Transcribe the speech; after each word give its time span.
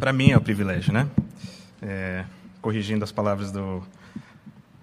Para 0.00 0.14
mim 0.14 0.30
é 0.30 0.38
um 0.38 0.40
privilégio, 0.40 0.94
né? 0.94 1.06
É, 1.82 2.24
corrigindo 2.62 3.04
as 3.04 3.12
palavras 3.12 3.52
do, 3.52 3.82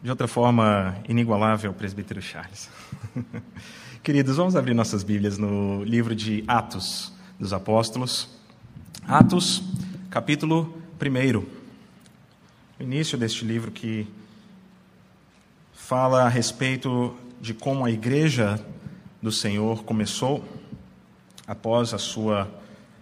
de 0.03 0.11
outra 0.11 0.27
forma 0.27 0.95
inigualável, 1.09 1.73
presbítero 1.73 2.21
Charles. 2.21 2.69
Queridos, 4.03 4.37
vamos 4.37 4.55
abrir 4.55 4.75
nossas 4.75 5.01
Bíblias 5.01 5.39
no 5.39 5.83
livro 5.83 6.15
de 6.15 6.43
Atos 6.47 7.11
dos 7.39 7.51
Apóstolos. 7.51 8.29
Atos, 9.07 9.63
capítulo 10.11 10.77
1. 11.01 11.39
O 12.79 12.83
início 12.83 13.17
deste 13.17 13.43
livro 13.43 13.71
que 13.71 14.07
fala 15.73 16.25
a 16.25 16.29
respeito 16.29 17.17
de 17.41 17.55
como 17.55 17.83
a 17.83 17.89
igreja 17.89 18.63
do 19.19 19.31
Senhor 19.31 19.83
começou 19.83 20.47
após 21.47 21.91
a 21.91 21.97
sua 21.97 22.47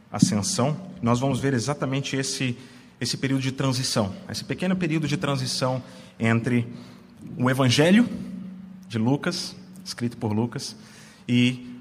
ascensão. 0.10 0.85
Nós 1.02 1.20
vamos 1.20 1.40
ver 1.40 1.54
exatamente 1.54 2.16
esse, 2.16 2.58
esse 3.00 3.18
período 3.18 3.42
de 3.42 3.52
transição, 3.52 4.14
esse 4.30 4.44
pequeno 4.44 4.76
período 4.76 5.08
de 5.08 5.18
transição 5.18 5.82
entre 6.20 6.68
o 7.38 7.50
Evangelho 7.50 8.08
de 8.88 8.98
Lucas, 8.98 9.56
escrito 9.84 10.18
por 10.18 10.32
Lucas, 10.32 10.76
e 11.28 11.80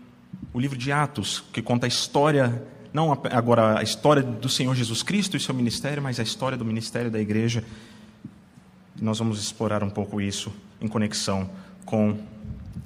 o 0.53 0.61
livro 0.61 0.77
de 0.77 0.91
Atos, 0.91 1.45
que 1.53 1.63
conta 1.63 1.87
a 1.87 1.89
história, 1.89 2.63
não 2.93 3.13
agora 3.13 3.79
a 3.79 3.83
história 3.83 4.23
do 4.23 4.49
Senhor 4.49 4.75
Jesus 4.75 5.03
Cristo 5.03 5.37
e 5.37 5.41
seu 5.41 5.55
ministério, 5.55 6.03
mas 6.03 6.19
a 6.19 6.23
história 6.23 6.57
do 6.57 6.65
ministério 6.65 7.11
da 7.11 7.21
igreja. 7.21 7.65
Nós 9.01 9.19
vamos 9.19 9.41
explorar 9.41 9.83
um 9.83 9.91
pouco 9.91 10.21
isso 10.21 10.53
em 10.81 10.89
conexão 10.89 11.51
com 11.85 12.19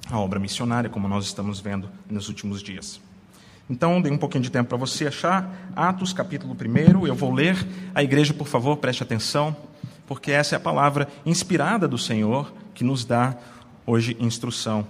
a 0.09 0.19
obra 0.19 0.39
missionária, 0.39 0.89
como 0.89 1.07
nós 1.07 1.25
estamos 1.25 1.59
vendo 1.59 1.89
nos 2.09 2.27
últimos 2.27 2.61
dias. 2.61 2.99
Então, 3.69 4.01
dei 4.01 4.11
um 4.11 4.17
pouquinho 4.17 4.43
de 4.43 4.49
tempo 4.49 4.69
para 4.69 4.77
você 4.77 5.05
achar. 5.05 5.71
Atos, 5.75 6.11
capítulo 6.11 6.55
1, 6.55 7.05
eu 7.05 7.13
vou 7.13 7.31
ler. 7.31 7.55
A 7.93 8.01
igreja, 8.01 8.33
por 8.33 8.47
favor, 8.47 8.77
preste 8.77 9.03
atenção, 9.03 9.55
porque 10.07 10.31
essa 10.31 10.55
é 10.55 10.57
a 10.57 10.59
palavra 10.59 11.07
inspirada 11.23 11.87
do 11.87 11.97
Senhor 11.97 12.51
que 12.73 12.83
nos 12.83 13.05
dá 13.05 13.37
hoje 13.85 14.17
instrução, 14.19 14.87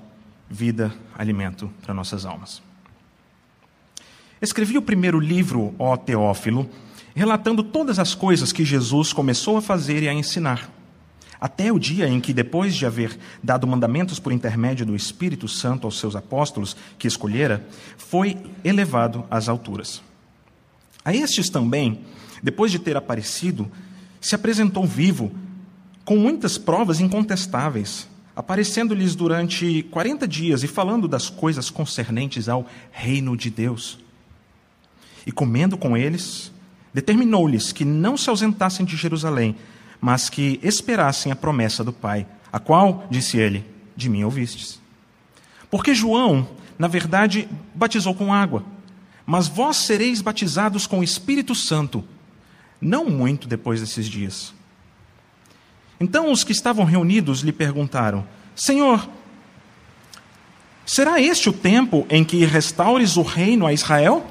vida, 0.50 0.94
alimento 1.18 1.70
para 1.82 1.94
nossas 1.94 2.26
almas. 2.26 2.62
Escrevi 4.42 4.78
o 4.78 4.82
primeiro 4.82 5.20
livro, 5.20 5.76
ó 5.78 5.98
Teófilo, 5.98 6.70
relatando 7.14 7.64
todas 7.64 8.00
as 8.00 8.16
coisas 8.16 8.54
que 8.54 8.64
Jesus 8.64 9.12
começou 9.12 9.58
a 9.58 9.62
fazer 9.62 10.04
e 10.04 10.08
a 10.08 10.14
ensinar 10.14 10.79
até 11.40 11.72
o 11.72 11.80
dia 11.80 12.08
em 12.08 12.20
que, 12.20 12.34
depois 12.34 12.76
de 12.76 12.86
haver 12.86 13.18
dado 13.42 13.66
mandamentos 13.66 14.20
por 14.20 14.34
intermédio 14.34 14.86
do 14.86 14.96
Espírito 14.96 15.48
Santo 15.48 15.88
aos 15.88 15.98
seus 15.98 16.16
apóstolos 16.16 16.76
que 16.98 17.08
escolhera, 17.08 17.66
foi 17.98 18.38
elevado 18.64 19.26
às 19.30 19.48
alturas. 19.48 20.02
A 21.04 21.14
estes 21.14 21.50
também, 21.50 22.02
depois 22.44 22.72
de 22.72 22.80
ter 22.80 22.98
aparecido, 22.98 23.72
se 24.20 24.36
apresentou 24.36 24.86
vivo, 24.86 25.32
com 26.04 26.18
muitas 26.18 26.58
provas 26.58 27.00
incontestáveis, 27.00 28.08
aparecendo-lhes 28.36 29.16
durante 29.16 29.84
quarenta 29.84 30.28
dias 30.28 30.64
e 30.64 30.68
falando 30.68 31.08
das 31.08 31.30
coisas 31.30 31.70
concernentes 31.70 32.50
ao 32.50 32.66
reino 32.92 33.38
de 33.38 33.50
Deus. 33.50 34.00
E 35.26 35.32
comendo 35.32 35.78
com 35.78 35.96
eles, 35.96 36.52
determinou-lhes 36.94 37.72
que 37.72 37.86
não 37.86 38.18
se 38.18 38.30
ausentassem 38.30 38.86
de 38.86 38.98
Jerusalém, 38.98 39.56
mas 40.02 40.30
que 40.30 40.60
esperassem 40.64 41.32
a 41.32 41.36
promessa 41.36 41.84
do 41.84 41.92
Pai, 41.92 42.26
a 42.52 42.60
qual, 42.60 43.06
disse 43.10 43.38
ele, 43.38 43.66
de 43.96 44.10
mim 44.10 44.24
ouvistes. 44.24 44.80
Porque 45.70 45.94
João, 45.94 46.48
na 46.78 46.88
verdade, 46.88 47.48
batizou 47.76 48.16
com 48.16 48.34
água, 48.34 48.64
mas 49.26 49.48
vós 49.48 49.78
sereis 49.78 50.22
batizados 50.22 50.88
com 50.88 51.00
o 51.00 51.04
Espírito 51.04 51.54
Santo, 51.54 52.04
não 52.82 53.06
muito 53.06 53.48
depois 53.48 53.82
desses 53.82 54.08
dias. 54.08 54.54
Então 56.00 56.32
os 56.32 56.44
que 56.44 56.54
estavam 56.54 56.86
reunidos 56.86 57.42
lhe 57.42 57.52
perguntaram: 57.52 58.26
Senhor, 58.56 59.08
será 60.86 61.22
este 61.22 61.50
o 61.50 61.54
tempo 61.54 62.08
em 62.10 62.24
que 62.24 62.46
restaures 62.46 63.18
o 63.18 63.22
reino 63.22 63.68
a 63.68 63.74
Israel? 63.74 64.26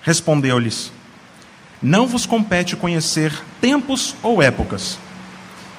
Respondeu-lhes: 0.00 0.90
não 1.82 2.06
vos 2.06 2.26
compete 2.26 2.76
conhecer 2.76 3.32
tempos 3.60 4.14
ou 4.22 4.42
épocas 4.42 4.98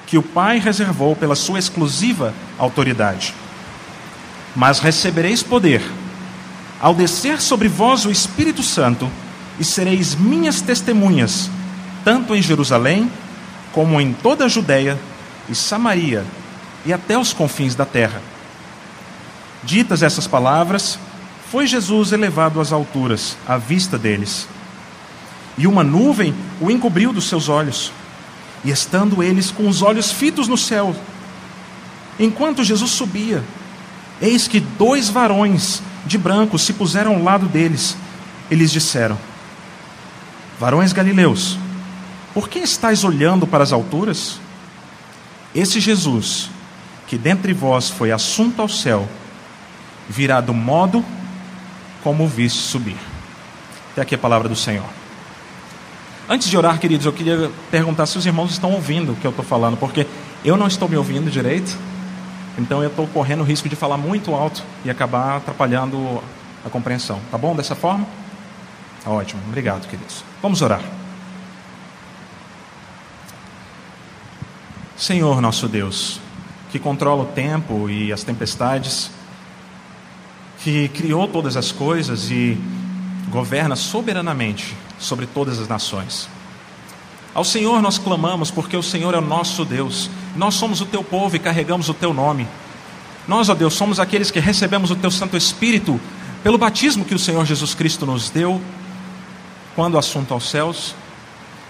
que 0.06 0.18
o 0.18 0.22
Pai 0.22 0.58
reservou 0.58 1.14
pela 1.14 1.36
sua 1.36 1.58
exclusiva 1.58 2.34
autoridade. 2.58 3.34
Mas 4.56 4.80
recebereis 4.80 5.42
poder 5.42 5.82
ao 6.80 6.94
descer 6.94 7.40
sobre 7.40 7.68
vós 7.68 8.06
o 8.06 8.10
Espírito 8.10 8.62
Santo 8.62 9.08
e 9.58 9.64
sereis 9.64 10.14
minhas 10.14 10.60
testemunhas, 10.62 11.50
tanto 12.04 12.34
em 12.34 12.42
Jerusalém 12.42 13.10
como 13.72 14.00
em 14.00 14.12
toda 14.12 14.46
a 14.46 14.48
Judéia 14.48 14.98
e 15.48 15.54
Samaria 15.54 16.24
e 16.84 16.92
até 16.92 17.16
os 17.16 17.32
confins 17.32 17.74
da 17.74 17.84
terra. 17.84 18.20
Ditas 19.62 20.02
essas 20.02 20.26
palavras, 20.26 20.98
foi 21.52 21.66
Jesus 21.66 22.12
elevado 22.12 22.60
às 22.60 22.72
alturas, 22.72 23.36
à 23.46 23.58
vista 23.58 23.98
deles 23.98 24.48
e 25.60 25.66
uma 25.66 25.84
nuvem 25.84 26.34
o 26.58 26.70
encobriu 26.70 27.12
dos 27.12 27.28
seus 27.28 27.50
olhos. 27.50 27.92
E 28.64 28.70
estando 28.70 29.22
eles 29.22 29.50
com 29.50 29.68
os 29.68 29.82
olhos 29.82 30.10
fitos 30.10 30.48
no 30.48 30.56
céu, 30.56 30.96
enquanto 32.18 32.64
Jesus 32.64 32.90
subia, 32.90 33.44
eis 34.22 34.48
que 34.48 34.58
dois 34.58 35.10
varões 35.10 35.82
de 36.06 36.16
branco 36.16 36.58
se 36.58 36.72
puseram 36.72 37.16
ao 37.16 37.22
lado 37.22 37.46
deles. 37.46 37.94
Eles 38.50 38.72
disseram: 38.72 39.18
Varões 40.58 40.94
galileus, 40.94 41.58
por 42.32 42.48
que 42.48 42.58
estáis 42.60 43.04
olhando 43.04 43.46
para 43.46 43.62
as 43.62 43.72
alturas? 43.72 44.40
Esse 45.54 45.78
Jesus, 45.78 46.48
que 47.06 47.18
dentre 47.18 47.52
vós 47.52 47.90
foi 47.90 48.12
assunto 48.12 48.62
ao 48.62 48.68
céu, 48.68 49.06
virá 50.08 50.40
do 50.40 50.54
modo 50.54 51.04
como 52.02 52.24
o 52.24 52.28
viste 52.28 52.60
subir. 52.60 52.96
Até 53.92 54.00
aqui 54.00 54.14
a 54.14 54.18
palavra 54.18 54.48
do 54.48 54.56
Senhor. 54.56 54.99
Antes 56.32 56.48
de 56.48 56.56
orar, 56.56 56.78
queridos, 56.78 57.06
eu 57.06 57.12
queria 57.12 57.50
perguntar 57.72 58.06
se 58.06 58.16
os 58.16 58.24
irmãos 58.24 58.52
estão 58.52 58.70
ouvindo 58.70 59.10
o 59.10 59.16
que 59.16 59.26
eu 59.26 59.32
estou 59.32 59.44
falando, 59.44 59.76
porque 59.76 60.06
eu 60.44 60.56
não 60.56 60.68
estou 60.68 60.88
me 60.88 60.96
ouvindo 60.96 61.28
direito, 61.28 61.76
então 62.56 62.84
eu 62.84 62.88
estou 62.88 63.04
correndo 63.08 63.40
o 63.40 63.42
risco 63.42 63.68
de 63.68 63.74
falar 63.74 63.96
muito 63.96 64.32
alto 64.32 64.62
e 64.84 64.90
acabar 64.90 65.38
atrapalhando 65.38 66.22
a 66.64 66.70
compreensão. 66.70 67.18
Tá 67.32 67.36
bom 67.36 67.56
dessa 67.56 67.74
forma? 67.74 68.06
Ótimo, 69.04 69.42
obrigado, 69.48 69.88
queridos. 69.88 70.22
Vamos 70.40 70.62
orar. 70.62 70.80
Senhor 74.96 75.40
nosso 75.40 75.66
Deus, 75.66 76.20
que 76.70 76.78
controla 76.78 77.24
o 77.24 77.26
tempo 77.26 77.90
e 77.90 78.12
as 78.12 78.22
tempestades, 78.22 79.10
que 80.60 80.86
criou 80.90 81.26
todas 81.26 81.56
as 81.56 81.72
coisas 81.72 82.30
e 82.30 82.56
governa 83.30 83.76
soberanamente 83.76 84.76
sobre 84.98 85.26
todas 85.26 85.58
as 85.58 85.68
nações. 85.68 86.28
Ao 87.32 87.44
Senhor 87.44 87.80
nós 87.80 87.96
clamamos, 87.96 88.50
porque 88.50 88.76
o 88.76 88.82
Senhor 88.82 89.14
é 89.14 89.18
o 89.18 89.22
nosso 89.22 89.64
Deus. 89.64 90.10
Nós 90.36 90.54
somos 90.54 90.80
o 90.80 90.86
teu 90.86 91.02
povo 91.02 91.36
e 91.36 91.38
carregamos 91.38 91.88
o 91.88 91.94
teu 91.94 92.12
nome. 92.12 92.46
Nós, 93.28 93.48
ó 93.48 93.54
Deus, 93.54 93.74
somos 93.74 94.00
aqueles 94.00 94.30
que 94.30 94.40
recebemos 94.40 94.90
o 94.90 94.96
teu 94.96 95.10
Santo 95.10 95.36
Espírito 95.36 96.00
pelo 96.42 96.58
batismo 96.58 97.04
que 97.04 97.14
o 97.14 97.18
Senhor 97.18 97.44
Jesus 97.46 97.74
Cristo 97.74 98.04
nos 98.04 98.30
deu 98.30 98.60
quando 99.76 99.96
assunto 99.96 100.34
aos 100.34 100.50
céus. 100.50 100.94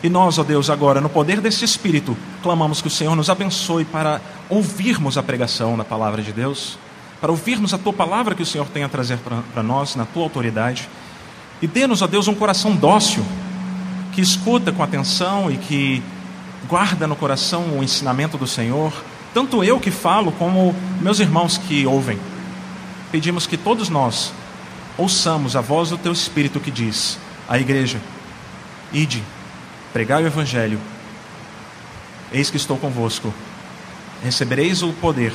E 0.03 0.09
nós, 0.09 0.39
ó 0.39 0.43
Deus, 0.43 0.71
agora, 0.71 0.99
no 0.99 1.11
poder 1.11 1.43
desse 1.43 1.63
Espírito, 1.63 2.17
clamamos 2.43 2.81
que 2.81 2.89
o 2.89 2.91
Senhor 2.91 3.15
nos 3.15 3.29
abençoe 3.29 3.85
para 3.85 4.19
ouvirmos 4.49 5.19
a 5.19 5.23
pregação 5.23 5.77
da 5.77 5.85
palavra 5.85 6.23
de 6.23 6.33
Deus, 6.33 6.79
para 7.21 7.31
ouvirmos 7.31 7.75
a 7.75 7.79
tua 7.79 7.93
palavra 7.93 8.35
que 8.35 8.43
o 8.43 8.47
Senhor 8.47 8.67
tem 8.69 8.83
a 8.83 8.89
trazer 8.89 9.19
para 9.53 9.63
nós, 9.63 9.95
na 9.95 10.07
tua 10.07 10.23
autoridade 10.23 10.89
e 11.63 11.67
dê-nos, 11.67 12.03
ó 12.03 12.07
Deus, 12.07 12.27
um 12.27 12.35
coração 12.35 12.75
dócil, 12.75 13.25
que 14.13 14.21
escuta 14.21 14.73
com 14.73 14.83
atenção 14.83 15.51
e 15.51 15.57
que 15.57 16.03
guarda 16.69 17.07
no 17.07 17.17
coração 17.17 17.79
o 17.79 17.83
ensinamento 17.83 18.39
do 18.39 18.47
Senhor, 18.47 18.93
tanto 19.35 19.63
eu 19.63 19.79
que 19.79 19.91
falo 19.91 20.33
como 20.33 20.75
meus 21.01 21.21
irmãos 21.21 21.59
que 21.59 21.87
ouvem. 21.87 22.19
Pedimos 23.13 23.47
que 23.47 23.57
todos 23.57 23.89
nós 23.89 24.33
ouçamos 24.97 25.55
a 25.55 25.61
voz 25.61 25.91
do 25.91 25.99
teu 25.99 26.13
Espírito 26.13 26.61
que 26.61 26.71
diz 26.71 27.19
à 27.49 27.59
igreja: 27.59 28.01
Ide, 28.93 29.23
pregai 29.93 30.23
o 30.23 30.27
Evangelho, 30.27 30.81
eis 32.33 32.51
que 32.51 32.57
estou 32.57 32.77
convosco, 32.77 33.33
recebereis 34.23 34.83
o 34.83 34.93
poder 34.95 35.33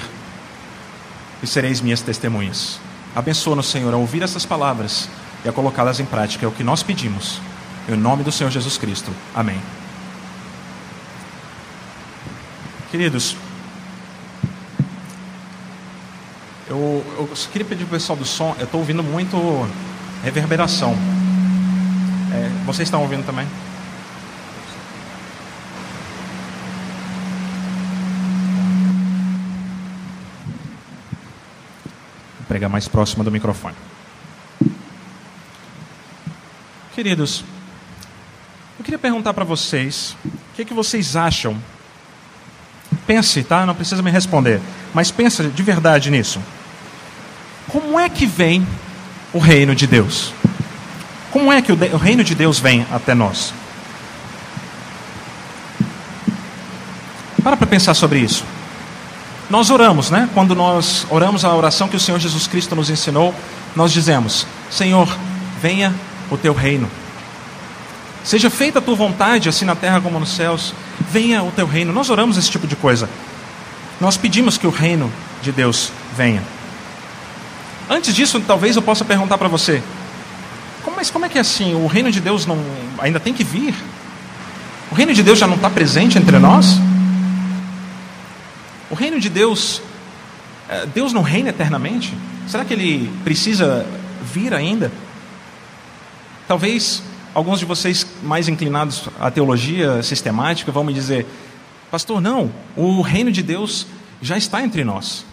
e 1.44 1.47
sereis 1.47 1.81
minhas 1.81 2.01
testemunhas. 2.01 2.79
Abençoa-nos, 3.15 3.67
Senhor, 3.67 3.94
a 3.94 3.97
ouvir 3.97 4.23
essas 4.23 4.45
palavras 4.45 5.07
e 5.45 5.50
a 5.50 5.53
colocá-las 5.53 6.00
em 6.00 6.06
prática. 6.06 6.44
É 6.45 6.50
o 6.50 6.51
que 6.51 6.63
nós 6.63 6.81
pedimos. 6.81 7.39
Em 7.88 7.95
nome 7.95 8.24
do 8.24 8.31
Senhor 8.31 8.50
Jesus 8.50 8.77
Cristo. 8.77 9.12
Amém. 9.33 9.62
Queridos, 12.89 13.38
eu, 16.68 17.06
eu 17.18 17.30
queria 17.51 17.68
pedir 17.68 17.86
para 17.86 17.95
o 17.95 18.00
pessoal 18.00 18.18
do 18.18 18.25
som, 18.25 18.56
eu 18.57 18.65
estou 18.65 18.80
ouvindo 18.80 19.03
muito 19.03 19.38
reverberação. 20.24 20.95
É, 22.33 22.50
vocês 22.65 22.88
estão 22.88 23.01
ouvindo 23.01 23.25
também? 23.25 23.45
Vou 32.38 32.48
pregar 32.48 32.69
mais 32.69 32.88
próxima 32.88 33.24
do 33.24 33.31
microfone. 33.31 33.75
Queridos, 36.95 37.44
eu 38.80 38.86
queria 38.86 38.97
perguntar 38.97 39.33
para 39.33 39.44
vocês, 39.44 40.15
o 40.24 40.56
que, 40.56 40.62
é 40.62 40.65
que 40.65 40.74
vocês 40.74 41.18
acham? 41.18 41.62
Pense, 43.06 43.44
tá? 43.44 43.65
Não 43.65 43.75
precisa 43.75 44.01
me 44.01 44.09
responder, 44.09 44.62
mas 44.94 45.12
pensa 45.12 45.44
de 45.44 45.62
verdade 45.62 46.09
nisso. 46.09 46.39
Como 47.68 48.00
é 48.00 48.07
que 48.07 48.25
vem 48.25 48.65
o 49.33 49.39
reino 49.39 49.75
de 49.75 49.86
Deus? 49.86 50.31
Como 51.31 51.51
é 51.51 51.62
que 51.62 51.74
o, 51.74 51.75
de, 51.75 51.88
o 51.88 51.97
reino 51.97 52.24
de 52.24 52.33
Deus 52.33 52.59
vem 52.59 52.88
até 52.89 53.13
nós? 53.13 53.53
Para 57.44 57.57
para 57.57 57.68
pensar 57.68 57.94
sobre 57.94 58.19
isso. 58.19 58.45
Nós 59.50 59.69
oramos, 59.69 60.09
né? 60.09 60.30
Quando 60.33 60.56
nós 60.56 61.06
oramos 61.09 61.44
a 61.44 61.53
oração 61.53 61.89
que 61.89 61.98
o 61.98 62.00
Senhor 62.00 62.21
Jesus 62.21 62.48
Cristo 62.48 62.74
nos 62.74 62.89
ensinou, 62.89 63.36
nós 63.75 63.91
dizemos: 63.91 64.48
Senhor, 64.71 65.13
venha 65.62 65.94
o 66.30 66.38
teu 66.38 66.54
reino. 66.54 66.89
Seja 68.24 68.50
feita 68.50 68.80
a 68.80 68.81
tua 68.81 68.95
vontade, 68.95 69.50
assim 69.50 69.66
na 69.66 69.75
terra 69.75 70.01
como 70.01 70.19
nos 70.19 70.30
céus. 70.30 70.74
Venha 71.12 71.44
o 71.44 71.51
teu 71.51 71.68
reino. 71.68 71.94
Nós 71.94 72.10
oramos 72.10 72.38
esse 72.38 72.50
tipo 72.50 72.66
de 72.66 72.75
coisa. 72.75 73.10
Nós 74.01 74.18
pedimos 74.18 74.57
que 74.57 74.66
o 74.66 74.72
reino 74.72 75.12
de 75.42 75.51
Deus 75.51 75.92
venha. 76.18 76.42
Antes 77.89 78.16
disso, 78.16 78.39
talvez 78.42 78.75
eu 78.75 78.81
possa 78.81 79.06
perguntar 79.06 79.38
para 79.38 79.48
você: 79.48 79.81
mas 81.06 81.12
como 81.12 81.25
é 81.25 81.30
que 81.30 81.38
é 81.38 81.42
assim? 81.42 81.75
O 81.75 81.86
reino 81.86 82.12
de 82.12 82.19
Deus 82.19 82.48
não 82.48 82.57
ainda 82.98 83.19
tem 83.19 83.31
que 83.31 83.44
vir? 83.44 83.75
O 84.92 84.95
reino 84.95 85.13
de 85.13 85.22
Deus 85.22 85.38
já 85.38 85.45
não 85.45 85.56
está 85.56 85.69
presente 85.69 86.18
entre 86.18 86.39
nós? 86.39 86.80
O 88.89 88.95
reino 88.95 89.19
de 89.19 89.30
Deus, 89.30 89.83
eh, 90.68 90.88
Deus 90.94 91.13
não 91.13 91.22
reina 91.22 91.50
eternamente? 91.50 92.12
Será 92.48 92.63
que 92.63 92.74
ele 92.74 93.12
precisa 93.24 93.86
vir 94.33 94.51
ainda? 94.51 94.92
Talvez 96.47 97.01
alguns 97.33 97.59
de 97.59 97.65
vocês 97.65 98.06
mais 98.24 98.47
inclinados 98.47 99.09
à 99.19 99.31
teologia 99.31 100.01
sistemática 100.03 100.71
vão 100.71 100.83
me 100.83 100.94
dizer, 100.94 101.25
pastor, 101.89 102.21
não, 102.21 102.51
o 102.75 103.01
reino 103.01 103.31
de 103.31 103.42
Deus 103.42 103.88
já 104.21 104.38
está 104.38 104.63
entre 104.63 104.83
nós. 104.83 105.25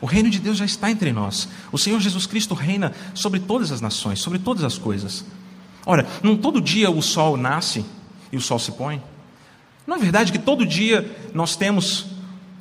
O 0.00 0.06
reino 0.06 0.28
de 0.28 0.40
Deus 0.40 0.58
já 0.58 0.64
está 0.64 0.90
entre 0.90 1.12
nós. 1.12 1.48
O 1.70 1.78
Senhor 1.78 2.00
Jesus 2.00 2.26
Cristo 2.26 2.54
reina 2.54 2.92
sobre 3.14 3.38
todas 3.38 3.70
as 3.70 3.80
nações, 3.80 4.18
sobre 4.18 4.40
todas 4.40 4.64
as 4.64 4.76
coisas. 4.76 5.24
Ora, 5.86 6.06
não 6.22 6.36
todo 6.36 6.60
dia 6.60 6.90
o 6.90 7.00
sol 7.00 7.36
nasce 7.36 7.84
e 8.32 8.36
o 8.36 8.40
sol 8.40 8.58
se 8.58 8.72
põe? 8.72 9.00
Não 9.86 9.96
é 9.96 9.98
verdade 9.98 10.32
que 10.32 10.38
todo 10.38 10.66
dia 10.66 11.08
nós 11.32 11.54
temos 11.54 12.06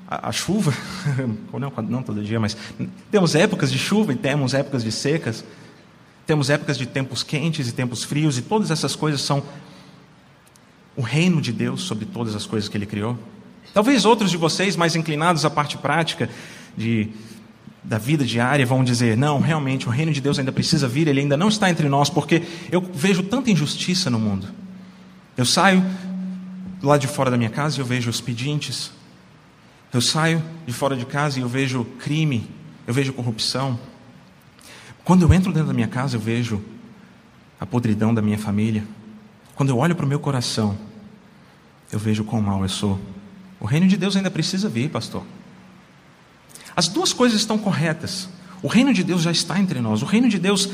a, 0.08 0.30
a 0.30 0.32
chuva, 0.32 0.74
não, 1.52 1.74
não 1.90 2.04
todo 2.04 2.24
dia, 2.24 2.40
mas 2.40 2.56
temos 3.10 3.34
épocas 3.34 3.72
de 3.72 3.80
chuva 3.80 4.14
e 4.14 4.16
temos 4.16 4.54
épocas 4.54 4.84
de 4.84 4.92
secas, 4.92 5.44
temos 6.32 6.50
épocas 6.50 6.78
de 6.78 6.86
tempos 6.86 7.24
quentes 7.24 7.68
e 7.68 7.74
tempos 7.74 8.06
frios, 8.06 8.38
e 8.38 8.42
todas 8.42 8.72
essas 8.72 8.96
coisas 8.96 9.20
são 9.20 9.44
o 10.96 11.02
reino 11.02 11.42
de 11.42 11.52
Deus 11.52 11.82
sobre 11.82 12.06
todas 12.06 12.38
as 12.38 12.46
coisas 12.46 12.70
que 12.70 12.78
Ele 12.78 12.86
criou. 12.86 13.20
Talvez 13.74 14.06
outros 14.06 14.32
de 14.32 14.38
vocês, 14.38 14.78
mais 14.78 14.96
inclinados 14.96 15.44
à 15.44 15.50
parte 15.50 15.78
prática 15.78 16.30
de, 16.78 17.10
da 17.84 17.98
vida 17.98 18.24
diária, 18.24 18.66
vão 18.66 18.82
dizer: 18.82 19.18
não, 19.18 19.42
realmente, 19.42 19.90
o 19.90 19.92
reino 19.92 20.14
de 20.14 20.22
Deus 20.22 20.40
ainda 20.40 20.54
precisa 20.54 20.88
vir, 20.88 21.10
ele 21.10 21.20
ainda 21.20 21.36
não 21.36 21.50
está 21.50 21.70
entre 21.70 21.90
nós, 21.90 22.10
porque 22.10 22.44
eu 22.72 22.80
vejo 22.80 23.24
tanta 23.24 23.52
injustiça 23.52 24.10
no 24.10 24.18
mundo. 24.18 24.48
Eu 25.36 25.44
saio 25.44 25.84
lá 26.82 26.98
de 26.98 27.08
fora 27.08 27.30
da 27.30 27.36
minha 27.36 27.50
casa 27.50 27.76
e 27.78 27.82
eu 27.82 27.86
vejo 27.86 28.10
os 28.10 28.22
pedintes, 28.22 28.90
eu 29.92 30.00
saio 30.00 30.42
de 30.66 30.72
fora 30.72 30.96
de 30.96 31.06
casa 31.06 31.40
e 31.40 31.42
eu 31.42 31.50
vejo 31.50 31.84
crime, 32.00 32.50
eu 32.88 32.94
vejo 32.94 33.12
corrupção. 33.12 33.78
Quando 35.04 35.24
eu 35.24 35.34
entro 35.34 35.52
dentro 35.52 35.68
da 35.68 35.74
minha 35.74 35.88
casa, 35.88 36.16
eu 36.16 36.22
vejo 36.22 36.62
a 37.60 37.66
podridão 37.66 38.14
da 38.14 38.22
minha 38.22 38.38
família. 38.38 38.84
Quando 39.56 39.70
eu 39.70 39.78
olho 39.78 39.96
para 39.96 40.06
o 40.06 40.10
meu 40.10 40.20
coração, 40.20 40.78
eu 41.92 42.00
vejo 42.00 42.24
quão 42.24 42.42
mal 42.42 42.62
eu 42.64 42.70
sou. 42.70 43.00
O 43.60 43.66
reino 43.66 43.88
de 43.88 43.98
Deus 43.98 44.16
ainda 44.16 44.32
precisa 44.32 44.70
vir, 44.70 44.90
pastor. 44.90 45.24
As 46.76 46.88
duas 46.88 47.14
coisas 47.14 47.40
estão 47.40 47.58
corretas. 47.58 48.30
O 48.64 48.68
reino 48.68 48.94
de 48.94 49.04
Deus 49.04 49.22
já 49.22 49.32
está 49.32 49.60
entre 49.60 49.80
nós. 49.82 50.02
O 50.02 50.06
reino 50.06 50.30
de 50.30 50.40
Deus 50.40 50.70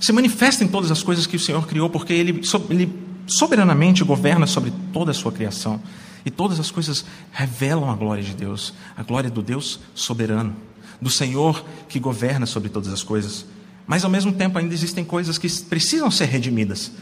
se 0.00 0.12
manifesta 0.12 0.62
em 0.62 0.68
todas 0.68 0.90
as 0.90 1.02
coisas 1.02 1.26
que 1.26 1.36
o 1.36 1.40
Senhor 1.40 1.66
criou, 1.66 1.88
porque 1.88 2.12
Ele, 2.12 2.42
ele 2.70 3.02
soberanamente 3.26 4.04
governa 4.04 4.46
sobre 4.46 4.72
toda 4.92 5.12
a 5.12 5.14
sua 5.14 5.32
criação. 5.32 5.80
E 6.24 6.30
todas 6.30 6.60
as 6.60 6.70
coisas 6.70 7.04
revelam 7.32 7.90
a 7.90 7.96
glória 7.96 8.22
de 8.22 8.34
Deus, 8.34 8.74
a 8.96 9.02
glória 9.02 9.30
do 9.30 9.42
Deus 9.42 9.80
soberano, 9.94 10.54
do 11.02 11.10
Senhor 11.10 11.64
que 11.88 11.98
governa 11.98 12.46
sobre 12.46 12.68
todas 12.68 12.92
as 12.92 13.02
coisas. 13.02 13.44
Mas 13.86 14.04
ao 14.04 14.10
mesmo 14.10 14.32
tempo 14.32 14.56
ainda 14.56 14.72
existem 14.72 15.04
coisas 15.04 15.36
que 15.36 15.50
precisam 15.64 16.10
ser 16.10 16.26
redimidas. 16.26 16.92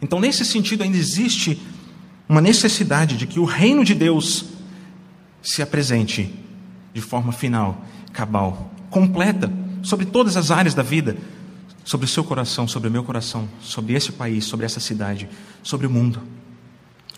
Então, 0.00 0.20
nesse 0.20 0.44
sentido, 0.44 0.82
ainda 0.84 0.98
existe 0.98 1.60
uma 2.28 2.42
necessidade 2.42 3.16
de 3.16 3.26
que 3.26 3.40
o 3.40 3.44
reino 3.44 3.82
de 3.82 3.94
Deus 3.94 4.44
se 5.42 5.62
apresente 5.62 6.32
de 6.92 7.00
forma 7.00 7.32
final, 7.32 7.84
cabal, 8.12 8.70
completa, 8.90 9.50
sobre 9.82 10.04
todas 10.04 10.36
as 10.36 10.50
áreas 10.50 10.74
da 10.74 10.82
vida, 10.82 11.16
sobre 11.84 12.04
o 12.04 12.08
seu 12.08 12.24
coração, 12.24 12.68
sobre 12.68 12.88
o 12.88 12.92
meu 12.92 13.04
coração, 13.04 13.48
sobre 13.62 13.94
esse 13.94 14.12
país, 14.12 14.44
sobre 14.44 14.66
essa 14.66 14.80
cidade, 14.80 15.28
sobre 15.62 15.86
o 15.86 15.90
mundo. 15.90 16.20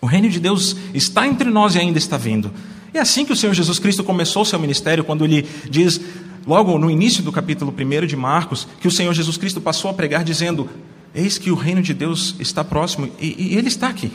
O 0.00 0.06
reino 0.06 0.28
de 0.28 0.38
Deus 0.38 0.76
está 0.94 1.26
entre 1.26 1.50
nós 1.50 1.74
e 1.74 1.78
ainda 1.78 1.98
está 1.98 2.16
vindo. 2.16 2.52
É 2.92 3.00
assim 3.00 3.24
que 3.24 3.32
o 3.32 3.36
Senhor 3.36 3.54
Jesus 3.54 3.78
Cristo 3.78 4.04
começou 4.04 4.42
o 4.42 4.46
seu 4.46 4.58
ministério, 4.58 5.04
quando 5.04 5.24
ele 5.24 5.46
diz, 5.68 6.00
logo 6.48 6.78
no 6.78 6.90
início 6.90 7.22
do 7.22 7.30
capítulo 7.30 7.72
1 7.72 8.06
de 8.06 8.16
Marcos, 8.16 8.66
que 8.80 8.88
o 8.88 8.90
Senhor 8.90 9.12
Jesus 9.12 9.36
Cristo 9.36 9.60
passou 9.60 9.90
a 9.90 9.94
pregar 9.94 10.24
dizendo: 10.24 10.68
Eis 11.14 11.36
que 11.36 11.50
o 11.50 11.54
reino 11.54 11.82
de 11.82 11.92
Deus 11.92 12.34
está 12.40 12.64
próximo, 12.64 13.10
e, 13.20 13.52
e 13.52 13.56
ele 13.56 13.68
está 13.68 13.88
aqui. 13.88 14.10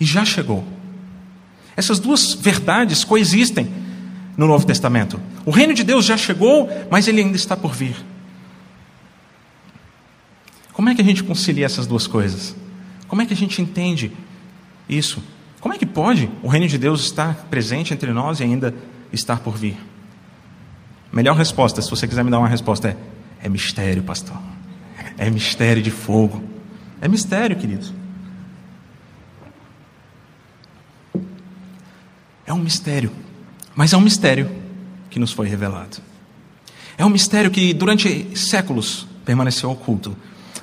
E 0.00 0.04
já 0.04 0.24
chegou. 0.24 0.64
Essas 1.76 1.98
duas 1.98 2.32
verdades 2.32 3.04
coexistem 3.04 3.70
no 4.36 4.46
Novo 4.46 4.66
Testamento. 4.66 5.20
O 5.44 5.50
reino 5.50 5.74
de 5.74 5.84
Deus 5.84 6.06
já 6.06 6.16
chegou, 6.16 6.68
mas 6.90 7.06
ele 7.06 7.20
ainda 7.20 7.36
está 7.36 7.54
por 7.54 7.74
vir. 7.74 7.94
Como 10.72 10.88
é 10.88 10.94
que 10.94 11.02
a 11.02 11.04
gente 11.04 11.22
concilia 11.22 11.66
essas 11.66 11.86
duas 11.86 12.06
coisas? 12.06 12.56
Como 13.06 13.20
é 13.20 13.26
que 13.26 13.34
a 13.34 13.36
gente 13.36 13.60
entende 13.60 14.10
isso? 14.88 15.22
Como 15.60 15.74
é 15.74 15.78
que 15.78 15.86
pode 15.86 16.30
o 16.42 16.48
reino 16.48 16.68
de 16.68 16.78
Deus 16.78 17.02
estar 17.02 17.34
presente 17.50 17.92
entre 17.92 18.12
nós 18.12 18.40
e 18.40 18.44
ainda 18.44 18.74
estar 19.12 19.40
por 19.40 19.56
vir? 19.56 19.76
Melhor 21.12 21.36
resposta, 21.36 21.80
se 21.80 21.90
você 21.90 22.06
quiser 22.06 22.22
me 22.22 22.30
dar 22.30 22.38
uma 22.38 22.48
resposta, 22.48 22.88
é: 22.88 22.96
é 23.42 23.48
mistério, 23.48 24.02
pastor. 24.02 24.36
É 25.16 25.30
mistério 25.30 25.82
de 25.82 25.90
fogo. 25.90 26.42
É 27.00 27.08
mistério, 27.08 27.56
queridos. 27.56 27.92
É 32.46 32.52
um 32.52 32.58
mistério, 32.58 33.12
mas 33.74 33.92
é 33.92 33.96
um 33.96 34.00
mistério 34.00 34.50
que 35.10 35.18
nos 35.18 35.32
foi 35.32 35.46
revelado. 35.48 35.98
É 36.96 37.04
um 37.04 37.10
mistério 37.10 37.50
que 37.50 37.74
durante 37.74 38.36
séculos 38.36 39.06
permaneceu 39.24 39.70
oculto, 39.70 40.16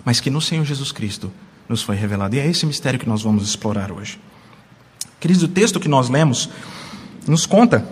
mas 0.03 0.19
que 0.19 0.29
no 0.29 0.41
Senhor 0.41 0.65
Jesus 0.65 0.91
Cristo 0.91 1.31
nos 1.69 1.83
foi 1.83 1.95
revelado. 1.95 2.35
E 2.35 2.39
é 2.39 2.47
esse 2.47 2.65
mistério 2.65 2.99
que 2.99 3.07
nós 3.07 3.21
vamos 3.21 3.47
explorar 3.47 3.91
hoje. 3.91 4.19
Queridos, 5.19 5.43
o 5.43 5.47
texto 5.47 5.79
que 5.79 5.87
nós 5.87 6.09
lemos 6.09 6.49
nos 7.27 7.45
conta 7.45 7.87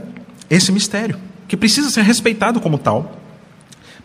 esse 0.50 0.72
mistério, 0.72 1.20
que 1.54 1.58
precisa 1.58 1.92
ser 1.92 2.02
respeitado 2.02 2.60
como 2.60 2.80
tal, 2.80 3.16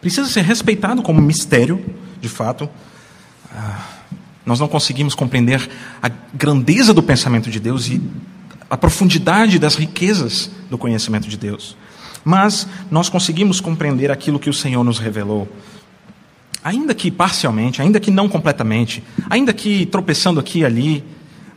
precisa 0.03 0.29
ser 0.29 0.43
respeitado 0.43 1.01
como 1.01 1.19
mistério, 1.19 1.83
de 2.21 2.29
fato. 2.29 2.69
Ah, 3.51 3.87
nós 4.45 4.61
não 4.61 4.69
conseguimos 4.69 5.15
compreender 5.15 5.67
a 6.03 6.11
grandeza 6.35 6.93
do 6.93 7.03
pensamento 7.03 7.49
de 7.49 7.59
Deus 7.59 7.89
e 7.89 8.03
a 8.69 8.77
profundidade 8.77 9.59
das 9.59 9.77
riquezas 9.77 10.51
do 10.69 10.77
conhecimento 10.77 11.27
de 11.27 11.39
Deus, 11.39 11.75
mas 12.23 12.69
nós 12.91 13.09
conseguimos 13.09 13.63
compreender 13.63 14.11
aquilo 14.11 14.39
que 14.39 14.51
o 14.51 14.55
Senhor 14.55 14.85
nos 14.85 14.99
revelou 14.99 15.49
ainda 16.63 16.95
que 16.95 17.11
parcialmente, 17.11 17.81
ainda 17.81 17.99
que 17.99 18.11
não 18.11 18.29
completamente, 18.29 19.03
ainda 19.31 19.55
que 19.55 19.87
tropeçando 19.87 20.39
aqui 20.39 20.59
e 20.59 20.65
ali, 20.67 21.03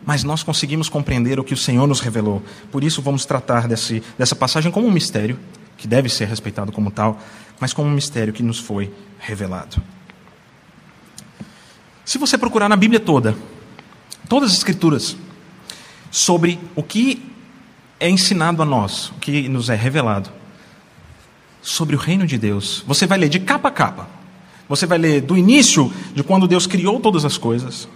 mas 0.05 0.23
nós 0.23 0.41
conseguimos 0.41 0.87
compreender 0.87 1.37
o 1.37 1.43
que 1.43 1.53
o 1.53 1.57
Senhor 1.57 1.85
nos 1.85 1.99
revelou. 1.99 2.41
Por 2.71 2.81
isso, 2.81 3.01
vamos 3.01 3.25
tratar 3.25 3.67
desse, 3.67 4.01
dessa 4.17 4.35
passagem 4.35 4.71
como 4.71 4.87
um 4.87 4.91
mistério, 4.91 5.37
que 5.81 5.87
deve 5.87 6.07
ser 6.07 6.27
respeitado 6.27 6.71
como 6.71 6.89
tal, 6.89 7.19
mas 7.59 7.73
como 7.73 7.89
um 7.89 7.91
mistério 7.91 8.31
que 8.31 8.43
nos 8.43 8.59
foi 8.59 8.93
revelado. 9.19 9.81
Se 12.05 12.17
você 12.17 12.37
procurar 12.37 12.69
na 12.69 12.75
Bíblia 12.75 12.99
toda, 12.99 13.35
todas 14.29 14.51
as 14.51 14.57
Escrituras, 14.57 15.17
sobre 16.09 16.59
o 16.75 16.83
que 16.83 17.21
é 17.99 18.09
ensinado 18.09 18.61
a 18.61 18.65
nós, 18.65 19.09
o 19.09 19.15
que 19.15 19.49
nos 19.49 19.69
é 19.69 19.75
revelado, 19.75 20.29
sobre 21.61 21.95
o 21.95 21.99
reino 21.99 22.25
de 22.25 22.37
Deus, 22.37 22.83
você 22.87 23.05
vai 23.05 23.17
ler 23.17 23.29
de 23.29 23.39
capa 23.39 23.69
a 23.69 23.71
capa 23.71 24.21
você 24.71 24.85
vai 24.85 24.97
ler 24.97 25.19
do 25.19 25.37
início 25.37 25.91
de 26.15 26.23
quando 26.23 26.47
Deus 26.47 26.65
criou 26.65 26.97
todas 26.97 27.25
as 27.25 27.37
coisas. 27.37 27.89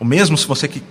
O 0.00 0.04
mesmo, 0.04 0.36
se 0.36 0.48
você 0.48 0.66
que 0.66 0.82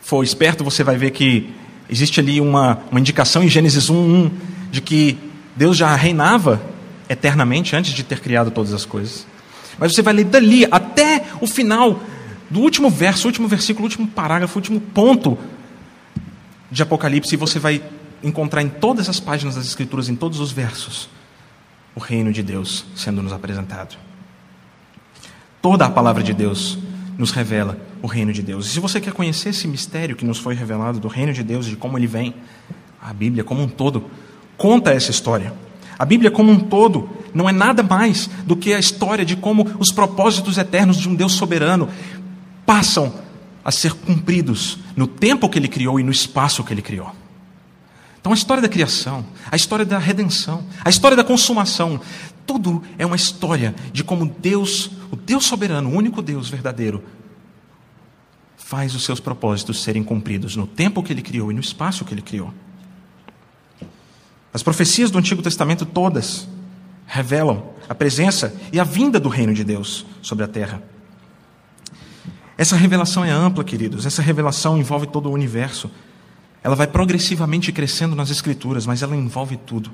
for 0.00 0.24
esperto, 0.24 0.64
você 0.64 0.82
vai 0.82 0.96
ver 0.96 1.12
que 1.12 1.48
existe 1.88 2.18
ali 2.18 2.40
uma, 2.40 2.80
uma 2.90 2.98
indicação 2.98 3.40
em 3.44 3.48
Gênesis 3.48 3.88
1, 3.88 3.94
1 3.94 4.30
de 4.70 4.80
que 4.80 5.18
Deus 5.56 5.76
já 5.76 5.94
reinava 5.94 6.62
eternamente 7.08 7.74
antes 7.74 7.92
de 7.92 8.02
ter 8.02 8.20
criado 8.20 8.50
todas 8.50 8.72
as 8.72 8.84
coisas. 8.84 9.26
Mas 9.78 9.94
você 9.94 10.02
vai 10.02 10.14
ler 10.14 10.24
dali 10.24 10.66
até 10.70 11.24
o 11.40 11.46
final 11.46 12.00
do 12.48 12.60
último 12.60 12.90
verso, 12.90 13.26
último 13.26 13.48
versículo, 13.48 13.84
último 13.84 14.06
parágrafo, 14.06 14.58
último 14.58 14.80
ponto 14.80 15.38
de 16.70 16.82
Apocalipse, 16.82 17.34
e 17.34 17.38
você 17.38 17.58
vai 17.58 17.82
encontrar 18.22 18.62
em 18.62 18.68
todas 18.68 19.08
as 19.08 19.18
páginas 19.18 19.54
das 19.54 19.66
Escrituras, 19.66 20.08
em 20.08 20.14
todos 20.14 20.40
os 20.40 20.52
versos, 20.52 21.08
o 21.94 22.00
reino 22.00 22.32
de 22.32 22.42
Deus 22.42 22.84
sendo 22.94 23.22
nos 23.22 23.32
apresentado. 23.32 23.96
Toda 25.62 25.86
a 25.86 25.90
palavra 25.90 26.22
de 26.22 26.32
Deus 26.32 26.78
nos 27.18 27.32
revela 27.32 27.78
o 28.02 28.06
reino 28.06 28.32
de 28.32 28.42
Deus. 28.42 28.66
E 28.66 28.70
se 28.70 28.80
você 28.80 29.00
quer 29.00 29.12
conhecer 29.12 29.50
esse 29.50 29.68
mistério 29.68 30.16
que 30.16 30.24
nos 30.24 30.38
foi 30.38 30.54
revelado 30.54 30.98
do 30.98 31.08
reino 31.08 31.32
de 31.32 31.42
Deus, 31.42 31.66
de 31.66 31.76
como 31.76 31.98
ele 31.98 32.06
vem, 32.06 32.34
a 33.00 33.12
Bíblia 33.12 33.44
como 33.44 33.62
um 33.62 33.68
todo 33.68 34.10
conta 34.60 34.90
essa 34.90 35.10
história. 35.10 35.54
A 35.98 36.04
Bíblia 36.04 36.30
como 36.30 36.52
um 36.52 36.60
todo 36.60 37.08
não 37.32 37.48
é 37.48 37.52
nada 37.52 37.82
mais 37.82 38.28
do 38.44 38.54
que 38.54 38.74
a 38.74 38.78
história 38.78 39.24
de 39.24 39.34
como 39.34 39.66
os 39.78 39.90
propósitos 39.90 40.58
eternos 40.58 40.98
de 40.98 41.08
um 41.08 41.14
Deus 41.14 41.32
soberano 41.32 41.88
passam 42.66 43.14
a 43.64 43.72
ser 43.72 43.94
cumpridos 43.94 44.78
no 44.94 45.06
tempo 45.06 45.48
que 45.48 45.58
ele 45.58 45.66
criou 45.66 45.98
e 45.98 46.02
no 46.02 46.12
espaço 46.12 46.62
que 46.62 46.74
ele 46.74 46.82
criou. 46.82 47.10
Então, 48.20 48.32
a 48.32 48.34
história 48.34 48.60
da 48.62 48.68
criação, 48.68 49.24
a 49.50 49.56
história 49.56 49.86
da 49.86 49.98
redenção, 49.98 50.62
a 50.84 50.90
história 50.90 51.16
da 51.16 51.24
consumação, 51.24 51.98
tudo 52.46 52.82
é 52.98 53.06
uma 53.06 53.16
história 53.16 53.74
de 53.94 54.04
como 54.04 54.26
Deus, 54.26 54.90
o 55.10 55.16
Deus 55.16 55.46
soberano, 55.46 55.88
o 55.88 55.94
único 55.94 56.20
Deus 56.20 56.50
verdadeiro, 56.50 57.02
faz 58.58 58.94
os 58.94 59.04
seus 59.04 59.20
propósitos 59.20 59.82
serem 59.82 60.04
cumpridos 60.04 60.54
no 60.54 60.66
tempo 60.66 61.02
que 61.02 61.14
ele 61.14 61.22
criou 61.22 61.50
e 61.50 61.54
no 61.54 61.60
espaço 61.60 62.04
que 62.04 62.12
ele 62.12 62.20
criou. 62.20 62.52
As 64.52 64.62
profecias 64.62 65.10
do 65.10 65.18
Antigo 65.18 65.42
Testamento 65.42 65.86
todas 65.86 66.48
revelam 67.06 67.70
a 67.88 67.94
presença 67.94 68.54
e 68.72 68.78
a 68.78 68.84
vinda 68.84 69.18
do 69.18 69.28
reino 69.28 69.54
de 69.54 69.64
Deus 69.64 70.06
sobre 70.22 70.44
a 70.44 70.48
terra. 70.48 70.82
Essa 72.56 72.76
revelação 72.76 73.24
é 73.24 73.30
ampla, 73.30 73.64
queridos, 73.64 74.04
essa 74.06 74.20
revelação 74.20 74.76
envolve 74.76 75.06
todo 75.06 75.28
o 75.28 75.32
universo. 75.32 75.90
Ela 76.62 76.76
vai 76.76 76.86
progressivamente 76.86 77.72
crescendo 77.72 78.14
nas 78.14 78.30
Escrituras, 78.30 78.86
mas 78.86 79.02
ela 79.02 79.16
envolve 79.16 79.56
tudo. 79.56 79.90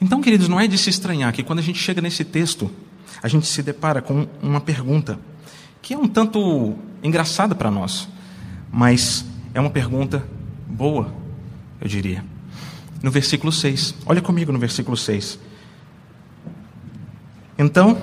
Então, 0.00 0.20
queridos, 0.20 0.48
não 0.48 0.58
é 0.58 0.66
de 0.66 0.78
se 0.78 0.90
estranhar 0.90 1.32
que 1.32 1.42
quando 1.42 1.58
a 1.60 1.62
gente 1.62 1.78
chega 1.78 2.00
nesse 2.00 2.24
texto, 2.24 2.70
a 3.22 3.28
gente 3.28 3.46
se 3.46 3.62
depara 3.62 4.02
com 4.02 4.26
uma 4.42 4.60
pergunta 4.60 5.18
que 5.80 5.94
é 5.94 5.98
um 5.98 6.08
tanto 6.08 6.74
engraçada 7.02 7.54
para 7.54 7.70
nós, 7.70 8.08
mas 8.72 9.24
é 9.52 9.60
uma 9.60 9.70
pergunta 9.70 10.26
boa, 10.66 11.12
eu 11.82 11.88
diria. 11.88 12.24
No 13.02 13.10
versículo 13.10 13.52
6, 13.52 13.96
olha 14.06 14.22
comigo 14.22 14.50
no 14.52 14.58
versículo 14.58 14.96
6. 14.96 15.38
Então, 17.58 18.00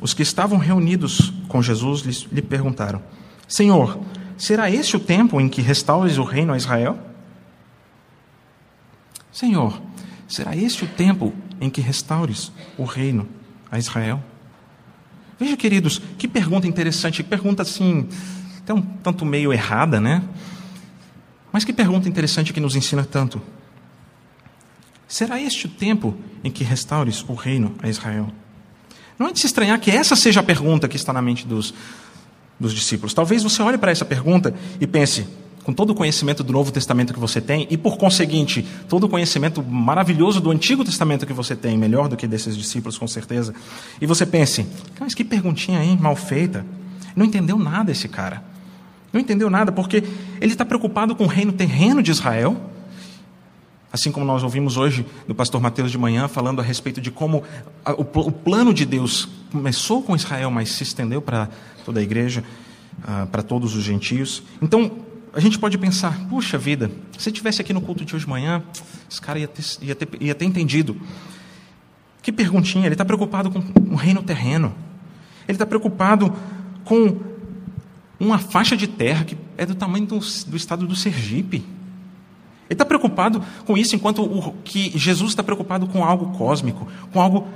os 0.00 0.14
que 0.14 0.22
estavam 0.22 0.56
reunidos 0.56 1.32
com 1.48 1.60
Jesus 1.60 2.26
lhe 2.32 2.40
perguntaram: 2.40 3.02
Senhor, 3.46 3.98
Será 4.36 4.70
este 4.70 4.96
o 4.96 5.00
tempo 5.00 5.40
em 5.40 5.48
que 5.48 5.62
restaures 5.62 6.18
o 6.18 6.24
reino 6.24 6.52
a 6.52 6.56
Israel? 6.56 6.98
Senhor, 9.32 9.80
será 10.28 10.54
este 10.54 10.84
o 10.84 10.88
tempo 10.88 11.32
em 11.60 11.70
que 11.70 11.80
restaures 11.80 12.52
o 12.76 12.84
reino 12.84 13.26
a 13.70 13.78
Israel? 13.78 14.22
Veja, 15.38 15.56
queridos, 15.56 16.00
que 16.18 16.28
pergunta 16.28 16.66
interessante, 16.66 17.22
pergunta 17.22 17.62
assim, 17.62 18.08
até 18.58 18.72
um 18.74 18.82
tanto 18.82 19.24
meio 19.24 19.52
errada, 19.52 20.00
né? 20.00 20.22
Mas 21.56 21.64
que 21.64 21.72
pergunta 21.72 22.06
interessante 22.06 22.52
que 22.52 22.60
nos 22.60 22.76
ensina 22.76 23.02
tanto. 23.02 23.40
Será 25.08 25.40
este 25.40 25.64
o 25.64 25.70
tempo 25.70 26.14
em 26.44 26.50
que 26.50 26.62
restaures 26.62 27.24
o 27.26 27.32
reino 27.32 27.74
a 27.82 27.88
Israel? 27.88 28.30
Não 29.18 29.28
é 29.28 29.32
de 29.32 29.40
se 29.40 29.46
estranhar 29.46 29.80
que 29.80 29.90
essa 29.90 30.14
seja 30.14 30.40
a 30.40 30.42
pergunta 30.42 30.86
que 30.86 30.96
está 30.96 31.14
na 31.14 31.22
mente 31.22 31.46
dos, 31.46 31.72
dos 32.60 32.74
discípulos. 32.74 33.14
Talvez 33.14 33.42
você 33.42 33.62
olhe 33.62 33.78
para 33.78 33.90
essa 33.90 34.04
pergunta 34.04 34.54
e 34.78 34.86
pense, 34.86 35.26
com 35.64 35.72
todo 35.72 35.92
o 35.92 35.94
conhecimento 35.94 36.44
do 36.44 36.52
Novo 36.52 36.70
Testamento 36.70 37.14
que 37.14 37.18
você 37.18 37.40
tem, 37.40 37.66
e 37.70 37.78
por 37.78 37.96
conseguinte, 37.96 38.62
todo 38.86 39.04
o 39.04 39.08
conhecimento 39.08 39.62
maravilhoso 39.62 40.42
do 40.42 40.50
Antigo 40.50 40.84
Testamento 40.84 41.24
que 41.24 41.32
você 41.32 41.56
tem, 41.56 41.78
melhor 41.78 42.06
do 42.06 42.18
que 42.18 42.26
desses 42.26 42.54
discípulos, 42.54 42.98
com 42.98 43.08
certeza, 43.08 43.54
e 43.98 44.04
você 44.04 44.26
pense, 44.26 44.66
mas 45.00 45.14
que 45.14 45.24
perguntinha 45.24 45.78
aí, 45.78 45.96
mal 45.96 46.16
feita. 46.16 46.66
Não 47.16 47.24
entendeu 47.24 47.58
nada 47.58 47.90
esse 47.90 48.08
cara. 48.08 48.44
Não 49.12 49.20
entendeu 49.20 49.48
nada, 49.48 49.72
porque 49.72 50.02
ele 50.40 50.52
está 50.52 50.64
preocupado 50.64 51.14
com 51.14 51.24
o 51.24 51.28
reino 51.28 51.52
terreno 51.52 52.02
de 52.02 52.10
Israel, 52.10 52.56
Assim 53.96 54.12
como 54.12 54.26
nós 54.26 54.42
ouvimos 54.42 54.76
hoje 54.76 55.06
do 55.26 55.34
pastor 55.34 55.58
Mateus 55.58 55.90
de 55.90 55.96
manhã, 55.96 56.28
falando 56.28 56.60
a 56.60 56.62
respeito 56.62 57.00
de 57.00 57.10
como 57.10 57.42
o, 57.86 58.30
plano 58.30 58.74
de 58.74 58.84
Deus 58.84 59.26
começou 59.50 60.02
com 60.02 60.14
Israel, 60.14 60.50
mas 60.50 60.70
se 60.70 60.82
estendeu 60.82 61.22
para 61.22 61.48
toda 61.82 61.98
a 61.98 62.02
igreja, 62.02 62.44
ah, 63.02 63.26
para 63.32 63.42
todos 63.42 63.74
os 63.74 63.82
gentios. 63.82 64.42
Então, 64.60 64.92
a 65.32 65.40
gente 65.40 65.58
pode 65.58 65.78
pensar: 65.78 66.28
puxa 66.28 66.58
vida, 66.58 66.90
se 67.16 67.30
estivesse 67.30 67.62
aqui 67.62 67.72
no 67.72 67.80
culto 67.80 68.04
de 68.04 68.14
hoje 68.14 68.26
de 68.26 68.30
manhã, 68.30 68.62
esse 69.10 69.18
cara 69.18 69.38
ia 69.38 69.48
ter, 69.48 69.64
ia 69.80 69.94
ter, 69.94 70.08
ia 70.20 70.34
ter 70.34 70.44
entendido. 70.44 71.00
Que 72.20 72.30
perguntinha, 72.30 72.84
ele 72.84 72.94
está 72.94 73.04
preocupado 73.04 73.50
com 73.50 73.60
o 73.92 73.94
reino 73.94 74.22
terreno, 74.22 74.74
ele 75.48 75.54
está 75.54 75.64
preocupado 75.64 76.34
com 76.84 77.16
uma 78.18 78.38
faixa 78.38 78.76
de 78.76 78.86
terra 78.86 79.24
que 79.24 79.36
é 79.56 79.66
do 79.66 79.74
tamanho 79.74 80.06
do, 80.06 80.18
do 80.18 80.56
estado 80.56 80.86
do 80.86 80.96
Sergipe. 80.96 81.56
Ele 81.56 82.74
está 82.74 82.84
preocupado 82.84 83.42
com 83.64 83.76
isso, 83.76 83.94
enquanto 83.94 84.22
o, 84.22 84.52
que 84.64 84.96
Jesus 84.98 85.30
está 85.30 85.42
preocupado 85.42 85.86
com 85.86 86.04
algo 86.04 86.36
cósmico, 86.36 86.88
com 87.12 87.20
algo 87.20 87.46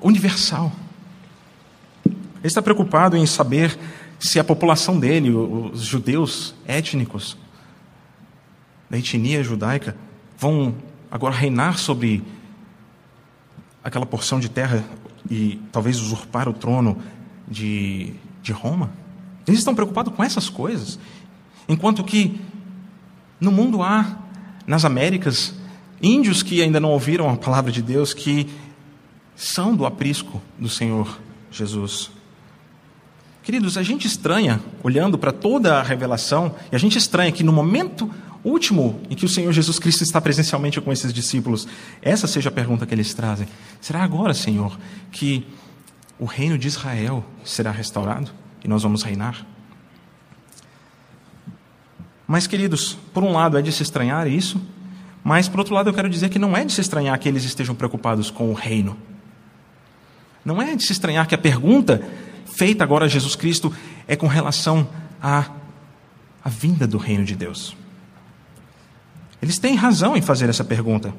universal. 0.00 0.72
Ele 2.04 2.48
está 2.48 2.60
preocupado 2.60 3.16
em 3.16 3.24
saber 3.24 3.78
se 4.18 4.38
a 4.38 4.44
população 4.44 4.98
dele, 4.98 5.30
os 5.30 5.82
judeus 5.82 6.54
étnicos 6.66 7.36
da 8.90 8.98
etnia 8.98 9.42
judaica, 9.42 9.96
vão 10.38 10.74
agora 11.10 11.34
reinar 11.34 11.78
sobre 11.78 12.22
aquela 13.82 14.04
porção 14.04 14.38
de 14.38 14.48
terra 14.48 14.84
e 15.30 15.60
talvez 15.70 15.98
usurpar 16.00 16.48
o 16.48 16.52
trono 16.52 17.00
de, 17.48 18.12
de 18.42 18.52
Roma. 18.52 18.90
Eles 19.46 19.60
estão 19.60 19.74
preocupados 19.74 20.14
com 20.14 20.22
essas 20.22 20.48
coisas, 20.48 20.98
enquanto 21.68 22.04
que 22.04 22.40
no 23.40 23.50
mundo 23.50 23.82
há 23.82 24.18
nas 24.66 24.84
Américas, 24.84 25.54
índios 26.00 26.42
que 26.42 26.62
ainda 26.62 26.78
não 26.78 26.90
ouviram 26.90 27.28
a 27.28 27.36
palavra 27.36 27.72
de 27.72 27.82
Deus, 27.82 28.14
que 28.14 28.48
são 29.34 29.74
do 29.74 29.84
aprisco 29.84 30.40
do 30.58 30.68
Senhor 30.68 31.18
Jesus. 31.50 32.10
Queridos, 33.42 33.76
a 33.76 33.82
gente 33.82 34.06
estranha, 34.06 34.60
olhando 34.84 35.18
para 35.18 35.32
toda 35.32 35.78
a 35.78 35.82
revelação, 35.82 36.54
e 36.70 36.76
a 36.76 36.78
gente 36.78 36.96
estranha 36.96 37.32
que 37.32 37.42
no 37.42 37.52
momento 37.52 38.08
último 38.44 39.00
em 39.10 39.16
que 39.16 39.24
o 39.24 39.28
Senhor 39.28 39.52
Jesus 39.52 39.78
Cristo 39.80 40.04
está 40.04 40.20
presencialmente 40.20 40.80
com 40.80 40.92
esses 40.92 41.12
discípulos, 41.12 41.66
essa 42.00 42.28
seja 42.28 42.48
a 42.48 42.52
pergunta 42.52 42.86
que 42.86 42.94
eles 42.94 43.12
trazem: 43.12 43.48
será 43.80 44.04
agora, 44.04 44.34
Senhor, 44.34 44.78
que 45.10 45.44
o 46.18 46.24
reino 46.24 46.56
de 46.56 46.68
Israel 46.68 47.24
será 47.44 47.72
restaurado 47.72 48.30
e 48.64 48.68
nós 48.68 48.82
vamos 48.82 49.02
reinar? 49.02 49.46
Mas, 52.26 52.46
queridos, 52.46 52.96
por 53.12 53.22
um 53.22 53.32
lado 53.32 53.58
é 53.58 53.62
de 53.62 53.70
se 53.72 53.82
estranhar 53.82 54.26
isso, 54.26 54.60
mas 55.24 55.48
por 55.48 55.60
outro 55.60 55.74
lado 55.74 55.90
eu 55.90 55.94
quero 55.94 56.08
dizer 56.08 56.28
que 56.28 56.38
não 56.38 56.56
é 56.56 56.64
de 56.64 56.72
se 56.72 56.80
estranhar 56.80 57.18
que 57.18 57.28
eles 57.28 57.44
estejam 57.44 57.74
preocupados 57.74 58.30
com 58.30 58.50
o 58.50 58.54
reino. 58.54 58.96
Não 60.44 60.60
é 60.60 60.74
de 60.74 60.82
se 60.82 60.92
estranhar 60.92 61.26
que 61.26 61.34
a 61.34 61.38
pergunta 61.38 62.02
feita 62.46 62.82
agora 62.82 63.04
a 63.04 63.08
Jesus 63.08 63.36
Cristo 63.36 63.72
é 64.08 64.16
com 64.16 64.26
relação 64.26 64.88
à, 65.20 65.50
à 66.44 66.48
vinda 66.48 66.86
do 66.86 66.98
reino 66.98 67.24
de 67.24 67.36
Deus. 67.36 67.76
Eles 69.40 69.58
têm 69.58 69.74
razão 69.74 70.16
em 70.16 70.22
fazer 70.22 70.48
essa 70.48 70.64
pergunta. 70.64 71.14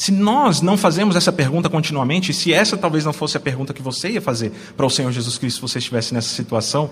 Se 0.00 0.10
nós 0.10 0.62
não 0.62 0.78
fazemos 0.78 1.14
essa 1.14 1.30
pergunta 1.30 1.68
continuamente, 1.68 2.32
se 2.32 2.54
essa 2.54 2.74
talvez 2.74 3.04
não 3.04 3.12
fosse 3.12 3.36
a 3.36 3.40
pergunta 3.40 3.74
que 3.74 3.82
você 3.82 4.12
ia 4.12 4.22
fazer 4.22 4.50
para 4.74 4.86
o 4.86 4.88
Senhor 4.88 5.12
Jesus 5.12 5.36
Cristo 5.36 5.56
se 5.56 5.60
você 5.60 5.78
estivesse 5.78 6.14
nessa 6.14 6.34
situação, 6.34 6.90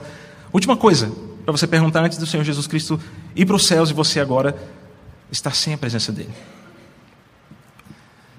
última 0.52 0.76
coisa, 0.76 1.10
para 1.42 1.50
você 1.50 1.66
perguntar 1.66 2.04
antes 2.04 2.18
do 2.18 2.26
Senhor 2.26 2.44
Jesus 2.44 2.66
Cristo 2.66 3.00
ir 3.34 3.46
para 3.46 3.56
os 3.56 3.66
céus 3.66 3.88
e 3.88 3.94
você 3.94 4.20
agora 4.20 4.54
estar 5.32 5.54
sem 5.54 5.72
a 5.72 5.78
presença 5.78 6.12
dele. 6.12 6.28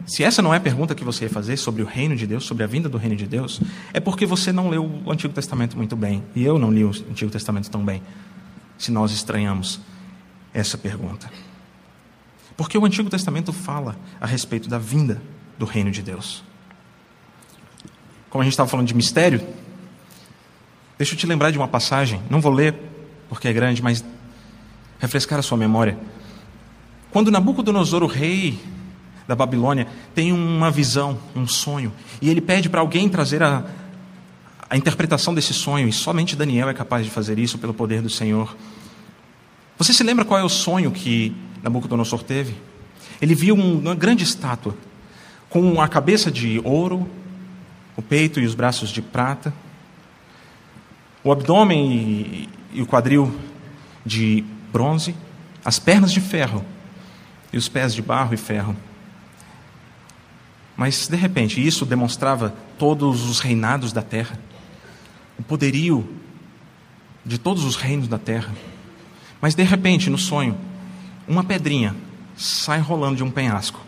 Se 0.05 0.23
essa 0.23 0.39
não 0.39 0.53
é 0.53 0.57
a 0.57 0.61
pergunta 0.61 0.93
que 0.93 1.03
você 1.03 1.23
ia 1.23 1.31
fazer 1.31 1.57
sobre 1.57 1.81
o 1.81 1.85
reino 1.87 2.15
de 2.15 2.27
Deus, 2.27 2.45
sobre 2.45 2.63
a 2.63 2.67
vinda 2.67 2.87
do 2.87 2.99
reino 2.99 3.15
de 3.15 3.25
Deus, 3.25 3.59
é 3.91 3.99
porque 3.99 4.23
você 4.23 4.51
não 4.51 4.69
leu 4.69 5.01
o 5.03 5.11
Antigo 5.11 5.33
Testamento 5.33 5.75
muito 5.75 5.95
bem. 5.95 6.23
E 6.35 6.43
eu 6.43 6.59
não 6.59 6.71
li 6.71 6.85
o 6.85 6.89
Antigo 6.89 7.31
Testamento 7.31 7.71
tão 7.71 7.83
bem. 7.83 8.03
Se 8.77 8.91
nós 8.91 9.11
estranhamos 9.11 9.79
essa 10.53 10.77
pergunta. 10.77 11.27
Porque 12.59 12.77
o 12.77 12.83
Antigo 12.83 13.09
Testamento 13.09 13.53
fala 13.53 13.95
a 14.19 14.27
respeito 14.27 14.67
da 14.67 14.77
vinda 14.77 15.21
do 15.57 15.65
reino 15.65 15.89
de 15.91 16.01
Deus. 16.01 16.43
Como 18.29 18.41
a 18.41 18.43
gente 18.43 18.51
estava 18.51 18.67
falando 18.67 18.85
de 18.85 18.93
mistério, 18.93 19.41
deixa 20.97 21.13
eu 21.13 21.17
te 21.17 21.25
lembrar 21.25 21.51
de 21.51 21.57
uma 21.57 21.69
passagem, 21.69 22.21
não 22.29 22.41
vou 22.41 22.51
ler 22.51 22.75
porque 23.29 23.47
é 23.47 23.53
grande, 23.53 23.81
mas 23.81 24.03
refrescar 24.99 25.39
a 25.39 25.41
sua 25.41 25.57
memória. 25.57 25.97
Quando 27.11 27.31
Nabucodonosor, 27.31 28.03
o 28.03 28.07
rei 28.07 28.59
da 29.25 29.37
Babilônia, 29.37 29.87
tem 30.13 30.33
uma 30.33 30.69
visão, 30.69 31.17
um 31.33 31.47
sonho, 31.47 31.93
e 32.21 32.29
ele 32.29 32.41
pede 32.41 32.67
para 32.67 32.81
alguém 32.81 33.07
trazer 33.07 33.41
a, 33.41 33.63
a 34.69 34.75
interpretação 34.75 35.33
desse 35.33 35.53
sonho, 35.53 35.87
e 35.87 35.93
somente 35.93 36.35
Daniel 36.35 36.67
é 36.67 36.73
capaz 36.73 37.05
de 37.05 37.09
fazer 37.09 37.39
isso 37.39 37.57
pelo 37.57 37.73
poder 37.73 38.01
do 38.01 38.09
Senhor. 38.09 38.53
Você 39.77 39.93
se 39.93 40.03
lembra 40.03 40.25
qual 40.25 40.37
é 40.37 40.43
o 40.43 40.49
sonho 40.49 40.91
que 40.91 41.33
Nabucodonosor 41.63 42.23
teve? 42.23 42.55
Ele 43.21 43.35
viu 43.35 43.55
uma 43.55 43.95
grande 43.95 44.23
estátua, 44.23 44.75
com 45.49 45.81
a 45.81 45.87
cabeça 45.87 46.31
de 46.31 46.61
ouro, 46.63 47.09
o 47.95 48.01
peito 48.01 48.39
e 48.39 48.45
os 48.45 48.55
braços 48.55 48.89
de 48.89 49.01
prata, 49.01 49.53
o 51.23 51.31
abdômen 51.31 51.91
e, 51.91 52.49
e 52.73 52.81
o 52.81 52.85
quadril 52.85 53.35
de 54.05 54.43
bronze, 54.71 55.15
as 55.65 55.79
pernas 55.79 56.11
de 56.11 56.21
ferro 56.21 56.63
e 57.51 57.57
os 57.57 57.67
pés 57.67 57.93
de 57.93 58.01
barro 58.01 58.33
e 58.33 58.37
ferro. 58.37 58.75
Mas, 60.77 61.07
de 61.07 61.17
repente, 61.17 61.65
isso 61.65 61.85
demonstrava 61.85 62.53
todos 62.77 63.29
os 63.29 63.41
reinados 63.41 63.91
da 63.91 64.01
terra, 64.01 64.39
o 65.37 65.43
poderio 65.43 66.07
de 67.25 67.37
todos 67.37 67.65
os 67.65 67.75
reinos 67.75 68.07
da 68.07 68.17
terra. 68.17 68.53
Mas, 69.41 69.55
de 69.55 69.63
repente, 69.63 70.09
no 70.09 70.17
sonho, 70.17 70.57
uma 71.29 71.43
pedrinha 71.43 71.95
sai 72.35 72.79
rolando 72.79 73.17
de 73.17 73.23
um 73.23 73.29
penhasco, 73.29 73.79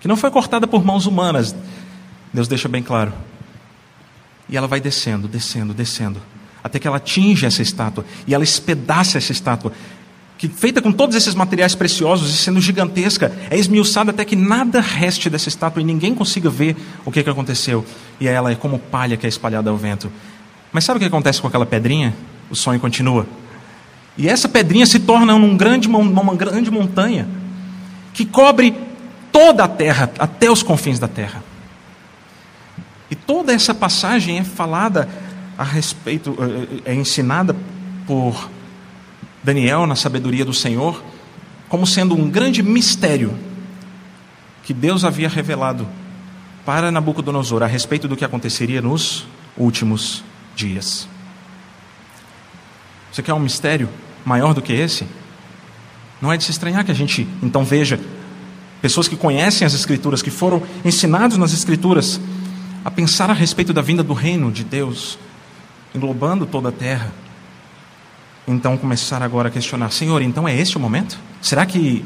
que 0.00 0.06
não 0.06 0.16
foi 0.16 0.30
cortada 0.30 0.66
por 0.66 0.84
mãos 0.84 1.06
humanas, 1.06 1.54
Deus 2.32 2.46
deixa 2.46 2.68
bem 2.68 2.82
claro. 2.82 3.12
E 4.48 4.56
ela 4.56 4.68
vai 4.68 4.80
descendo, 4.80 5.26
descendo, 5.26 5.72
descendo, 5.72 6.20
até 6.62 6.78
que 6.78 6.86
ela 6.86 6.98
atinge 6.98 7.46
essa 7.46 7.62
estátua 7.62 8.04
e 8.26 8.34
ela 8.34 8.44
espedaça 8.44 9.16
essa 9.16 9.32
estátua, 9.32 9.72
que 10.36 10.48
feita 10.48 10.80
com 10.80 10.90
todos 10.90 11.14
esses 11.16 11.34
materiais 11.34 11.74
preciosos 11.74 12.30
e 12.30 12.36
sendo 12.36 12.60
gigantesca, 12.60 13.32
é 13.50 13.58
esmiuçada 13.58 14.10
até 14.10 14.24
que 14.24 14.34
nada 14.34 14.80
reste 14.80 15.28
dessa 15.28 15.48
estátua 15.48 15.82
e 15.82 15.84
ninguém 15.84 16.14
consiga 16.14 16.48
ver 16.48 16.76
o 17.04 17.12
que, 17.12 17.22
que 17.22 17.30
aconteceu. 17.30 17.84
E 18.18 18.26
ela 18.26 18.50
é 18.50 18.54
como 18.54 18.78
palha 18.78 19.16
que 19.16 19.26
é 19.26 19.28
espalhada 19.28 19.70
ao 19.70 19.76
vento. 19.76 20.10
Mas 20.72 20.84
sabe 20.84 20.96
o 20.96 21.00
que 21.00 21.06
acontece 21.06 21.40
com 21.40 21.48
aquela 21.48 21.66
pedrinha? 21.66 22.14
O 22.50 22.56
sonho 22.56 22.80
continua. 22.80 23.26
E 24.20 24.28
essa 24.28 24.50
pedrinha 24.50 24.84
se 24.84 24.98
torna 24.98 25.34
um 25.34 25.56
grande, 25.56 25.88
uma 25.88 26.34
grande 26.34 26.70
montanha 26.70 27.26
que 28.12 28.26
cobre 28.26 28.76
toda 29.32 29.64
a 29.64 29.68
terra, 29.68 30.12
até 30.18 30.50
os 30.50 30.62
confins 30.62 30.98
da 30.98 31.08
terra. 31.08 31.42
E 33.10 33.14
toda 33.14 33.50
essa 33.50 33.74
passagem 33.74 34.38
é 34.38 34.44
falada 34.44 35.08
a 35.56 35.64
respeito, 35.64 36.36
é, 36.84 36.92
é 36.92 36.94
ensinada 36.94 37.56
por 38.06 38.50
Daniel 39.42 39.86
na 39.86 39.96
sabedoria 39.96 40.44
do 40.44 40.52
Senhor, 40.52 41.02
como 41.66 41.86
sendo 41.86 42.14
um 42.14 42.28
grande 42.28 42.62
mistério 42.62 43.34
que 44.62 44.74
Deus 44.74 45.02
havia 45.02 45.30
revelado 45.30 45.88
para 46.66 46.90
Nabucodonosor 46.90 47.62
a 47.62 47.66
respeito 47.66 48.06
do 48.06 48.18
que 48.18 48.24
aconteceria 48.26 48.82
nos 48.82 49.26
últimos 49.56 50.22
dias. 50.54 51.08
Você 53.10 53.22
quer 53.22 53.32
um 53.32 53.40
mistério 53.40 53.88
maior 54.24 54.54
do 54.54 54.62
que 54.62 54.72
esse? 54.72 55.06
Não 56.20 56.32
é 56.32 56.36
de 56.36 56.44
se 56.44 56.50
estranhar 56.50 56.84
que 56.84 56.90
a 56.90 56.94
gente 56.94 57.26
então 57.42 57.64
veja 57.64 57.98
pessoas 58.82 59.08
que 59.08 59.16
conhecem 59.16 59.66
as 59.66 59.74
Escrituras, 59.74 60.22
que 60.22 60.30
foram 60.30 60.62
ensinados 60.84 61.36
nas 61.36 61.52
Escrituras 61.52 62.20
a 62.84 62.90
pensar 62.90 63.30
a 63.30 63.34
respeito 63.34 63.72
da 63.72 63.82
vinda 63.82 64.02
do 64.02 64.14
reino 64.14 64.50
de 64.50 64.64
Deus, 64.64 65.18
englobando 65.94 66.46
toda 66.46 66.70
a 66.70 66.72
terra. 66.72 67.12
Então 68.46 68.76
começar 68.76 69.22
agora 69.22 69.48
a 69.48 69.50
questionar: 69.50 69.90
Senhor, 69.90 70.22
então 70.22 70.48
é 70.48 70.56
este 70.56 70.76
o 70.76 70.80
momento? 70.80 71.18
Será 71.40 71.66
que 71.66 72.04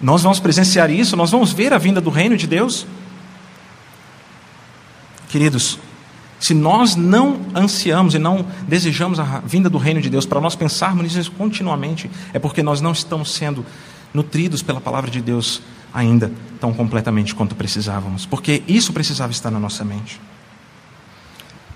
nós 0.00 0.22
vamos 0.22 0.40
presenciar 0.40 0.90
isso? 0.90 1.16
Nós 1.16 1.30
vamos 1.30 1.52
ver 1.52 1.72
a 1.72 1.78
vinda 1.78 2.00
do 2.00 2.10
reino 2.10 2.36
de 2.36 2.46
Deus? 2.46 2.86
Queridos, 5.28 5.78
se 6.40 6.54
nós 6.54 6.96
não 6.96 7.38
ansiamos 7.54 8.14
e 8.14 8.18
não 8.18 8.46
desejamos 8.66 9.20
a 9.20 9.40
vinda 9.40 9.68
do 9.68 9.76
reino 9.76 10.00
de 10.00 10.08
Deus, 10.08 10.24
para 10.24 10.40
nós 10.40 10.56
pensarmos 10.56 11.14
nisso 11.14 11.30
continuamente, 11.32 12.10
é 12.32 12.38
porque 12.38 12.62
nós 12.62 12.80
não 12.80 12.92
estamos 12.92 13.34
sendo 13.34 13.64
nutridos 14.12 14.62
pela 14.62 14.80
palavra 14.80 15.10
de 15.10 15.20
Deus 15.20 15.60
ainda 15.92 16.32
tão 16.58 16.72
completamente 16.72 17.34
quanto 17.34 17.54
precisávamos, 17.54 18.24
porque 18.24 18.62
isso 18.66 18.90
precisava 18.90 19.30
estar 19.30 19.50
na 19.50 19.60
nossa 19.60 19.84
mente. 19.84 20.18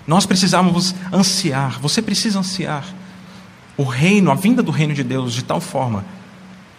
Nós 0.07 0.25
precisávamos 0.25 0.95
ansiar, 1.13 1.79
você 1.79 2.01
precisa 2.01 2.39
ansiar 2.39 2.85
o 3.77 3.83
reino, 3.83 4.31
a 4.31 4.35
vinda 4.35 4.63
do 4.63 4.71
reino 4.71 4.95
de 4.95 5.03
Deus 5.03 5.33
de 5.33 5.43
tal 5.43 5.61
forma 5.61 6.03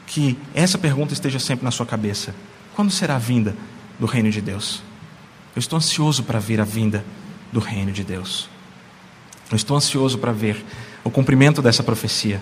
que 0.08 0.36
essa 0.54 0.76
pergunta 0.76 1.12
esteja 1.12 1.38
sempre 1.38 1.64
na 1.64 1.70
sua 1.70 1.86
cabeça: 1.86 2.34
quando 2.74 2.90
será 2.90 3.14
a 3.14 3.18
vinda 3.18 3.56
do 3.98 4.06
reino 4.06 4.30
de 4.30 4.40
Deus? 4.40 4.82
Eu 5.54 5.60
estou 5.60 5.76
ansioso 5.76 6.24
para 6.24 6.38
ver 6.40 6.60
a 6.60 6.64
vinda 6.64 7.04
do 7.56 7.60
reino 7.60 7.90
de 7.90 8.04
Deus. 8.04 8.50
Eu 9.50 9.56
estou 9.56 9.78
ansioso 9.78 10.18
para 10.18 10.30
ver 10.30 10.62
o 11.02 11.10
cumprimento 11.10 11.62
dessa 11.62 11.82
profecia 11.82 12.38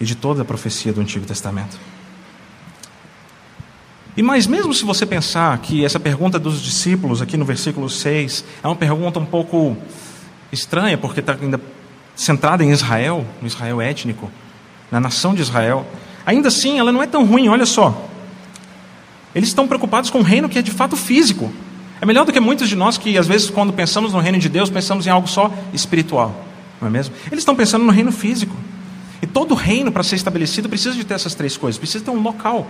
e 0.00 0.04
de 0.04 0.16
toda 0.16 0.42
a 0.42 0.44
profecia 0.44 0.92
do 0.92 1.00
Antigo 1.00 1.24
Testamento. 1.24 1.78
E 4.16 4.22
mais, 4.22 4.48
mesmo 4.48 4.74
se 4.74 4.84
você 4.84 5.06
pensar 5.06 5.56
que 5.58 5.84
essa 5.84 6.00
pergunta 6.00 6.36
dos 6.36 6.60
discípulos, 6.60 7.22
aqui 7.22 7.36
no 7.36 7.44
versículo 7.44 7.88
6, 7.88 8.44
é 8.60 8.66
uma 8.66 8.74
pergunta 8.74 9.20
um 9.20 9.24
pouco 9.24 9.76
estranha, 10.50 10.98
porque 10.98 11.20
está 11.20 11.38
ainda 11.40 11.60
centrada 12.16 12.64
em 12.64 12.72
Israel, 12.72 13.24
no 13.40 13.46
Israel 13.46 13.80
étnico, 13.80 14.28
na 14.90 14.98
nação 14.98 15.32
de 15.32 15.42
Israel, 15.42 15.86
ainda 16.26 16.48
assim 16.48 16.80
ela 16.80 16.90
não 16.90 17.00
é 17.00 17.06
tão 17.06 17.24
ruim, 17.24 17.46
olha 17.46 17.66
só. 17.66 18.08
Eles 19.32 19.50
estão 19.50 19.68
preocupados 19.68 20.10
com 20.10 20.18
um 20.18 20.22
reino 20.22 20.48
que 20.48 20.58
é 20.58 20.62
de 20.62 20.72
fato 20.72 20.96
físico. 20.96 21.52
É 22.00 22.06
melhor 22.06 22.24
do 22.24 22.32
que 22.32 22.40
muitos 22.40 22.68
de 22.68 22.76
nós 22.76 22.96
que, 22.96 23.18
às 23.18 23.26
vezes, 23.26 23.50
quando 23.50 23.72
pensamos 23.72 24.12
no 24.12 24.20
reino 24.20 24.38
de 24.38 24.48
Deus, 24.48 24.70
pensamos 24.70 25.06
em 25.06 25.10
algo 25.10 25.26
só 25.26 25.52
espiritual, 25.72 26.44
não 26.80 26.88
é 26.88 26.90
mesmo? 26.90 27.14
Eles 27.26 27.40
estão 27.40 27.56
pensando 27.56 27.84
no 27.84 27.90
reino 27.90 28.12
físico. 28.12 28.54
E 29.20 29.26
todo 29.26 29.54
reino, 29.54 29.90
para 29.90 30.04
ser 30.04 30.16
estabelecido, 30.16 30.68
precisa 30.68 30.94
de 30.94 31.04
ter 31.04 31.14
essas 31.14 31.34
três 31.34 31.56
coisas: 31.56 31.78
precisa 31.78 32.04
ter 32.04 32.10
um 32.10 32.22
local, 32.22 32.68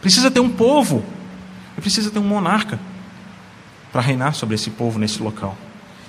precisa 0.00 0.30
ter 0.30 0.40
um 0.40 0.48
povo, 0.48 1.04
e 1.76 1.80
precisa 1.80 2.10
ter 2.10 2.18
um 2.18 2.24
monarca 2.24 2.78
para 3.92 4.00
reinar 4.00 4.34
sobre 4.34 4.54
esse 4.54 4.70
povo 4.70 4.98
nesse 4.98 5.22
local. 5.22 5.56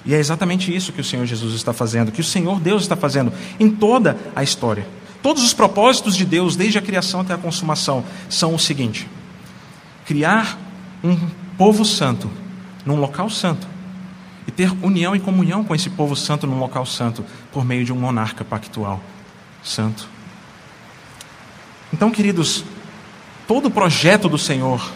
E 0.05 0.13
é 0.13 0.19
exatamente 0.19 0.73
isso 0.73 0.91
que 0.91 1.01
o 1.01 1.03
Senhor 1.03 1.25
Jesus 1.25 1.55
está 1.55 1.73
fazendo, 1.73 2.11
que 2.11 2.21
o 2.21 2.23
Senhor 2.23 2.59
Deus 2.59 2.83
está 2.83 2.95
fazendo 2.95 3.31
em 3.59 3.69
toda 3.69 4.17
a 4.35 4.43
história. 4.43 4.85
Todos 5.21 5.43
os 5.43 5.53
propósitos 5.53 6.15
de 6.15 6.25
Deus, 6.25 6.55
desde 6.55 6.77
a 6.77 6.81
criação 6.81 7.21
até 7.21 7.33
a 7.33 7.37
consumação, 7.37 8.03
são 8.29 8.53
o 8.53 8.59
seguinte: 8.59 9.09
criar 10.05 10.59
um 11.03 11.17
povo 11.57 11.85
santo 11.85 12.29
num 12.85 12.99
local 12.99 13.29
santo 13.29 13.67
e 14.47 14.51
ter 14.51 14.71
união 14.83 15.15
e 15.15 15.19
comunhão 15.19 15.63
com 15.63 15.73
esse 15.73 15.89
povo 15.89 16.15
santo 16.15 16.45
num 16.45 16.59
local 16.59 16.85
santo 16.85 17.25
por 17.51 17.63
meio 17.63 17.85
de 17.85 17.93
um 17.93 17.97
monarca 17.97 18.43
pactual 18.43 19.01
santo. 19.63 20.07
Então, 21.93 22.11
queridos, 22.11 22.65
todo 23.47 23.67
o 23.67 23.71
projeto 23.71 24.27
do 24.27 24.37
Senhor 24.37 24.91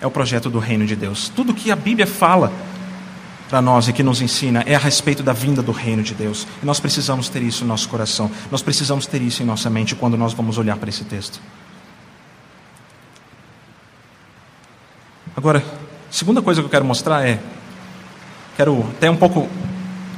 é 0.00 0.06
o 0.06 0.10
projeto 0.10 0.48
do 0.48 0.58
reino 0.58 0.86
de 0.86 0.94
Deus. 0.94 1.28
Tudo 1.28 1.54
que 1.54 1.70
a 1.70 1.76
Bíblia 1.76 2.06
fala 2.06 2.52
para 3.48 3.62
nós 3.62 3.88
e 3.88 3.92
que 3.92 4.02
nos 4.02 4.20
ensina 4.20 4.62
é 4.66 4.74
a 4.74 4.78
respeito 4.78 5.22
da 5.22 5.32
vinda 5.32 5.62
do 5.62 5.72
reino 5.72 6.02
de 6.02 6.14
Deus. 6.14 6.46
E 6.62 6.66
nós 6.66 6.78
precisamos 6.78 7.28
ter 7.28 7.42
isso 7.42 7.64
no 7.64 7.68
nosso 7.68 7.88
coração. 7.88 8.30
Nós 8.50 8.62
precisamos 8.62 9.06
ter 9.06 9.22
isso 9.22 9.42
em 9.42 9.46
nossa 9.46 9.70
mente 9.70 9.96
quando 9.96 10.16
nós 10.16 10.34
vamos 10.34 10.58
olhar 10.58 10.76
para 10.76 10.90
esse 10.90 11.04
texto. 11.04 11.40
Agora, 15.34 15.64
Segunda 16.10 16.40
coisa 16.40 16.60
que 16.60 16.66
eu 16.66 16.70
quero 16.70 16.84
mostrar 16.84 17.26
é, 17.26 17.38
quero 18.56 18.84
até 18.96 19.10
um 19.10 19.16
pouco 19.16 19.48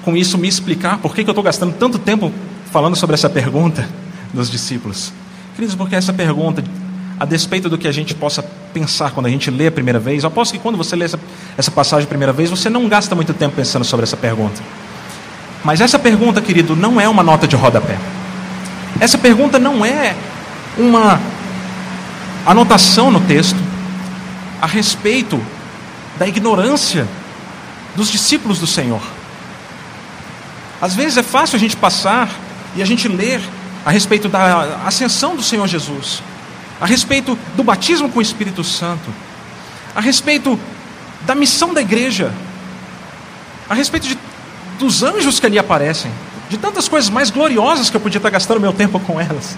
com 0.04 0.16
isso 0.16 0.38
me 0.38 0.48
explicar 0.48 0.98
por 0.98 1.14
que, 1.14 1.24
que 1.24 1.30
eu 1.30 1.32
estou 1.32 1.42
gastando 1.44 1.74
tanto 1.74 1.98
tempo 1.98 2.32
falando 2.70 2.96
sobre 2.96 3.14
essa 3.14 3.28
pergunta 3.28 3.88
dos 4.32 4.48
discípulos. 4.50 5.12
Queridos, 5.54 5.74
porque 5.74 5.96
essa 5.96 6.12
pergunta, 6.12 6.62
a 7.18 7.24
despeito 7.24 7.68
do 7.68 7.76
que 7.76 7.88
a 7.88 7.92
gente 7.92 8.14
possa 8.14 8.42
pensar 8.72 9.10
quando 9.10 9.26
a 9.26 9.28
gente 9.30 9.50
lê 9.50 9.66
a 9.66 9.72
primeira 9.72 9.98
vez, 9.98 10.22
eu 10.22 10.28
aposto 10.28 10.52
que 10.52 10.58
quando 10.58 10.76
você 10.76 10.94
lê 10.94 11.04
essa, 11.04 11.18
essa 11.58 11.70
passagem 11.70 12.04
a 12.04 12.08
primeira 12.08 12.32
vez, 12.32 12.48
você 12.48 12.70
não 12.70 12.88
gasta 12.88 13.14
muito 13.14 13.34
tempo 13.34 13.56
pensando 13.56 13.84
sobre 13.84 14.04
essa 14.04 14.16
pergunta. 14.16 14.62
Mas 15.64 15.80
essa 15.80 15.98
pergunta, 15.98 16.40
querido, 16.40 16.74
não 16.76 17.00
é 17.00 17.08
uma 17.08 17.22
nota 17.22 17.46
de 17.46 17.56
rodapé. 17.56 17.98
Essa 19.00 19.18
pergunta 19.18 19.58
não 19.58 19.84
é 19.84 20.14
uma 20.78 21.20
anotação 22.46 23.10
no 23.10 23.20
texto 23.20 23.58
a 24.62 24.66
respeito 24.66 25.40
da 26.20 26.28
ignorância 26.28 27.08
dos 27.96 28.10
discípulos 28.10 28.58
do 28.58 28.66
Senhor. 28.66 29.00
Às 30.78 30.94
vezes 30.94 31.16
é 31.16 31.22
fácil 31.22 31.56
a 31.56 31.58
gente 31.58 31.78
passar 31.78 32.28
e 32.76 32.82
a 32.82 32.84
gente 32.84 33.08
ler 33.08 33.40
a 33.86 33.90
respeito 33.90 34.28
da 34.28 34.82
ascensão 34.86 35.34
do 35.34 35.42
Senhor 35.42 35.66
Jesus, 35.66 36.22
a 36.78 36.84
respeito 36.84 37.38
do 37.56 37.64
batismo 37.64 38.10
com 38.10 38.18
o 38.18 38.22
Espírito 38.22 38.62
Santo, 38.62 39.10
a 39.96 40.00
respeito 40.02 40.60
da 41.22 41.34
missão 41.34 41.72
da 41.72 41.80
igreja, 41.80 42.30
a 43.66 43.72
respeito 43.72 44.06
de, 44.06 44.18
dos 44.78 45.02
anjos 45.02 45.40
que 45.40 45.46
ali 45.46 45.58
aparecem, 45.58 46.12
de 46.50 46.58
tantas 46.58 46.86
coisas 46.86 47.08
mais 47.08 47.30
gloriosas 47.30 47.88
que 47.88 47.96
eu 47.96 48.00
podia 48.00 48.18
estar 48.18 48.28
gastando 48.28 48.60
meu 48.60 48.74
tempo 48.74 49.00
com 49.00 49.18
elas. 49.18 49.56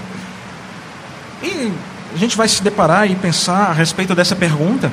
E 1.43 1.73
a 2.15 2.19
gente 2.19 2.37
vai 2.37 2.47
se 2.47 2.63
deparar 2.63 3.11
e 3.11 3.17
pensar 3.17 3.71
a 3.71 3.73
respeito 3.73 4.15
dessa 4.15 4.37
pergunta. 4.37 4.93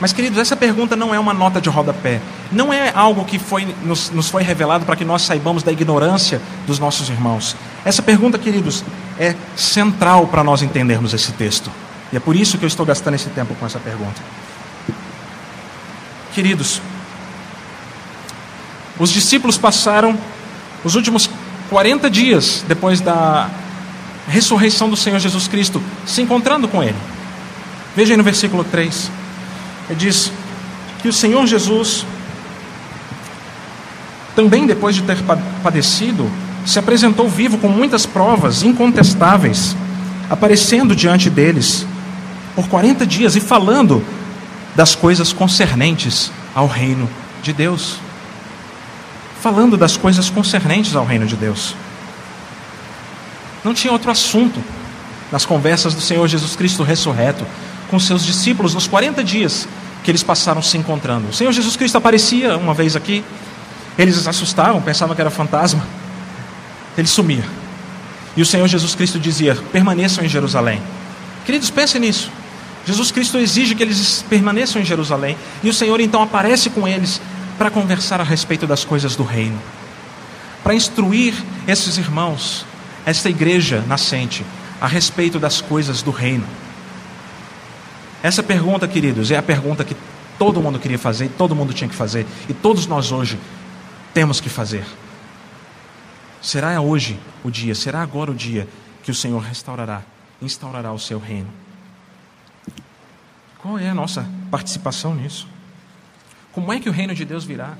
Mas, 0.00 0.14
queridos, 0.14 0.38
essa 0.38 0.56
pergunta 0.56 0.96
não 0.96 1.14
é 1.14 1.20
uma 1.20 1.34
nota 1.34 1.60
de 1.60 1.68
rodapé. 1.68 2.22
Não 2.50 2.72
é 2.72 2.90
algo 2.94 3.24
que 3.26 3.38
foi, 3.38 3.74
nos, 3.84 4.10
nos 4.10 4.30
foi 4.30 4.42
revelado 4.42 4.86
para 4.86 4.96
que 4.96 5.04
nós 5.04 5.20
saibamos 5.22 5.62
da 5.62 5.70
ignorância 5.70 6.40
dos 6.66 6.78
nossos 6.78 7.10
irmãos. 7.10 7.54
Essa 7.84 8.00
pergunta, 8.00 8.38
queridos, 8.38 8.82
é 9.18 9.34
central 9.54 10.26
para 10.26 10.42
nós 10.42 10.62
entendermos 10.62 11.12
esse 11.12 11.32
texto. 11.32 11.70
E 12.10 12.16
é 12.16 12.20
por 12.20 12.34
isso 12.34 12.56
que 12.56 12.64
eu 12.64 12.66
estou 12.66 12.86
gastando 12.86 13.14
esse 13.14 13.28
tempo 13.28 13.54
com 13.54 13.66
essa 13.66 13.78
pergunta. 13.78 14.20
Queridos, 16.32 16.80
os 18.98 19.10
discípulos 19.10 19.58
passaram 19.58 20.18
os 20.82 20.94
últimos 20.94 21.28
40 21.68 22.08
dias 22.08 22.64
depois 22.66 23.02
da 23.02 23.50
ressurreição 24.26 24.88
do 24.88 24.96
Senhor 24.96 25.18
Jesus 25.18 25.46
Cristo 25.46 25.82
se 26.06 26.22
encontrando 26.22 26.66
com 26.68 26.82
Ele. 26.82 26.96
Veja 27.94 28.14
aí 28.14 28.16
no 28.16 28.24
versículo 28.24 28.64
3. 28.64 29.19
Ele 29.90 29.98
diz 29.98 30.30
que 31.02 31.08
o 31.08 31.12
Senhor 31.12 31.44
Jesus, 31.48 32.06
também 34.36 34.64
depois 34.64 34.94
de 34.94 35.02
ter 35.02 35.18
padecido, 35.64 36.30
se 36.64 36.78
apresentou 36.78 37.28
vivo 37.28 37.58
com 37.58 37.66
muitas 37.66 38.06
provas 38.06 38.62
incontestáveis, 38.62 39.74
aparecendo 40.30 40.94
diante 40.94 41.28
deles 41.28 41.84
por 42.54 42.68
40 42.68 43.04
dias 43.04 43.34
e 43.34 43.40
falando 43.40 44.04
das 44.76 44.94
coisas 44.94 45.32
concernentes 45.32 46.30
ao 46.54 46.68
reino 46.68 47.10
de 47.42 47.52
Deus. 47.52 47.96
Falando 49.40 49.76
das 49.76 49.96
coisas 49.96 50.30
concernentes 50.30 50.94
ao 50.94 51.04
reino 51.04 51.26
de 51.26 51.34
Deus. 51.34 51.74
Não 53.64 53.74
tinha 53.74 53.92
outro 53.92 54.10
assunto 54.12 54.62
nas 55.32 55.44
conversas 55.44 55.94
do 55.94 56.00
Senhor 56.00 56.28
Jesus 56.28 56.54
Cristo 56.54 56.84
ressurreto 56.84 57.44
com 57.90 57.98
seus 57.98 58.24
discípulos 58.24 58.72
nos 58.72 58.86
40 58.86 59.22
dias 59.24 59.68
que 60.04 60.10
eles 60.10 60.22
passaram 60.22 60.62
se 60.62 60.78
encontrando. 60.78 61.28
O 61.28 61.32
Senhor 61.32 61.52
Jesus 61.52 61.76
Cristo 61.76 61.98
aparecia 61.98 62.56
uma 62.56 62.72
vez 62.72 62.94
aqui, 62.96 63.24
eles 63.98 64.26
assustavam, 64.26 64.80
pensavam 64.80 65.14
que 65.14 65.20
era 65.20 65.30
fantasma, 65.30 65.84
ele 66.96 67.08
sumia. 67.08 67.44
E 68.36 68.42
o 68.42 68.46
Senhor 68.46 68.66
Jesus 68.68 68.94
Cristo 68.94 69.18
dizia: 69.18 69.56
permaneçam 69.72 70.24
em 70.24 70.28
Jerusalém. 70.28 70.80
Queridos, 71.44 71.68
pensem 71.68 72.00
nisso. 72.00 72.30
Jesus 72.86 73.10
Cristo 73.10 73.36
exige 73.36 73.74
que 73.74 73.82
eles 73.82 74.24
permaneçam 74.28 74.80
em 74.80 74.84
Jerusalém. 74.84 75.36
E 75.62 75.68
o 75.68 75.74
Senhor 75.74 76.00
então 76.00 76.22
aparece 76.22 76.70
com 76.70 76.86
eles 76.88 77.20
para 77.58 77.70
conversar 77.70 78.20
a 78.20 78.24
respeito 78.24 78.66
das 78.66 78.84
coisas 78.84 79.16
do 79.16 79.22
reino. 79.22 79.60
Para 80.62 80.74
instruir 80.74 81.34
esses 81.66 81.98
irmãos, 81.98 82.64
esta 83.04 83.28
igreja 83.28 83.84
nascente, 83.86 84.44
a 84.80 84.86
respeito 84.86 85.38
das 85.38 85.60
coisas 85.60 86.00
do 86.00 86.10
reino. 86.10 86.46
Essa 88.22 88.42
pergunta, 88.42 88.86
queridos, 88.86 89.30
é 89.30 89.36
a 89.36 89.42
pergunta 89.42 89.84
que 89.84 89.96
todo 90.38 90.60
mundo 90.60 90.78
queria 90.78 90.98
fazer, 90.98 91.28
todo 91.36 91.54
mundo 91.54 91.72
tinha 91.72 91.88
que 91.88 91.94
fazer, 91.94 92.26
e 92.48 92.54
todos 92.54 92.86
nós 92.86 93.12
hoje 93.12 93.38
temos 94.12 94.40
que 94.40 94.48
fazer. 94.48 94.84
Será 96.40 96.80
hoje 96.80 97.18
o 97.44 97.50
dia, 97.50 97.74
será 97.74 98.02
agora 98.02 98.30
o 98.30 98.34
dia 98.34 98.68
que 99.02 99.10
o 99.10 99.14
Senhor 99.14 99.40
restaurará, 99.40 100.02
instaurará 100.40 100.92
o 100.92 100.98
seu 100.98 101.18
reino? 101.18 101.50
Qual 103.58 103.78
é 103.78 103.90
a 103.90 103.94
nossa 103.94 104.26
participação 104.50 105.14
nisso? 105.14 105.46
Como 106.52 106.72
é 106.72 106.80
que 106.80 106.88
o 106.88 106.92
reino 106.92 107.14
de 107.14 107.24
Deus 107.24 107.44
virá? 107.44 107.76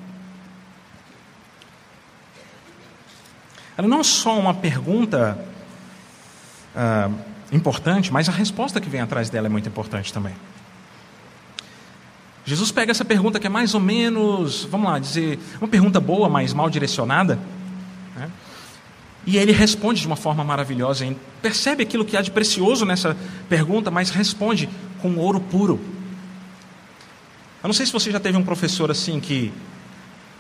Ela 3.77 3.89
não 3.89 4.01
é 4.01 4.05
só 4.05 4.39
uma 4.39 4.53
pergunta 4.53 5.43
ah, 6.77 7.11
importante, 7.53 8.13
mas 8.13 8.29
a 8.29 8.33
resposta 8.33 8.81
que 8.81 8.89
vem 8.89 9.01
atrás 9.01 9.29
dela 9.31 9.47
é 9.47 9.51
muito 9.51 9.69
importante 9.69 10.13
também. 10.13 10.35
Jesus 12.45 12.73
pega 12.73 12.91
essa 12.91 13.05
pergunta 13.05 13.39
que 13.39 13.47
é 13.47 13.51
mais 13.51 13.75
ou 13.75 13.81
menos, 13.81 14.65
vamos 14.65 14.91
lá, 14.91 14.99
dizer, 14.99 15.39
uma 15.61 15.69
pergunta 15.69 16.01
boa, 16.01 16.29
mas 16.29 16.53
mal 16.53 16.71
direcionada, 16.71 17.39
né? 18.17 18.31
e 19.27 19.37
ele 19.37 19.53
responde 19.53 20.01
de 20.01 20.07
uma 20.07 20.17
forma 20.17 20.43
maravilhosa. 20.43 21.05
Hein? 21.05 21.17
Percebe 21.43 21.83
aquilo 21.83 22.05
que 22.05 22.17
há 22.17 22.23
de 22.23 22.31
precioso 22.31 22.85
nessa 22.85 23.17
pergunta, 23.49 23.91
mas 23.91 24.11
responde 24.11 24.69
com 25.01 25.17
ouro 25.17 25.41
puro. 25.41 25.79
Eu 27.63 27.69
não 27.69 27.75
sei 27.75 27.85
se 27.85 27.93
você 27.93 28.11
já 28.11 28.19
teve 28.19 28.39
um 28.39 28.43
professor 28.43 28.91
assim 28.91 29.21
que 29.21 29.53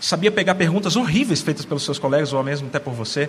sabia 0.01 0.33
pegar 0.33 0.55
perguntas 0.55 0.97
horríveis 0.97 1.43
feitas 1.43 1.65
pelos 1.65 1.85
seus 1.85 1.99
colegas 1.99 2.33
ou 2.33 2.43
mesmo 2.43 2.69
até 2.69 2.79
por 2.79 2.95
você 2.95 3.29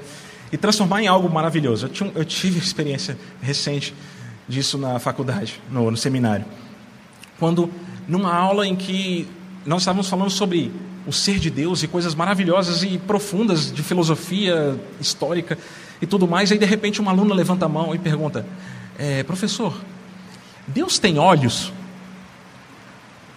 e 0.51 0.57
transformar 0.57 1.03
em 1.03 1.07
algo 1.07 1.29
maravilhoso. 1.29 1.87
Eu, 1.87 2.11
eu 2.15 2.25
tive 2.25 2.57
experiência 2.57 3.17
recente 3.41 3.93
disso 4.47 4.77
na 4.77 4.97
faculdade, 4.97 5.61
no, 5.69 5.91
no 5.91 5.97
seminário. 5.97 6.45
Quando, 7.37 7.69
numa 8.07 8.33
aula 8.33 8.65
em 8.65 8.75
que 8.75 9.27
nós 9.65 9.81
estávamos 9.81 10.09
falando 10.09 10.29
sobre 10.29 10.71
o 11.05 11.11
ser 11.11 11.39
de 11.39 11.49
Deus 11.49 11.83
e 11.83 11.87
coisas 11.87 12.15
maravilhosas 12.15 12.83
e 12.83 12.97
profundas 12.97 13.71
de 13.71 13.81
filosofia 13.83 14.79
histórica 14.99 15.57
e 16.01 16.05
tudo 16.05 16.27
mais, 16.27 16.51
aí 16.51 16.57
de 16.57 16.65
repente 16.65 17.01
uma 17.01 17.11
aluna 17.11 17.33
levanta 17.33 17.65
a 17.65 17.69
mão 17.69 17.93
e 17.93 17.99
pergunta: 17.99 18.45
é, 18.97 19.23
Professor, 19.23 19.75
Deus 20.67 20.99
tem 20.99 21.17
olhos? 21.17 21.73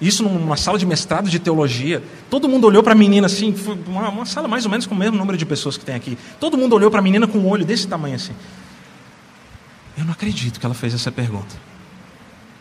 Isso 0.01 0.23
numa 0.23 0.57
sala 0.57 0.79
de 0.79 0.85
mestrado 0.85 1.31
de 1.31 1.39
teologia. 1.39 2.03
Todo 2.29 2.49
mundo 2.49 2.67
olhou 2.67 2.83
para 2.83 2.93
a 2.93 2.97
menina 2.97 3.27
assim, 3.27 3.55
uma, 3.87 4.09
uma, 4.09 4.27
sala 4.27 4.49
mais 4.49 4.65
ou 4.65 4.71
menos 4.71 4.87
com 4.87 4.95
o 4.95 4.99
mesmo 4.99 5.17
número 5.17 5.39
de 5.39 5.47
pessoas 5.47 5.77
que 5.77 5.85
tem 5.85 5.95
aqui. 5.95 6.19
Todo 6.41 6.59
mundo 6.59 6.75
olhou 6.75 6.91
para 6.91 7.01
a 7.01 7.03
menina 7.03 7.27
com 7.27 7.39
um 7.39 7.49
olho 7.49 7.65
desse 7.65 7.87
tamanho 7.87 8.17
assim. 8.17 8.33
Eu 9.97 10.05
não 10.05 10.13
acredito 10.13 10.59
que 10.59 10.67
ela 10.67 10.75
fez 10.75 10.93
essa 10.93 11.13
pergunta. 11.13 11.55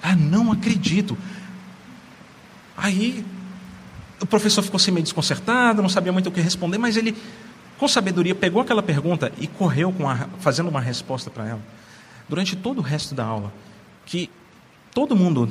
Ah, 0.01 0.15
não 0.15 0.51
acredito. 0.51 1.17
Aí 2.77 3.25
o 4.21 4.25
professor 4.25 4.61
ficou 4.61 4.77
assim 4.77 4.91
meio 4.91 5.03
desconcertado, 5.03 5.81
não 5.81 5.89
sabia 5.89 6.11
muito 6.11 6.27
o 6.27 6.31
que 6.31 6.39
responder, 6.39 6.77
mas 6.77 6.95
ele, 6.95 7.15
com 7.77 7.87
sabedoria, 7.87 8.35
pegou 8.35 8.61
aquela 8.61 8.83
pergunta 8.83 9.31
e 9.39 9.47
correu 9.47 9.91
com 9.91 10.09
a, 10.09 10.27
fazendo 10.39 10.69
uma 10.69 10.79
resposta 10.79 11.29
para 11.29 11.47
ela. 11.47 11.61
Durante 12.29 12.55
todo 12.55 12.77
o 12.77 12.81
resto 12.81 13.15
da 13.15 13.25
aula, 13.25 13.51
que 14.05 14.29
todo 14.93 15.15
mundo 15.15 15.49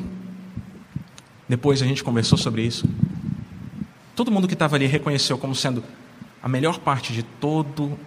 depois 1.52 1.82
a 1.82 1.84
gente 1.84 2.02
conversou 2.02 2.38
sobre 2.38 2.62
isso. 2.62 2.88
Todo 4.16 4.30
mundo 4.30 4.48
que 4.48 4.54
estava 4.54 4.74
ali 4.74 4.86
reconheceu 4.86 5.36
como 5.36 5.54
sendo 5.54 5.84
a 6.42 6.48
melhor 6.48 6.78
parte 6.78 7.12
de 7.12 7.22
todo 7.22 7.98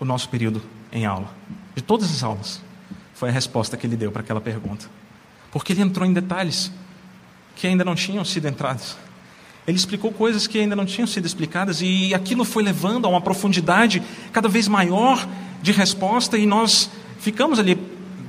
o 0.00 0.04
nosso 0.04 0.28
período 0.28 0.60
em 0.90 1.06
aula, 1.06 1.30
de 1.76 1.80
todas 1.80 2.10
as 2.10 2.24
aulas, 2.24 2.60
foi 3.14 3.28
a 3.28 3.32
resposta 3.32 3.76
que 3.76 3.86
ele 3.86 3.94
deu 3.94 4.10
para 4.10 4.22
aquela 4.22 4.40
pergunta. 4.40 4.86
Porque 5.52 5.72
ele 5.72 5.80
entrou 5.80 6.04
em 6.04 6.12
detalhes 6.12 6.72
que 7.54 7.68
ainda 7.68 7.84
não 7.84 7.94
tinham 7.94 8.24
sido 8.24 8.48
entrados. 8.48 8.96
Ele 9.64 9.76
explicou 9.76 10.10
coisas 10.10 10.48
que 10.48 10.58
ainda 10.58 10.74
não 10.74 10.84
tinham 10.84 11.06
sido 11.06 11.24
explicadas 11.24 11.80
e 11.82 12.12
aquilo 12.12 12.44
foi 12.44 12.64
levando 12.64 13.06
a 13.06 13.08
uma 13.08 13.20
profundidade 13.20 14.02
cada 14.32 14.48
vez 14.48 14.66
maior 14.66 15.24
de 15.62 15.70
resposta 15.70 16.36
e 16.36 16.46
nós 16.46 16.90
ficamos 17.20 17.60
ali 17.60 17.78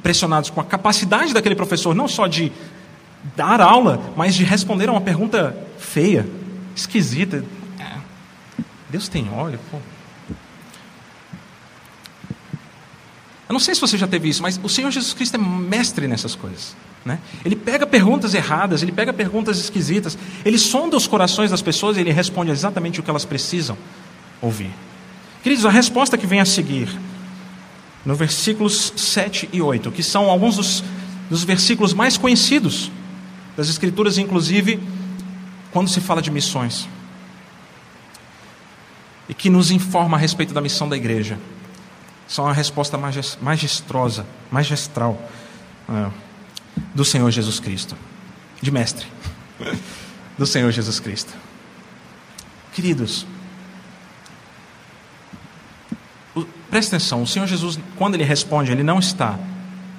pressionados 0.03 0.51
com 0.51 0.61
a 0.61 0.63
capacidade 0.63 1.33
daquele 1.33 1.55
professor, 1.55 1.95
não 1.95 2.07
só 2.07 2.27
de 2.27 2.51
dar 3.35 3.61
aula, 3.61 4.01
mas 4.15 4.35
de 4.35 4.43
responder 4.43 4.89
a 4.89 4.91
uma 4.91 5.01
pergunta 5.01 5.55
feia, 5.77 6.27
esquisita. 6.75 7.43
É. 7.79 7.97
Deus 8.89 9.07
tem 9.07 9.29
olho, 9.31 9.59
pô. 9.71 9.77
Eu 13.47 13.53
não 13.53 13.59
sei 13.59 13.75
se 13.75 13.81
você 13.81 13.97
já 13.97 14.07
teve 14.07 14.29
isso, 14.29 14.41
mas 14.41 14.59
o 14.63 14.69
Senhor 14.69 14.89
Jesus 14.89 15.13
Cristo 15.13 15.35
é 15.35 15.37
mestre 15.37 16.07
nessas 16.07 16.35
coisas. 16.35 16.75
Né? 17.05 17.19
Ele 17.43 17.55
pega 17.55 17.85
perguntas 17.85 18.33
erradas, 18.33 18.81
ele 18.81 18.91
pega 18.91 19.11
perguntas 19.11 19.59
esquisitas, 19.59 20.17
ele 20.43 20.57
sonda 20.57 20.95
os 20.95 21.05
corações 21.05 21.51
das 21.51 21.61
pessoas 21.61 21.97
e 21.97 21.99
ele 21.99 22.11
responde 22.11 22.49
exatamente 22.49 22.99
o 22.99 23.03
que 23.03 23.09
elas 23.09 23.25
precisam 23.25 23.77
ouvir. 24.41 24.71
Queridos, 25.43 25.65
a 25.65 25.69
resposta 25.69 26.17
que 26.17 26.25
vem 26.25 26.39
a 26.39 26.45
seguir, 26.45 26.89
no 28.05 28.15
versículos 28.15 28.93
7 28.95 29.49
e 29.51 29.61
8, 29.61 29.91
que 29.91 30.01
são 30.01 30.29
alguns 30.29 30.55
dos, 30.55 30.83
dos 31.29 31.43
versículos 31.43 31.93
mais 31.93 32.17
conhecidos 32.17 32.89
das 33.55 33.69
Escrituras, 33.69 34.17
inclusive 34.17 34.79
quando 35.71 35.89
se 35.89 35.99
fala 35.99 36.21
de 36.21 36.29
missões, 36.29 36.87
e 39.27 39.33
que 39.33 39.49
nos 39.49 39.71
informa 39.71 40.17
a 40.17 40.19
respeito 40.19 40.53
da 40.53 40.61
missão 40.61 40.87
da 40.87 40.95
igreja, 40.95 41.39
são 42.27 42.47
a 42.47 42.53
resposta 42.53 42.97
majestrosa, 43.41 44.25
magistral 44.51 45.19
uh, 45.89 46.11
do 46.93 47.03
Senhor 47.03 47.29
Jesus 47.31 47.59
Cristo, 47.59 47.95
de 48.61 48.71
mestre, 48.71 49.07
do 50.37 50.45
Senhor 50.45 50.71
Jesus 50.71 50.99
Cristo. 50.99 51.33
Queridos, 52.73 53.25
presta 56.69 56.95
atenção, 56.95 57.21
o 57.21 57.27
Senhor 57.27 57.47
Jesus, 57.47 57.79
quando 57.95 58.15
ele 58.15 58.23
responde, 58.23 58.71
ele 58.71 58.83
não 58.83 58.99
está 58.99 59.37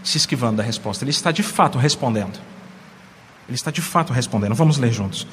se 0.03 0.19
esquivando 0.19 0.57
da 0.57 0.63
resposta, 0.63 1.05
ele 1.05 1.11
está 1.11 1.31
de 1.31 1.43
fato 1.43 1.79
respondendo. 1.79 2.39
Ele 3.49 3.55
está 3.55 3.71
de 3.71 3.83
fato 3.83 4.13
respondendo. 4.13 4.55
Vamos 4.55 4.79
ler 4.79 4.93
juntos. 4.93 5.27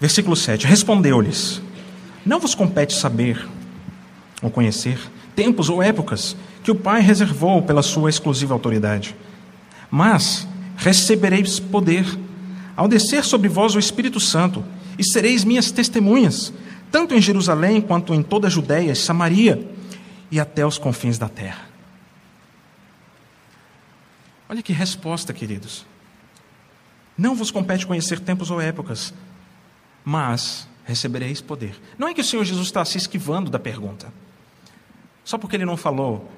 Versículo 0.00 0.36
7: 0.36 0.66
Respondeu-lhes: 0.66 1.60
Não 2.24 2.38
vos 2.38 2.54
compete 2.54 2.94
saber 2.94 3.46
ou 4.42 4.50
conhecer 4.50 4.98
tempos 5.34 5.68
ou 5.68 5.82
épocas 5.82 6.36
que 6.62 6.70
o 6.70 6.74
Pai 6.74 7.00
reservou 7.00 7.62
pela 7.62 7.82
sua 7.82 8.10
exclusiva 8.10 8.54
autoridade. 8.54 9.14
Mas 9.90 10.48
recebereis 10.76 11.60
poder 11.60 12.06
ao 12.76 12.86
descer 12.86 13.24
sobre 13.24 13.48
vós 13.48 13.74
o 13.74 13.78
Espírito 13.78 14.20
Santo, 14.20 14.62
e 14.98 15.04
sereis 15.04 15.44
minhas 15.44 15.70
testemunhas, 15.70 16.52
tanto 16.90 17.14
em 17.14 17.20
Jerusalém 17.20 17.80
quanto 17.80 18.14
em 18.14 18.22
toda 18.22 18.46
a 18.46 18.50
Judéia 18.50 18.92
e 18.92 18.96
Samaria 18.96 19.66
e 20.30 20.38
até 20.38 20.66
os 20.66 20.78
confins 20.78 21.18
da 21.18 21.28
terra. 21.28 21.66
Olha 24.48 24.62
que 24.62 24.72
resposta, 24.72 25.32
queridos. 25.32 25.84
Não 27.16 27.34
vos 27.34 27.50
compete 27.50 27.86
conhecer 27.86 28.20
tempos 28.20 28.50
ou 28.50 28.60
épocas, 28.60 29.14
mas 30.04 30.68
recebereis 30.84 31.40
poder. 31.40 31.80
Não 31.98 32.08
é 32.08 32.14
que 32.14 32.20
o 32.20 32.24
Senhor 32.24 32.44
Jesus 32.44 32.66
está 32.66 32.84
se 32.84 32.98
esquivando 32.98 33.50
da 33.50 33.58
pergunta. 33.58 34.12
Só 35.24 35.36
porque 35.36 35.56
ele 35.56 35.64
não 35.64 35.76
falou, 35.76 36.30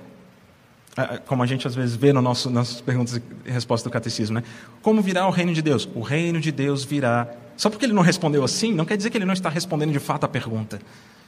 como 1.27 1.43
a 1.43 1.47
gente 1.47 1.67
às 1.67 1.75
vezes 1.75 1.95
vê 1.95 2.13
no 2.13 2.23
nosso, 2.23 2.49
nas 2.49 2.81
perguntas 2.81 3.21
e 3.45 3.51
respostas 3.51 3.85
do 3.85 3.93
catecismo, 3.93 4.37
né? 4.37 4.45
Como 4.81 5.03
virá 5.03 5.27
o 5.27 5.31
reino 5.31 5.53
de 5.53 5.61
Deus? 5.61 5.89
O 5.95 6.01
reino 6.01 6.41
de 6.41 6.51
Deus 6.51 6.85
virá. 6.85 7.29
Só 7.57 7.69
porque 7.69 7.85
ele 7.85 7.93
não 7.93 8.03
respondeu 8.03 8.43
assim, 8.43 8.73
não 8.73 8.85
quer 8.85 8.97
dizer 8.97 9.11
que 9.11 9.19
ele 9.19 9.25
não 9.25 9.35
está 9.35 9.49
respondendo 9.49 9.93
de 9.93 9.99
fato 9.99 10.25
a 10.25 10.29
pergunta. 10.29 10.77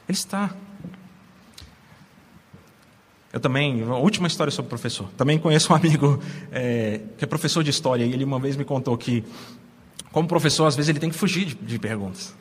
Ele 0.08 0.16
está. 0.16 0.50
Eu 3.32 3.38
também, 3.38 3.82
a 3.84 3.96
última 3.96 4.26
história 4.26 4.50
sobre 4.50 4.68
professor. 4.68 5.08
Também 5.16 5.38
conheço 5.38 5.72
um 5.72 5.76
amigo 5.76 6.20
é, 6.50 7.00
que 7.16 7.24
é 7.24 7.26
professor 7.26 7.62
de 7.62 7.70
história 7.70 8.04
e 8.04 8.12
ele 8.12 8.24
uma 8.24 8.40
vez 8.40 8.56
me 8.56 8.64
contou 8.64 8.96
que, 8.98 9.24
como 10.10 10.26
professor, 10.26 10.66
às 10.66 10.74
vezes 10.74 10.88
ele 10.88 10.98
tem 10.98 11.10
que 11.10 11.16
fugir 11.16 11.44
de, 11.44 11.54
de 11.54 11.78
perguntas. 11.78 12.34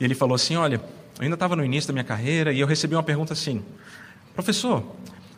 E 0.00 0.04
ele 0.04 0.14
falou 0.14 0.34
assim: 0.34 0.56
Olha, 0.56 0.76
eu 0.76 1.22
ainda 1.22 1.34
estava 1.34 1.54
no 1.54 1.62
início 1.62 1.88
da 1.88 1.92
minha 1.92 2.04
carreira 2.04 2.52
e 2.52 2.60
eu 2.60 2.66
recebi 2.66 2.94
uma 2.94 3.02
pergunta 3.02 3.34
assim: 3.34 3.62
Professor, 4.34 4.82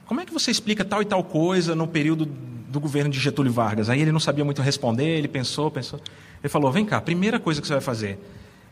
como 0.07 0.21
é 0.21 0.25
que 0.25 0.33
você 0.33 0.53
explica 0.53 0.85
tal 0.85 1.03
e 1.03 1.05
tal 1.05 1.25
coisa 1.25 1.75
no 1.75 1.89
período 1.89 2.27
do 2.27 2.79
governo 2.79 3.11
de 3.11 3.19
Getúlio 3.19 3.53
Vargas? 3.53 3.91
Aí 3.91 4.01
ele 4.01 4.13
não 4.13 4.21
sabia 4.21 4.45
muito 4.45 4.63
responder, 4.63 5.19
ele 5.19 5.27
pensou, 5.27 5.69
pensou. 5.69 6.01
Ele 6.41 6.49
falou: 6.49 6.71
Vem 6.71 6.85
cá, 6.85 6.99
a 6.99 7.01
primeira 7.01 7.41
coisa 7.41 7.61
que 7.61 7.67
você 7.67 7.73
vai 7.73 7.83
fazer 7.83 8.21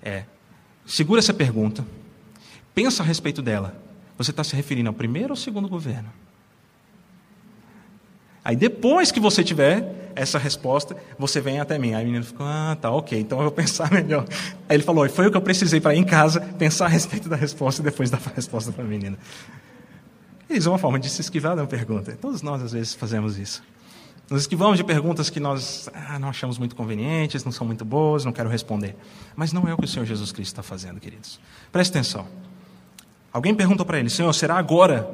é 0.00 0.22
segura 0.86 1.18
essa 1.18 1.34
pergunta, 1.34 1.84
pensa 2.72 3.02
a 3.02 3.06
respeito 3.06 3.42
dela 3.42 3.87
você 4.18 4.32
está 4.32 4.42
se 4.44 4.54
referindo 4.56 4.88
ao 4.88 4.94
primeiro 4.94 5.30
ou 5.30 5.36
segundo 5.36 5.68
governo? 5.68 6.10
Aí 8.44 8.56
depois 8.56 9.12
que 9.12 9.20
você 9.20 9.44
tiver 9.44 10.10
essa 10.16 10.38
resposta, 10.38 10.96
você 11.18 11.40
vem 11.40 11.60
até 11.60 11.78
mim. 11.78 11.94
Aí 11.94 12.02
o 12.02 12.06
menino 12.06 12.24
ficou, 12.24 12.44
ah, 12.44 12.76
tá, 12.80 12.90
ok, 12.90 13.18
então 13.18 13.38
eu 13.38 13.44
vou 13.44 13.52
pensar 13.52 13.90
melhor. 13.90 14.24
Aí 14.68 14.76
ele 14.76 14.82
falou, 14.82 15.08
foi 15.08 15.28
o 15.28 15.30
que 15.30 15.36
eu 15.36 15.42
precisei 15.42 15.80
para 15.80 15.94
ir 15.94 15.98
em 15.98 16.04
casa, 16.04 16.40
pensar 16.58 16.86
a 16.86 16.88
respeito 16.88 17.28
da 17.28 17.36
resposta 17.36 17.80
e 17.80 17.84
depois 17.84 18.10
dar 18.10 18.20
a 18.24 18.34
resposta 18.34 18.72
para 18.72 18.82
a 18.82 18.86
menina. 18.86 19.18
Isso 20.50 20.68
é 20.68 20.72
uma 20.72 20.78
forma 20.78 20.98
de 20.98 21.08
se 21.08 21.20
esquivar 21.20 21.54
da 21.54 21.66
pergunta. 21.66 22.16
Todos 22.20 22.42
nós, 22.42 22.62
às 22.62 22.72
vezes, 22.72 22.94
fazemos 22.94 23.38
isso. 23.38 23.62
Nos 24.30 24.42
esquivamos 24.42 24.76
de 24.76 24.84
perguntas 24.84 25.30
que 25.30 25.40
nós 25.40 25.88
ah, 25.92 26.18
não 26.18 26.28
achamos 26.28 26.58
muito 26.58 26.74
convenientes, 26.74 27.44
não 27.44 27.52
são 27.52 27.66
muito 27.66 27.84
boas, 27.84 28.24
não 28.24 28.32
quero 28.32 28.48
responder. 28.48 28.96
Mas 29.36 29.52
não 29.52 29.68
é 29.68 29.74
o 29.74 29.76
que 29.76 29.84
o 29.84 29.88
Senhor 29.88 30.04
Jesus 30.04 30.32
Cristo 30.32 30.52
está 30.52 30.62
fazendo, 30.62 31.00
queridos. 31.00 31.38
Preste 31.70 31.90
atenção. 31.90 32.26
Alguém 33.32 33.54
perguntou 33.54 33.84
para 33.84 33.98
ele: 33.98 34.10
Senhor, 34.10 34.32
será 34.32 34.56
agora 34.56 35.08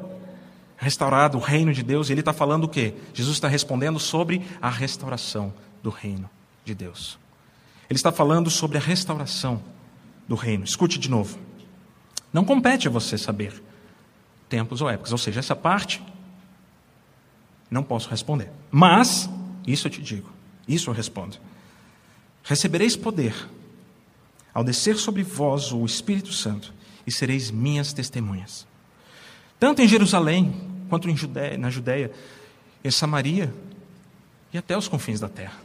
restaurado 0.77 1.37
o 1.37 1.41
reino 1.41 1.73
de 1.73 1.83
Deus? 1.83 2.09
E 2.09 2.13
ele 2.13 2.21
está 2.21 2.33
falando 2.33 2.65
o 2.65 2.69
quê? 2.69 2.93
Jesus 3.13 3.37
está 3.37 3.47
respondendo 3.47 3.99
sobre 3.99 4.45
a 4.61 4.69
restauração 4.69 5.53
do 5.81 5.89
reino 5.89 6.29
de 6.63 6.73
Deus. 6.73 7.17
Ele 7.89 7.97
está 7.97 8.11
falando 8.11 8.49
sobre 8.49 8.77
a 8.77 8.81
restauração 8.81 9.61
do 10.27 10.35
reino. 10.35 10.63
Escute 10.63 10.97
de 10.97 11.09
novo. 11.09 11.37
Não 12.33 12.43
compete 12.43 12.87
a 12.87 12.91
você 12.91 13.17
saber 13.17 13.63
tempos 14.49 14.81
ou 14.81 14.89
épocas, 14.89 15.11
ou 15.11 15.17
seja, 15.17 15.39
essa 15.39 15.55
parte 15.55 16.03
não 17.69 17.83
posso 17.83 18.09
responder. 18.09 18.51
Mas, 18.71 19.29
isso 19.65 19.87
eu 19.87 19.91
te 19.91 20.01
digo, 20.01 20.29
isso 20.67 20.89
eu 20.89 20.93
respondo. 20.93 21.37
Recebereis 22.43 22.95
poder 22.95 23.33
ao 24.53 24.63
descer 24.63 24.97
sobre 24.97 25.23
vós 25.23 25.71
o 25.71 25.85
Espírito 25.85 26.31
Santo 26.31 26.73
e 27.05 27.11
sereis 27.11 27.51
minhas 27.51 27.93
testemunhas. 27.93 28.65
Tanto 29.59 29.81
em 29.81 29.87
Jerusalém, 29.87 30.53
quanto 30.89 31.09
em 31.09 31.15
Judéia, 31.15 31.57
na 31.57 31.69
Judéia, 31.69 32.11
em 32.83 32.91
Samaria 32.91 33.53
e 34.53 34.57
até 34.57 34.77
os 34.77 34.87
confins 34.87 35.19
da 35.19 35.29
terra. 35.29 35.59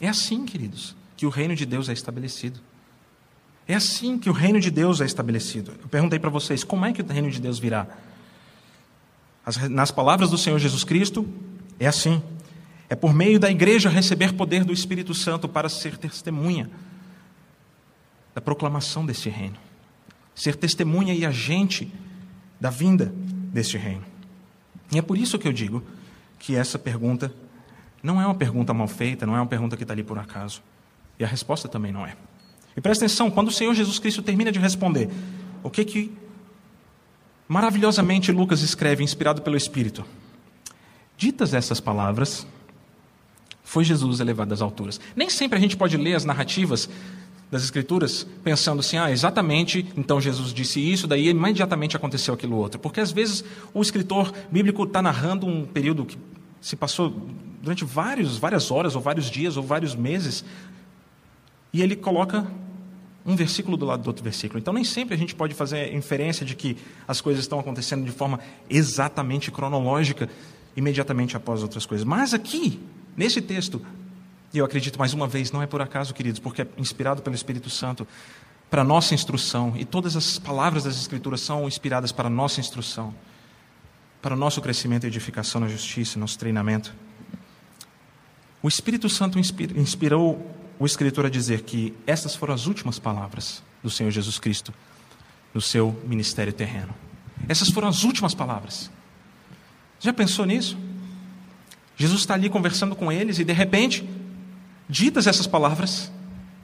É 0.00 0.08
assim, 0.08 0.44
queridos, 0.46 0.94
que 1.16 1.26
o 1.26 1.30
reino 1.30 1.54
de 1.54 1.66
Deus 1.66 1.88
é 1.88 1.92
estabelecido. 1.92 2.60
É 3.66 3.74
assim 3.74 4.18
que 4.18 4.30
o 4.30 4.32
reino 4.32 4.60
de 4.60 4.70
Deus 4.70 5.00
é 5.00 5.04
estabelecido. 5.04 5.72
Eu 5.82 5.88
perguntei 5.88 6.18
para 6.18 6.30
vocês, 6.30 6.64
como 6.64 6.86
é 6.86 6.92
que 6.92 7.02
o 7.02 7.06
reino 7.06 7.30
de 7.30 7.40
Deus 7.40 7.58
virá? 7.58 7.86
nas 9.70 9.90
palavras 9.90 10.28
do 10.28 10.36
Senhor 10.36 10.58
Jesus 10.58 10.84
Cristo, 10.84 11.26
é 11.80 11.86
assim. 11.86 12.22
É 12.86 12.94
por 12.94 13.14
meio 13.14 13.40
da 13.40 13.50
igreja 13.50 13.88
receber 13.88 14.34
poder 14.34 14.62
do 14.62 14.74
Espírito 14.74 15.14
Santo 15.14 15.48
para 15.48 15.70
ser 15.70 15.96
testemunha 15.96 16.70
da 18.34 18.42
proclamação 18.42 19.06
desse 19.06 19.30
reino 19.30 19.56
ser 20.38 20.54
testemunha 20.54 21.12
e 21.12 21.26
agente 21.26 21.92
da 22.60 22.70
vinda 22.70 23.12
deste 23.52 23.76
reino. 23.76 24.04
E 24.92 24.98
é 24.98 25.02
por 25.02 25.18
isso 25.18 25.38
que 25.38 25.48
eu 25.48 25.52
digo 25.52 25.82
que 26.38 26.54
essa 26.54 26.78
pergunta 26.78 27.34
não 28.00 28.22
é 28.22 28.24
uma 28.24 28.34
pergunta 28.34 28.72
mal 28.72 28.86
feita, 28.86 29.26
não 29.26 29.34
é 29.34 29.40
uma 29.40 29.46
pergunta 29.46 29.76
que 29.76 29.82
está 29.82 29.92
ali 29.92 30.04
por 30.04 30.16
acaso. 30.16 30.62
E 31.18 31.24
a 31.24 31.26
resposta 31.26 31.68
também 31.68 31.90
não 31.90 32.06
é. 32.06 32.14
E 32.76 32.80
presta 32.80 33.04
atenção, 33.04 33.28
quando 33.30 33.48
o 33.48 33.50
Senhor 33.50 33.74
Jesus 33.74 33.98
Cristo 33.98 34.22
termina 34.22 34.52
de 34.52 34.60
responder, 34.60 35.10
o 35.64 35.68
que 35.68 35.84
que 35.84 36.12
maravilhosamente 37.48 38.30
Lucas 38.30 38.62
escreve, 38.62 39.02
inspirado 39.02 39.42
pelo 39.42 39.56
Espírito? 39.56 40.04
Ditas 41.16 41.52
essas 41.52 41.80
palavras, 41.80 42.46
foi 43.64 43.82
Jesus 43.82 44.20
elevado 44.20 44.54
às 44.54 44.62
alturas. 44.62 45.00
Nem 45.16 45.28
sempre 45.28 45.58
a 45.58 45.60
gente 45.60 45.76
pode 45.76 45.96
ler 45.96 46.14
as 46.14 46.24
narrativas 46.24 46.88
das 47.50 47.64
Escrituras, 47.64 48.26
pensando 48.44 48.80
assim, 48.80 48.98
ah, 48.98 49.10
exatamente, 49.10 49.86
então 49.96 50.20
Jesus 50.20 50.52
disse 50.52 50.80
isso, 50.80 51.06
daí 51.06 51.28
imediatamente 51.28 51.96
aconteceu 51.96 52.34
aquilo 52.34 52.56
outro. 52.56 52.78
Porque 52.78 53.00
às 53.00 53.10
vezes 53.10 53.42
o 53.72 53.80
escritor 53.80 54.32
bíblico 54.50 54.82
está 54.84 55.00
narrando 55.00 55.46
um 55.46 55.64
período 55.64 56.04
que 56.04 56.18
se 56.60 56.76
passou 56.76 57.14
durante 57.62 57.84
vários, 57.84 58.36
várias 58.36 58.70
horas, 58.70 58.94
ou 58.94 59.00
vários 59.00 59.30
dias, 59.30 59.56
ou 59.56 59.62
vários 59.62 59.94
meses, 59.94 60.44
e 61.72 61.82
ele 61.82 61.96
coloca 61.96 62.46
um 63.24 63.36
versículo 63.36 63.76
do 63.76 63.84
lado 63.84 64.02
do 64.02 64.06
outro 64.06 64.22
versículo. 64.22 64.58
Então 64.58 64.72
nem 64.72 64.84
sempre 64.84 65.14
a 65.14 65.18
gente 65.18 65.34
pode 65.34 65.54
fazer 65.54 65.94
inferência 65.94 66.44
de 66.44 66.54
que 66.54 66.76
as 67.06 67.20
coisas 67.20 67.44
estão 67.44 67.58
acontecendo 67.58 68.04
de 68.04 68.10
forma 68.10 68.40
exatamente 68.68 69.50
cronológica, 69.50 70.28
imediatamente 70.76 71.36
após 71.36 71.62
outras 71.62 71.84
coisas. 71.84 72.06
Mas 72.06 72.32
aqui, 72.32 72.80
nesse 73.16 73.40
texto, 73.40 73.82
e 74.52 74.58
eu 74.58 74.64
acredito 74.64 74.98
mais 74.98 75.12
uma 75.12 75.28
vez, 75.28 75.52
não 75.52 75.62
é 75.62 75.66
por 75.66 75.82
acaso, 75.82 76.14
queridos, 76.14 76.40
porque 76.40 76.62
é 76.62 76.68
inspirado 76.76 77.22
pelo 77.22 77.36
Espírito 77.36 77.68
Santo 77.68 78.06
para 78.70 78.82
nossa 78.82 79.14
instrução. 79.14 79.74
E 79.76 79.84
todas 79.84 80.16
as 80.16 80.38
palavras 80.38 80.84
das 80.84 80.96
Escrituras 80.96 81.40
são 81.40 81.66
inspiradas 81.66 82.12
para 82.12 82.30
nossa 82.30 82.60
instrução, 82.60 83.14
para 84.22 84.34
o 84.34 84.36
nosso 84.36 84.60
crescimento 84.60 85.04
e 85.04 85.06
edificação 85.06 85.60
na 85.60 85.68
justiça, 85.68 86.18
nosso 86.18 86.38
treinamento. 86.38 86.94
O 88.62 88.68
Espírito 88.68 89.08
Santo 89.08 89.38
inspirou 89.38 90.54
o 90.78 90.86
escritor 90.86 91.26
a 91.26 91.30
dizer 91.30 91.62
que 91.62 91.94
essas 92.06 92.34
foram 92.34 92.54
as 92.54 92.66
últimas 92.66 92.98
palavras 92.98 93.62
do 93.82 93.90
Senhor 93.90 94.10
Jesus 94.10 94.38
Cristo 94.38 94.72
no 95.52 95.60
seu 95.60 96.00
ministério 96.06 96.52
terreno. 96.52 96.94
Essas 97.48 97.68
foram 97.68 97.88
as 97.88 98.04
últimas 98.04 98.34
palavras. 98.34 98.90
Já 100.00 100.12
pensou 100.12 100.44
nisso? 100.44 100.76
Jesus 101.96 102.20
está 102.20 102.34
ali 102.34 102.48
conversando 102.48 102.94
com 102.94 103.10
eles 103.10 103.38
e 103.38 103.44
de 103.44 103.52
repente 103.52 104.08
Ditas 104.88 105.26
essas 105.26 105.46
palavras, 105.46 106.10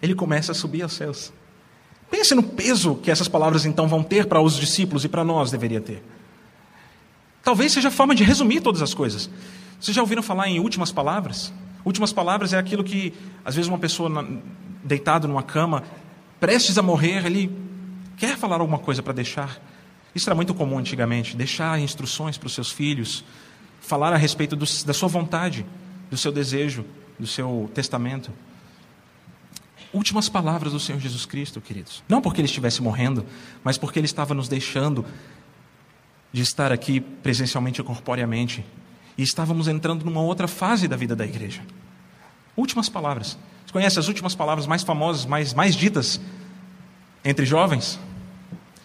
ele 0.00 0.14
começa 0.14 0.52
a 0.52 0.54
subir 0.54 0.82
aos 0.82 0.92
céus. 0.92 1.32
Pense 2.10 2.34
no 2.34 2.42
peso 2.42 2.94
que 2.96 3.10
essas 3.10 3.28
palavras 3.28 3.66
então 3.66 3.88
vão 3.88 4.02
ter 4.02 4.26
para 4.26 4.40
os 4.40 4.56
discípulos 4.56 5.04
e 5.04 5.08
para 5.08 5.24
nós 5.24 5.50
deveria 5.50 5.80
ter. 5.80 6.02
Talvez 7.42 7.72
seja 7.72 7.88
a 7.88 7.90
forma 7.90 8.14
de 8.14 8.24
resumir 8.24 8.60
todas 8.60 8.80
as 8.80 8.94
coisas. 8.94 9.28
Vocês 9.78 9.94
já 9.94 10.00
ouviram 10.00 10.22
falar 10.22 10.48
em 10.48 10.58
últimas 10.58 10.90
palavras? 10.90 11.52
Últimas 11.84 12.12
palavras 12.12 12.54
é 12.54 12.58
aquilo 12.58 12.82
que, 12.82 13.12
às 13.44 13.54
vezes, 13.54 13.68
uma 13.68 13.78
pessoa 13.78 14.26
deitado 14.82 15.28
numa 15.28 15.42
cama, 15.42 15.82
prestes 16.40 16.78
a 16.78 16.82
morrer, 16.82 17.26
ele 17.26 17.54
quer 18.16 18.36
falar 18.38 18.60
alguma 18.60 18.78
coisa 18.78 19.02
para 19.02 19.12
deixar. 19.12 19.60
Isso 20.14 20.28
era 20.28 20.34
muito 20.34 20.54
comum 20.54 20.78
antigamente, 20.78 21.36
deixar 21.36 21.78
instruções 21.78 22.38
para 22.38 22.46
os 22.46 22.54
seus 22.54 22.70
filhos, 22.70 23.24
falar 23.80 24.12
a 24.12 24.16
respeito 24.16 24.56
do, 24.56 24.64
da 24.86 24.94
sua 24.94 25.08
vontade, 25.08 25.66
do 26.10 26.16
seu 26.16 26.32
desejo, 26.32 26.84
do 27.18 27.26
seu 27.26 27.70
testamento. 27.74 28.32
Últimas 29.92 30.28
palavras 30.28 30.72
do 30.72 30.80
Senhor 30.80 30.98
Jesus 31.00 31.24
Cristo, 31.24 31.60
queridos. 31.60 32.02
Não 32.08 32.20
porque 32.20 32.40
ele 32.40 32.46
estivesse 32.46 32.82
morrendo, 32.82 33.24
mas 33.62 33.78
porque 33.78 33.98
ele 33.98 34.06
estava 34.06 34.34
nos 34.34 34.48
deixando 34.48 35.04
de 36.32 36.42
estar 36.42 36.72
aqui 36.72 37.00
presencialmente 37.00 37.80
e 37.80 37.84
corporeamente. 37.84 38.64
E 39.16 39.22
estávamos 39.22 39.68
entrando 39.68 40.04
numa 40.04 40.20
outra 40.20 40.48
fase 40.48 40.88
da 40.88 40.96
vida 40.96 41.14
da 41.14 41.24
igreja. 41.24 41.62
Últimas 42.56 42.88
palavras. 42.88 43.38
Você 43.64 43.72
conhece 43.72 43.98
as 44.00 44.08
últimas 44.08 44.34
palavras 44.34 44.66
mais 44.66 44.82
famosas, 44.82 45.24
mais, 45.24 45.54
mais 45.54 45.76
ditas 45.76 46.20
entre 47.24 47.46
jovens? 47.46 48.00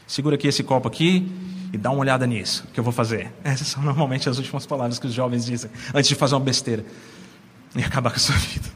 Segura 0.05 0.35
aqui 0.35 0.47
esse 0.47 0.63
copo 0.63 0.87
aqui 0.87 1.31
e 1.73 1.77
dá 1.77 1.89
uma 1.89 2.01
olhada 2.01 2.27
nisso 2.27 2.67
que 2.71 2.79
eu 2.79 2.83
vou 2.83 2.93
fazer. 2.93 3.31
Essas 3.43 3.67
são 3.67 3.81
normalmente 3.81 4.29
as 4.29 4.37
últimas 4.37 4.67
palavras 4.67 4.99
que 4.99 5.07
os 5.07 5.13
jovens 5.13 5.45
dizem 5.45 5.71
antes 5.91 6.07
de 6.07 6.13
fazer 6.13 6.35
uma 6.35 6.41
besteira 6.41 6.85
e 7.75 7.83
acabar 7.83 8.09
com 8.11 8.17
a 8.17 8.19
sua 8.19 8.35
vida. 8.39 8.69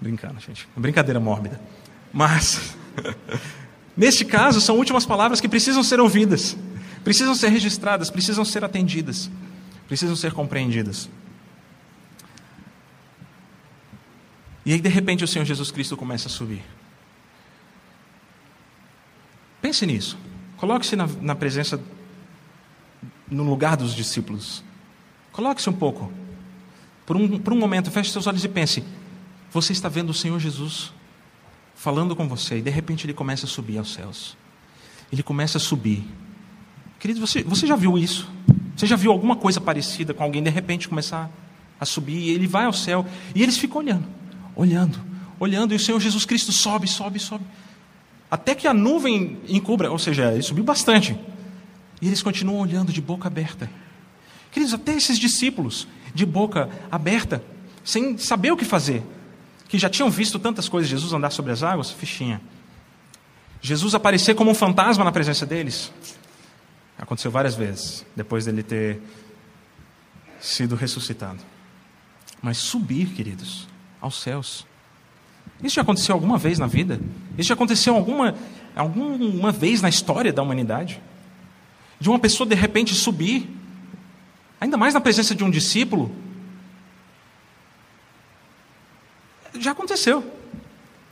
Brincando, 0.00 0.40
gente. 0.40 0.68
Brincadeira 0.76 1.18
mórbida. 1.18 1.60
Mas, 2.12 2.76
neste 3.96 4.24
caso, 4.24 4.60
são 4.60 4.76
últimas 4.76 5.06
palavras 5.06 5.40
que 5.40 5.48
precisam 5.48 5.82
ser 5.82 5.98
ouvidas, 5.98 6.56
precisam 7.02 7.34
ser 7.34 7.48
registradas, 7.48 8.10
precisam 8.10 8.44
ser 8.44 8.64
atendidas, 8.64 9.30
precisam 9.88 10.14
ser 10.14 10.32
compreendidas. 10.32 11.08
E 14.66 14.72
aí, 14.72 14.80
de 14.80 14.88
repente, 14.88 15.22
o 15.24 15.28
Senhor 15.28 15.44
Jesus 15.44 15.70
Cristo 15.70 15.96
começa 15.96 16.28
a 16.28 16.30
subir. 16.30 16.62
Pense 19.60 19.84
nisso. 19.86 20.18
Coloque-se 20.56 20.96
na, 20.96 21.06
na, 21.20 21.34
presença, 21.34 21.80
no 23.30 23.42
lugar 23.42 23.76
dos 23.76 23.94
discípulos. 23.94 24.62
Coloque-se 25.32 25.68
um 25.68 25.72
pouco. 25.72 26.12
Por 27.06 27.16
um, 27.16 27.38
por 27.38 27.52
um 27.52 27.58
momento, 27.58 27.90
feche 27.90 28.10
seus 28.10 28.26
olhos 28.26 28.44
e 28.44 28.48
pense: 28.48 28.84
você 29.52 29.72
está 29.72 29.88
vendo 29.88 30.10
o 30.10 30.14
Senhor 30.14 30.38
Jesus 30.38 30.92
falando 31.74 32.16
com 32.16 32.26
você, 32.26 32.58
e 32.58 32.62
de 32.62 32.70
repente 32.70 33.06
ele 33.06 33.14
começa 33.14 33.46
a 33.46 33.48
subir 33.48 33.78
aos 33.78 33.92
céus. 33.92 34.36
Ele 35.12 35.22
começa 35.22 35.58
a 35.58 35.60
subir. 35.60 36.04
Querido, 36.98 37.20
você, 37.20 37.42
você 37.42 37.66
já 37.66 37.76
viu 37.76 37.98
isso? 37.98 38.30
Você 38.76 38.86
já 38.86 38.96
viu 38.96 39.12
alguma 39.12 39.36
coisa 39.36 39.60
parecida 39.60 40.14
com 40.14 40.22
alguém 40.22 40.42
de 40.42 40.50
repente 40.50 40.88
começar 40.88 41.30
a 41.78 41.84
subir 41.84 42.16
e 42.16 42.30
ele 42.30 42.46
vai 42.46 42.64
ao 42.64 42.72
céu 42.72 43.04
e 43.34 43.42
eles 43.42 43.58
ficam 43.58 43.78
olhando, 43.78 44.06
olhando, 44.56 45.00
olhando, 45.38 45.72
e 45.72 45.76
o 45.76 45.80
Senhor 45.80 46.00
Jesus 46.00 46.24
Cristo 46.24 46.50
sobe, 46.50 46.88
sobe, 46.88 47.18
sobe 47.18 47.44
até 48.34 48.52
que 48.52 48.66
a 48.66 48.74
nuvem 48.74 49.38
encubra, 49.48 49.92
ou 49.92 49.98
seja, 49.98 50.32
ele 50.32 50.42
subiu 50.42 50.64
bastante. 50.64 51.16
E 52.02 52.06
eles 52.08 52.20
continuam 52.20 52.58
olhando 52.58 52.92
de 52.92 53.00
boca 53.00 53.28
aberta. 53.28 53.70
Queridos, 54.54 54.72
até 54.72 54.92
esses 54.94 55.18
discípulos, 55.18 55.88
de 56.14 56.24
boca 56.24 56.70
aberta, 56.88 57.42
sem 57.82 58.16
saber 58.16 58.52
o 58.52 58.56
que 58.56 58.64
fazer, 58.64 59.02
que 59.68 59.76
já 59.76 59.90
tinham 59.90 60.08
visto 60.08 60.38
tantas 60.38 60.68
coisas, 60.68 60.88
Jesus 60.88 61.12
andar 61.12 61.30
sobre 61.30 61.50
as 61.50 61.64
águas, 61.64 61.90
fichinha. 61.90 62.40
Jesus 63.60 63.96
aparecer 63.96 64.36
como 64.36 64.52
um 64.52 64.54
fantasma 64.54 65.04
na 65.04 65.10
presença 65.10 65.44
deles, 65.44 65.92
aconteceu 66.96 67.32
várias 67.32 67.56
vezes, 67.56 68.06
depois 68.14 68.44
dele 68.44 68.62
ter 68.62 69.02
sido 70.38 70.76
ressuscitado. 70.76 71.40
Mas 72.40 72.58
subir, 72.58 73.08
queridos, 73.08 73.66
aos 74.00 74.22
céus. 74.22 74.64
Isso 75.64 75.74
já 75.74 75.82
aconteceu 75.82 76.14
alguma 76.14 76.38
vez 76.38 76.60
na 76.60 76.68
vida? 76.68 77.00
Isso 77.36 77.48
já 77.48 77.54
aconteceu 77.54 77.96
alguma, 77.96 78.36
alguma 78.76 79.50
vez 79.50 79.82
na 79.82 79.88
história 79.88 80.32
da 80.32 80.42
humanidade? 80.42 81.02
De 81.98 82.08
uma 82.08 82.20
pessoa 82.20 82.48
de 82.48 82.54
repente 82.54 82.94
subir, 82.94 83.50
ainda 84.64 84.76
mais 84.76 84.94
na 84.94 85.00
presença 85.00 85.34
de 85.34 85.44
um 85.44 85.50
discípulo? 85.50 86.10
Já 89.58 89.72
aconteceu. 89.72 90.24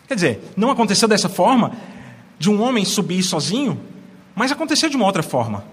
Quer 0.09 0.15
dizer, 0.15 0.53
não 0.57 0.71
aconteceu 0.71 1.07
dessa 1.07 1.29
forma, 1.29 1.77
de 2.38 2.51
um 2.51 2.61
homem 2.61 2.85
subir 2.85 3.23
sozinho, 3.23 3.81
mas 4.35 4.51
aconteceu 4.51 4.88
de 4.88 4.97
uma 4.97 5.07
outra 5.07 5.23
forma. 5.23 5.65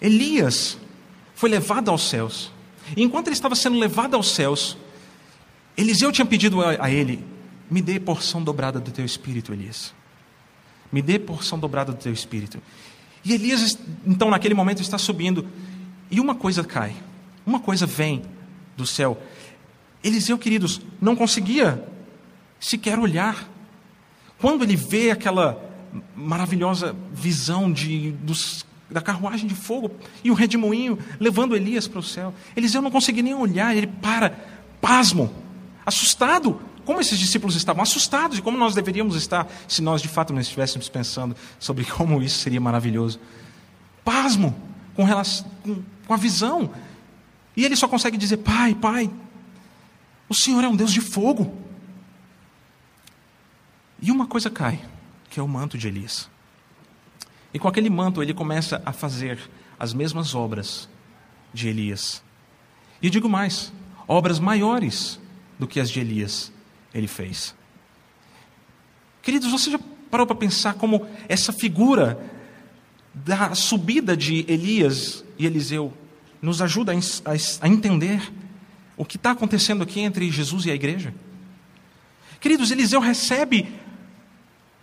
Elias 0.00 0.76
foi 1.34 1.48
levado 1.48 1.90
aos 1.90 2.08
céus. 2.08 2.52
E 2.96 3.02
enquanto 3.02 3.28
ele 3.28 3.34
estava 3.34 3.54
sendo 3.54 3.78
levado 3.78 4.14
aos 4.14 4.32
céus, 4.32 4.76
Eliseu 5.76 6.10
tinha 6.10 6.26
pedido 6.26 6.60
a, 6.60 6.90
ele: 6.90 7.24
me 7.70 7.80
dê 7.80 8.00
porção 8.00 8.42
dobrada 8.42 8.80
do 8.80 8.90
teu 8.90 9.04
espírito, 9.04 9.52
Elias. 9.52 9.94
Me 10.90 11.00
dê 11.00 11.18
porção 11.18 11.58
dobrada 11.58 11.92
do 11.92 11.98
teu 11.98 12.12
espírito. 12.12 12.60
E 13.24 13.32
Elias, 13.32 13.78
então, 14.04 14.28
naquele 14.28 14.54
momento, 14.54 14.82
está 14.82 14.98
subindo. 14.98 15.46
E 16.12 16.20
uma 16.20 16.34
coisa 16.34 16.62
cai. 16.62 16.94
Uma 17.46 17.58
coisa 17.58 17.86
vem 17.86 18.22
do 18.76 18.86
céu. 18.86 19.20
Eliseu, 20.04 20.36
queridos, 20.36 20.82
não 21.00 21.16
conseguia 21.16 21.82
sequer 22.60 22.98
olhar. 22.98 23.48
Quando 24.38 24.62
ele 24.62 24.76
vê 24.76 25.10
aquela 25.10 25.58
maravilhosa 26.14 26.94
visão 27.10 27.72
de, 27.72 28.12
dos, 28.12 28.66
da 28.90 29.00
carruagem 29.00 29.46
de 29.46 29.54
fogo 29.54 29.90
e 30.22 30.30
o 30.30 30.34
redemoinho 30.34 30.98
levando 31.18 31.56
Elias 31.56 31.88
para 31.88 32.00
o 32.00 32.02
céu, 32.02 32.34
Eliseu 32.54 32.82
não 32.82 32.90
conseguia 32.90 33.22
nem 33.22 33.34
olhar, 33.34 33.74
ele 33.74 33.86
para, 33.86 34.38
pasmo 34.82 35.32
assustado. 35.86 36.60
Como 36.84 37.00
esses 37.00 37.18
discípulos 37.18 37.56
estavam 37.56 37.82
assustados 37.82 38.38
e 38.38 38.42
como 38.42 38.58
nós 38.58 38.74
deveríamos 38.74 39.16
estar 39.16 39.48
se 39.66 39.80
nós 39.80 40.02
de 40.02 40.08
fato 40.08 40.32
não 40.32 40.40
estivéssemos 40.40 40.90
pensando 40.90 41.34
sobre 41.58 41.86
como 41.90 42.22
isso 42.22 42.38
seria 42.40 42.60
maravilhoso. 42.60 43.18
Pasmo 44.04 44.54
com, 44.94 45.04
relação, 45.04 45.46
com 45.62 45.82
a 46.08 46.16
visão. 46.16 46.72
E 47.56 47.64
ele 47.64 47.76
só 47.76 47.86
consegue 47.86 48.16
dizer: 48.16 48.38
Pai, 48.38 48.74
Pai, 48.74 49.10
o 50.28 50.34
Senhor 50.34 50.64
é 50.64 50.68
um 50.68 50.76
Deus 50.76 50.92
de 50.92 51.00
fogo. 51.00 51.54
E 54.00 54.10
uma 54.10 54.26
coisa 54.26 54.50
cai, 54.50 54.82
que 55.30 55.38
é 55.38 55.42
o 55.42 55.48
manto 55.48 55.78
de 55.78 55.86
Elias. 55.86 56.28
E 57.54 57.58
com 57.58 57.68
aquele 57.68 57.90
manto 57.90 58.22
ele 58.22 58.32
começa 58.32 58.82
a 58.84 58.92
fazer 58.92 59.38
as 59.78 59.92
mesmas 59.92 60.34
obras 60.34 60.88
de 61.52 61.68
Elias. 61.68 62.22
E 63.00 63.10
digo 63.10 63.28
mais: 63.28 63.72
obras 64.08 64.38
maiores 64.38 65.20
do 65.58 65.66
que 65.66 65.78
as 65.78 65.90
de 65.90 66.00
Elias 66.00 66.52
ele 66.94 67.06
fez. 67.06 67.54
Queridos, 69.22 69.50
você 69.50 69.70
já 69.70 69.78
parou 70.10 70.26
para 70.26 70.36
pensar 70.36 70.74
como 70.74 71.06
essa 71.28 71.52
figura 71.52 72.18
da 73.14 73.54
subida 73.54 74.16
de 74.16 74.44
Elias 74.48 75.24
e 75.42 75.46
Eliseu 75.46 75.92
nos 76.40 76.62
ajuda 76.62 76.92
a, 76.92 77.68
entender 77.68 78.32
o 78.96 79.04
que 79.04 79.16
está 79.16 79.32
acontecendo 79.32 79.82
aqui 79.82 80.00
entre 80.00 80.30
Jesus 80.30 80.66
e 80.66 80.70
a 80.70 80.74
igreja? 80.74 81.12
Queridos, 82.40 82.70
Eliseu 82.70 83.00
recebe 83.00 83.68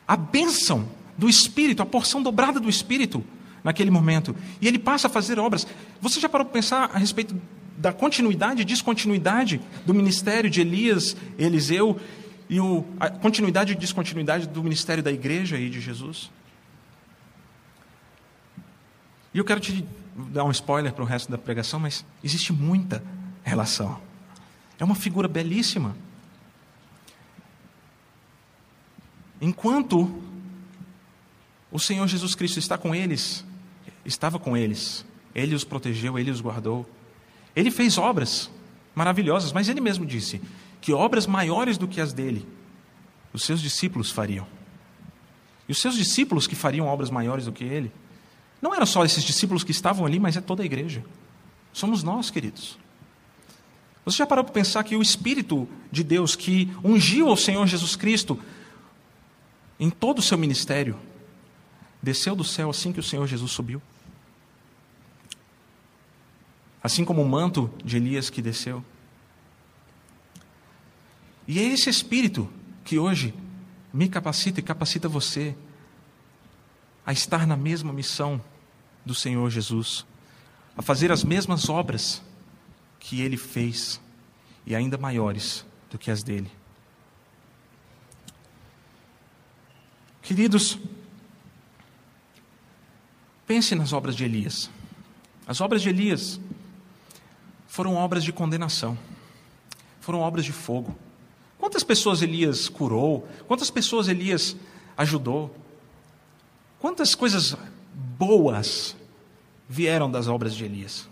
a 0.07 0.17
bênção 0.17 0.89
do 1.17 1.29
Espírito, 1.29 1.81
a 1.81 1.85
porção 1.85 2.21
dobrada 2.21 2.59
do 2.59 2.69
Espírito 2.69 3.23
naquele 3.63 3.91
momento, 3.91 4.35
e 4.61 4.67
ele 4.67 4.79
passa 4.79 5.07
a 5.07 5.09
fazer 5.09 5.37
obras. 5.39 5.67
Você 6.01 6.19
já 6.19 6.29
parou 6.29 6.45
para 6.45 6.53
pensar 6.53 6.91
a 6.93 6.97
respeito 6.97 7.39
da 7.77 7.93
continuidade 7.93 8.61
e 8.61 8.65
descontinuidade 8.65 9.61
do 9.85 9.93
ministério 9.93 10.49
de 10.49 10.61
Elias, 10.61 11.15
Eliseu, 11.37 11.99
e 12.49 12.59
o, 12.59 12.85
a 12.99 13.09
continuidade 13.09 13.73
e 13.73 13.75
descontinuidade 13.75 14.47
do 14.47 14.63
ministério 14.63 15.03
da 15.03 15.11
igreja 15.11 15.57
e 15.57 15.69
de 15.69 15.79
Jesus. 15.79 16.31
E 19.33 19.37
eu 19.37 19.45
quero 19.45 19.59
te 19.59 19.85
dar 20.27 20.43
um 20.43 20.51
spoiler 20.51 20.93
para 20.93 21.03
o 21.03 21.07
resto 21.07 21.31
da 21.31 21.37
pregação, 21.37 21.79
mas 21.79 22.05
existe 22.23 22.53
muita 22.53 23.03
relação. 23.43 23.99
É 24.77 24.83
uma 24.83 24.95
figura 24.95 25.27
belíssima. 25.27 25.95
Enquanto 29.41 30.21
o 31.71 31.79
Senhor 31.79 32.07
Jesus 32.07 32.35
Cristo 32.35 32.59
está 32.59 32.77
com 32.77 32.93
eles, 32.93 33.45
estava 34.05 34.39
com 34.39 34.55
eles, 34.55 35.05
ele 35.33 35.55
os 35.55 35.63
protegeu, 35.63 36.17
ele 36.17 36.31
os 36.31 36.41
guardou. 36.41 36.89
Ele 37.55 37.71
fez 37.71 37.97
obras 37.97 38.49
maravilhosas, 38.95 39.51
mas 39.51 39.69
ele 39.69 39.81
mesmo 39.81 40.05
disse 40.05 40.41
que 40.81 40.93
obras 40.93 41.27
maiores 41.27 41.77
do 41.77 41.87
que 41.87 42.01
as 42.01 42.13
dele, 42.13 42.47
os 43.33 43.43
seus 43.43 43.61
discípulos 43.61 44.11
fariam. 44.11 44.47
E 45.67 45.71
os 45.71 45.79
seus 45.79 45.95
discípulos 45.95 46.47
que 46.47 46.55
fariam 46.55 46.87
obras 46.87 47.09
maiores 47.09 47.45
do 47.45 47.51
que 47.51 47.63
ele, 47.63 47.91
não 48.61 48.73
eram 48.73 48.85
só 48.85 49.03
esses 49.05 49.23
discípulos 49.23 49.63
que 49.63 49.71
estavam 49.71 50.05
ali, 50.05 50.19
mas 50.19 50.35
é 50.35 50.41
toda 50.41 50.63
a 50.63 50.65
igreja. 50.65 51.03
Somos 51.71 52.03
nós, 52.03 52.29
queridos. 52.29 52.77
Você 54.05 54.17
já 54.17 54.25
parou 54.25 54.43
para 54.43 54.53
pensar 54.53 54.83
que 54.83 54.95
o 54.95 55.01
Espírito 55.01 55.67
de 55.91 56.03
Deus 56.03 56.35
que 56.35 56.71
ungiu 56.83 57.27
o 57.27 57.37
Senhor 57.37 57.65
Jesus 57.67 57.95
Cristo 57.95 58.39
em 59.79 59.89
todo 59.89 60.19
o 60.19 60.21
seu 60.21 60.37
ministério, 60.37 60.99
desceu 62.01 62.35
do 62.35 62.43
céu 62.43 62.69
assim 62.69 62.91
que 62.91 62.99
o 62.99 63.03
Senhor 63.03 63.25
Jesus 63.27 63.51
subiu? 63.51 63.81
assim 66.83 67.03
como 67.03 67.21
o 67.21 67.27
manto 67.27 67.69
de 67.83 67.97
Elias 67.97 68.29
que 68.29 68.41
desceu. 68.41 68.83
E 71.47 71.59
é 71.59 71.63
esse 71.63 71.89
Espírito 71.89 72.49
que 72.83 72.97
hoje 72.97 73.33
me 73.93 74.07
capacita 74.07 74.59
e 74.59 74.63
capacita 74.63 75.09
você 75.09 75.55
a 77.09 77.11
estar 77.11 77.47
na 77.47 77.57
mesma 77.57 77.91
missão 77.91 78.39
do 79.03 79.15
Senhor 79.15 79.49
Jesus, 79.49 80.05
a 80.77 80.81
fazer 80.83 81.11
as 81.11 81.23
mesmas 81.23 81.67
obras 81.67 82.21
que 82.99 83.19
ele 83.21 83.35
fez 83.35 83.99
e 84.63 84.75
ainda 84.75 84.95
maiores 84.95 85.65
do 85.89 85.97
que 85.97 86.11
as 86.11 86.21
dele. 86.21 86.51
Queridos, 90.21 90.77
pense 93.47 93.73
nas 93.73 93.91
obras 93.91 94.15
de 94.15 94.23
Elias. 94.23 94.69
As 95.47 95.61
obras 95.61 95.81
de 95.81 95.89
Elias 95.89 96.39
foram 97.67 97.95
obras 97.95 98.23
de 98.23 98.31
condenação, 98.31 98.95
foram 99.99 100.19
obras 100.19 100.45
de 100.45 100.51
fogo. 100.51 100.95
Quantas 101.57 101.83
pessoas 101.83 102.21
Elias 102.21 102.69
curou? 102.69 103.27
Quantas 103.47 103.71
pessoas 103.71 104.07
Elias 104.07 104.55
ajudou? 104.95 105.68
Quantas 106.79 107.13
coisas 107.13 107.55
boas 107.93 108.95
vieram 109.67 110.09
das 110.09 110.27
obras 110.27 110.55
de 110.55 110.65
Elias. 110.65 111.07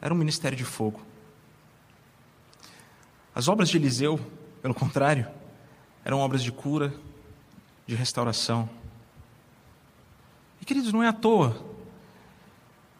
Era 0.00 0.14
um 0.14 0.16
ministério 0.16 0.56
de 0.56 0.64
fogo. 0.64 1.02
As 3.34 3.46
obras 3.46 3.68
de 3.68 3.76
Eliseu, 3.76 4.18
pelo 4.62 4.74
contrário, 4.74 5.26
eram 6.02 6.18
obras 6.18 6.42
de 6.42 6.50
cura, 6.50 6.94
de 7.86 7.94
restauração. 7.94 8.68
E 10.60 10.64
queridos, 10.64 10.92
não 10.92 11.02
é 11.02 11.08
à 11.08 11.12
toa 11.12 11.62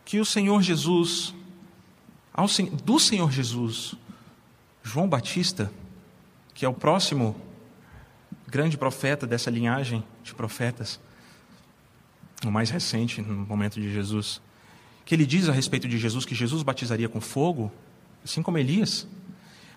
que 0.04 0.20
o 0.20 0.24
Senhor 0.24 0.60
Jesus, 0.62 1.34
ao, 2.32 2.46
do 2.84 3.00
Senhor 3.00 3.30
Jesus, 3.32 3.94
João 4.82 5.08
Batista, 5.08 5.72
que 6.54 6.64
é 6.64 6.68
o 6.68 6.74
próximo 6.74 7.34
grande 8.46 8.76
profeta 8.76 9.26
dessa 9.26 9.50
linhagem 9.50 10.04
de 10.22 10.34
profetas, 10.34 11.00
o 12.48 12.52
mais 12.52 12.70
recente 12.70 13.20
no 13.20 13.46
momento 13.46 13.80
de 13.80 13.92
Jesus, 13.92 14.40
que 15.04 15.14
ele 15.14 15.26
diz 15.26 15.48
a 15.48 15.52
respeito 15.52 15.88
de 15.88 15.98
Jesus 15.98 16.24
que 16.24 16.34
Jesus 16.34 16.62
batizaria 16.62 17.08
com 17.08 17.20
fogo, 17.20 17.72
assim 18.24 18.42
como 18.42 18.58
Elias, 18.58 19.06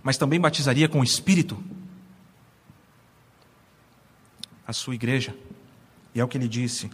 mas 0.02 0.18
também 0.18 0.40
batizaria 0.40 0.88
com 0.88 1.02
o 1.02 1.04
Espírito 1.04 1.62
a 4.66 4.74
sua 4.74 4.94
igreja. 4.94 5.36
E 6.14 6.20
é 6.20 6.24
o 6.24 6.28
que 6.28 6.38
ele 6.38 6.48
disse. 6.48 6.90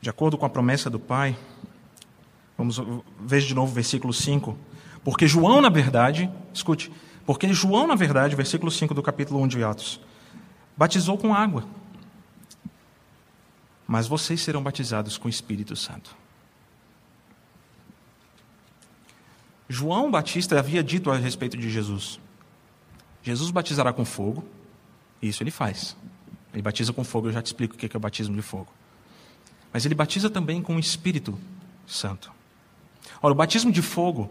De 0.00 0.10
acordo 0.10 0.38
com 0.38 0.46
a 0.46 0.50
promessa 0.50 0.88
do 0.88 0.98
Pai, 0.98 1.36
vamos 2.56 2.80
ver 3.20 3.40
de 3.40 3.54
novo 3.54 3.72
o 3.72 3.74
versículo 3.74 4.12
5. 4.12 4.56
Porque 5.02 5.26
João, 5.26 5.60
na 5.60 5.68
verdade, 5.68 6.30
escute, 6.52 6.92
porque 7.24 7.52
João, 7.52 7.86
na 7.86 7.94
verdade, 7.94 8.36
versículo 8.36 8.70
5 8.70 8.92
do 8.92 9.02
capítulo 9.02 9.40
1 9.42 9.48
de 9.48 9.64
Atos, 9.64 10.00
batizou 10.76 11.16
com 11.16 11.34
água. 11.34 11.64
Mas 13.86 14.06
vocês 14.06 14.40
serão 14.40 14.62
batizados 14.62 15.16
com 15.16 15.28
o 15.28 15.30
Espírito 15.30 15.76
Santo. 15.76 16.16
João 19.68 20.10
Batista 20.10 20.58
havia 20.58 20.82
dito 20.82 21.10
a 21.10 21.16
respeito 21.16 21.56
de 21.56 21.70
Jesus: 21.70 22.20
Jesus 23.22 23.50
batizará 23.50 23.92
com 23.92 24.04
fogo, 24.04 24.44
isso 25.20 25.42
ele 25.42 25.50
faz. 25.50 25.96
Ele 26.52 26.62
batiza 26.62 26.92
com 26.92 27.04
fogo, 27.04 27.28
eu 27.28 27.32
já 27.32 27.42
te 27.42 27.46
explico 27.46 27.74
o 27.74 27.78
que 27.78 27.94
é 27.94 27.96
o 27.96 28.00
batismo 28.00 28.34
de 28.34 28.42
fogo. 28.42 28.72
Mas 29.72 29.84
ele 29.84 29.94
batiza 29.94 30.30
também 30.30 30.62
com 30.62 30.76
o 30.76 30.80
Espírito 30.80 31.38
Santo. 31.86 32.32
Ora, 33.20 33.32
o 33.32 33.36
batismo 33.36 33.70
de 33.70 33.82
fogo 33.82 34.30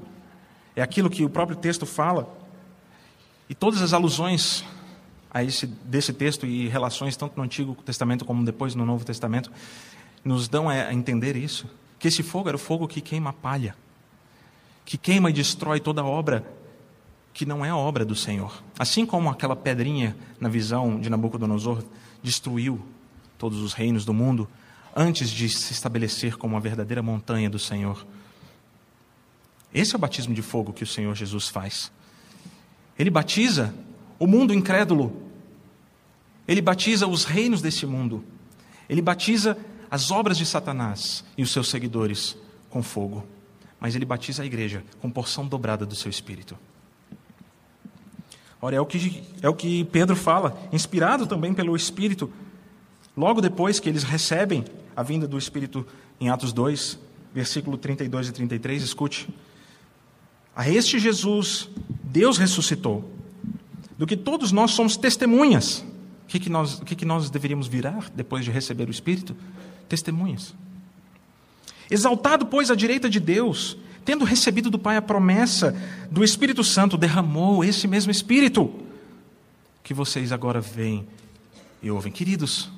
é 0.75 0.81
aquilo 0.81 1.09
que 1.09 1.23
o 1.23 1.29
próprio 1.29 1.57
texto 1.57 1.85
fala, 1.85 2.27
e 3.49 3.53
todas 3.53 3.81
as 3.81 3.93
alusões 3.93 4.65
a 5.35 5.43
esse, 5.43 5.67
desse 5.67 6.13
texto 6.13 6.45
e 6.45 6.69
relações 6.69 7.17
tanto 7.17 7.35
no 7.35 7.43
Antigo 7.43 7.75
Testamento 7.83 8.23
como 8.23 8.45
depois 8.45 8.73
no 8.73 8.85
Novo 8.85 9.03
Testamento 9.03 9.51
nos 10.23 10.47
dão 10.47 10.69
a 10.69 10.93
entender 10.93 11.35
isso. 11.35 11.69
Que 11.99 12.07
esse 12.07 12.23
fogo 12.23 12.47
era 12.47 12.55
o 12.55 12.59
fogo 12.59 12.87
que 12.87 13.01
queima 13.01 13.31
a 13.31 13.33
palha, 13.33 13.75
que 14.85 14.97
queima 14.97 15.29
e 15.29 15.33
destrói 15.33 15.81
toda 15.81 16.05
obra 16.05 16.49
que 17.33 17.45
não 17.45 17.65
é 17.65 17.73
obra 17.73 18.05
do 18.05 18.15
Senhor. 18.15 18.63
Assim 18.79 19.05
como 19.05 19.29
aquela 19.29 19.57
pedrinha 19.57 20.15
na 20.39 20.47
visão 20.47 21.01
de 21.01 21.09
Nabucodonosor 21.09 21.83
destruiu 22.23 22.81
todos 23.37 23.59
os 23.59 23.73
reinos 23.73 24.05
do 24.05 24.13
mundo 24.13 24.47
antes 24.95 25.29
de 25.29 25.49
se 25.49 25.73
estabelecer 25.73 26.37
como 26.37 26.55
a 26.55 26.61
verdadeira 26.61 27.03
montanha 27.03 27.49
do 27.49 27.59
Senhor. 27.59 28.07
Esse 29.73 29.95
é 29.95 29.97
o 29.97 29.99
batismo 29.99 30.33
de 30.33 30.41
fogo 30.41 30.71
que 30.71 30.83
o 30.83 30.87
Senhor 30.87 31.13
Jesus 31.13 31.49
faz. 31.49 31.91
Ele 32.97 33.09
batiza 33.09 33.75
o 34.17 34.25
mundo 34.25 34.53
incrédulo. 34.53 35.24
Ele 36.47 36.61
batiza 36.61 37.07
os 37.07 37.23
reinos 37.23 37.61
desse 37.61 37.85
mundo. 37.85 38.23
Ele 38.89 39.01
batiza 39.01 39.57
as 39.89 40.11
obras 40.11 40.37
de 40.37 40.45
Satanás 40.45 41.23
e 41.37 41.43
os 41.43 41.51
seus 41.51 41.69
seguidores 41.69 42.37
com 42.69 42.83
fogo. 42.83 43.25
Mas 43.79 43.95
ele 43.95 44.05
batiza 44.05 44.43
a 44.43 44.45
igreja 44.45 44.83
com 45.01 45.09
porção 45.09 45.47
dobrada 45.47 45.85
do 45.85 45.95
seu 45.95 46.09
espírito. 46.09 46.57
Ora, 48.61 48.77
é 48.77 48.81
o 48.81 48.85
que, 48.85 49.23
é 49.43 49.49
o 49.49 49.53
que 49.53 49.83
Pedro 49.85 50.15
fala, 50.15 50.57
inspirado 50.73 51.27
também 51.27 51.53
pelo 51.53 51.75
Espírito, 51.75 52.31
logo 53.15 53.39
depois 53.39 53.79
que 53.79 53.87
eles 53.87 54.01
recebem 54.01 54.65
a 54.95 55.03
vinda 55.03 55.27
do 55.27 55.37
Espírito 55.37 55.85
em 56.19 56.29
Atos 56.29 56.51
2, 56.51 56.97
versículo 57.31 57.77
32 57.77 58.29
e 58.29 58.31
33, 58.31 58.81
escute. 58.81 59.29
A 60.55 60.67
este 60.67 60.97
Jesus, 60.97 61.69
Deus 62.03 62.39
ressuscitou, 62.39 63.07
do 63.97 64.07
que 64.07 64.17
todos 64.17 64.51
nós 64.51 64.71
somos 64.71 64.97
testemunhas. 64.97 65.85
O 66.25 66.27
que, 66.27 66.39
que, 66.39 66.49
nós, 66.49 66.79
o 66.79 66.85
que, 66.85 66.95
que 66.95 67.05
nós 67.05 67.29
deveríamos 67.29 67.67
virar 67.67 68.09
depois 68.13 68.43
de 68.43 68.51
receber 68.51 68.87
o 68.87 68.91
Espírito? 68.91 69.35
Testemunhas. 69.87 70.55
Exaltado, 71.89 72.47
pois, 72.47 72.71
à 72.71 72.75
direita 72.75 73.07
de 73.07 73.19
Deus, 73.19 73.77
tendo 74.03 74.25
recebido 74.25 74.69
do 74.69 74.79
Pai 74.79 74.97
a 74.97 75.01
promessa 75.01 75.75
do 76.09 76.23
Espírito 76.23 76.63
Santo, 76.63 76.97
derramou 76.97 77.63
esse 77.63 77.87
mesmo 77.87 78.11
Espírito 78.11 78.73
que 79.83 79.93
vocês 79.93 80.31
agora 80.31 80.59
veem 80.59 81.07
e 81.81 81.91
ouvem. 81.91 82.11
Queridos, 82.11 82.71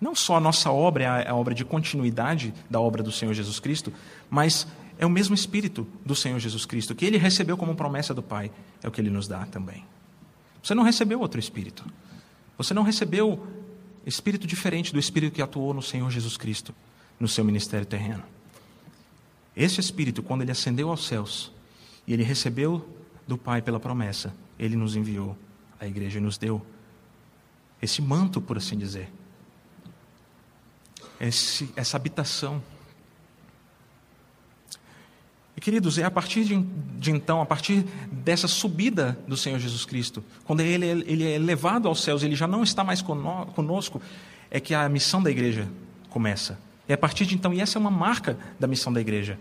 não 0.00 0.14
só 0.14 0.36
a 0.36 0.40
nossa 0.40 0.70
obra 0.70 1.04
é 1.04 1.28
a 1.28 1.34
obra 1.34 1.54
de 1.54 1.62
continuidade 1.62 2.54
da 2.70 2.80
obra 2.80 3.02
do 3.02 3.12
Senhor 3.12 3.34
Jesus 3.34 3.60
Cristo, 3.60 3.92
mas 4.30 4.66
é 4.98 5.04
o 5.04 5.10
mesmo 5.10 5.34
Espírito 5.34 5.86
do 6.04 6.14
Senhor 6.14 6.38
Jesus 6.38 6.64
Cristo, 6.64 6.94
que 6.94 7.04
ele 7.04 7.18
recebeu 7.18 7.56
como 7.56 7.74
promessa 7.74 8.14
do 8.14 8.22
Pai, 8.22 8.50
é 8.82 8.88
o 8.88 8.90
que 8.90 9.00
ele 9.00 9.10
nos 9.10 9.28
dá 9.28 9.44
também. 9.44 9.84
Você 10.62 10.74
não 10.74 10.82
recebeu 10.82 11.20
outro 11.20 11.38
Espírito. 11.38 11.84
Você 12.60 12.74
não 12.74 12.82
recebeu 12.82 13.42
Espírito 14.04 14.46
diferente 14.46 14.92
do 14.92 14.98
Espírito 14.98 15.32
que 15.32 15.40
atuou 15.40 15.72
no 15.72 15.80
Senhor 15.80 16.10
Jesus 16.10 16.36
Cristo, 16.36 16.74
no 17.18 17.26
seu 17.26 17.42
ministério 17.42 17.86
terreno. 17.86 18.22
Esse 19.56 19.80
Espírito, 19.80 20.22
quando 20.22 20.42
ele 20.42 20.50
ascendeu 20.50 20.90
aos 20.90 21.06
céus 21.06 21.50
e 22.06 22.12
ele 22.12 22.22
recebeu 22.22 22.86
do 23.26 23.38
Pai 23.38 23.62
pela 23.62 23.80
promessa, 23.80 24.34
ele 24.58 24.76
nos 24.76 24.94
enviou 24.94 25.38
à 25.80 25.86
igreja 25.86 26.18
e 26.18 26.20
nos 26.20 26.36
deu 26.36 26.60
esse 27.80 28.02
manto, 28.02 28.42
por 28.42 28.58
assim 28.58 28.76
dizer, 28.76 29.10
esse, 31.18 31.70
essa 31.74 31.96
habitação. 31.96 32.62
E 35.60 35.62
queridos, 35.62 35.98
é 35.98 36.04
a 36.04 36.10
partir 36.10 36.44
de, 36.44 36.56
de, 36.98 37.10
então, 37.10 37.42
a 37.42 37.44
partir 37.44 37.84
dessa 38.10 38.48
subida 38.48 39.18
do 39.28 39.36
Senhor 39.36 39.58
Jesus 39.58 39.84
Cristo, 39.84 40.24
quando 40.44 40.60
ele, 40.60 40.86
ele 40.86 41.30
é 41.30 41.38
levado 41.38 41.86
aos 41.86 42.02
céus, 42.02 42.22
ele 42.22 42.34
já 42.34 42.46
não 42.46 42.62
está 42.62 42.82
mais 42.82 43.02
conosco, 43.02 44.00
é 44.50 44.58
que 44.58 44.74
a 44.74 44.88
missão 44.88 45.22
da 45.22 45.30
igreja 45.30 45.68
começa. 46.08 46.58
E 46.88 46.94
a 46.94 46.96
partir 46.96 47.26
de 47.26 47.34
então, 47.34 47.52
e 47.52 47.60
essa 47.60 47.76
é 47.76 47.78
uma 47.78 47.90
marca 47.90 48.38
da 48.58 48.66
missão 48.66 48.90
da 48.90 49.02
igreja, 49.02 49.38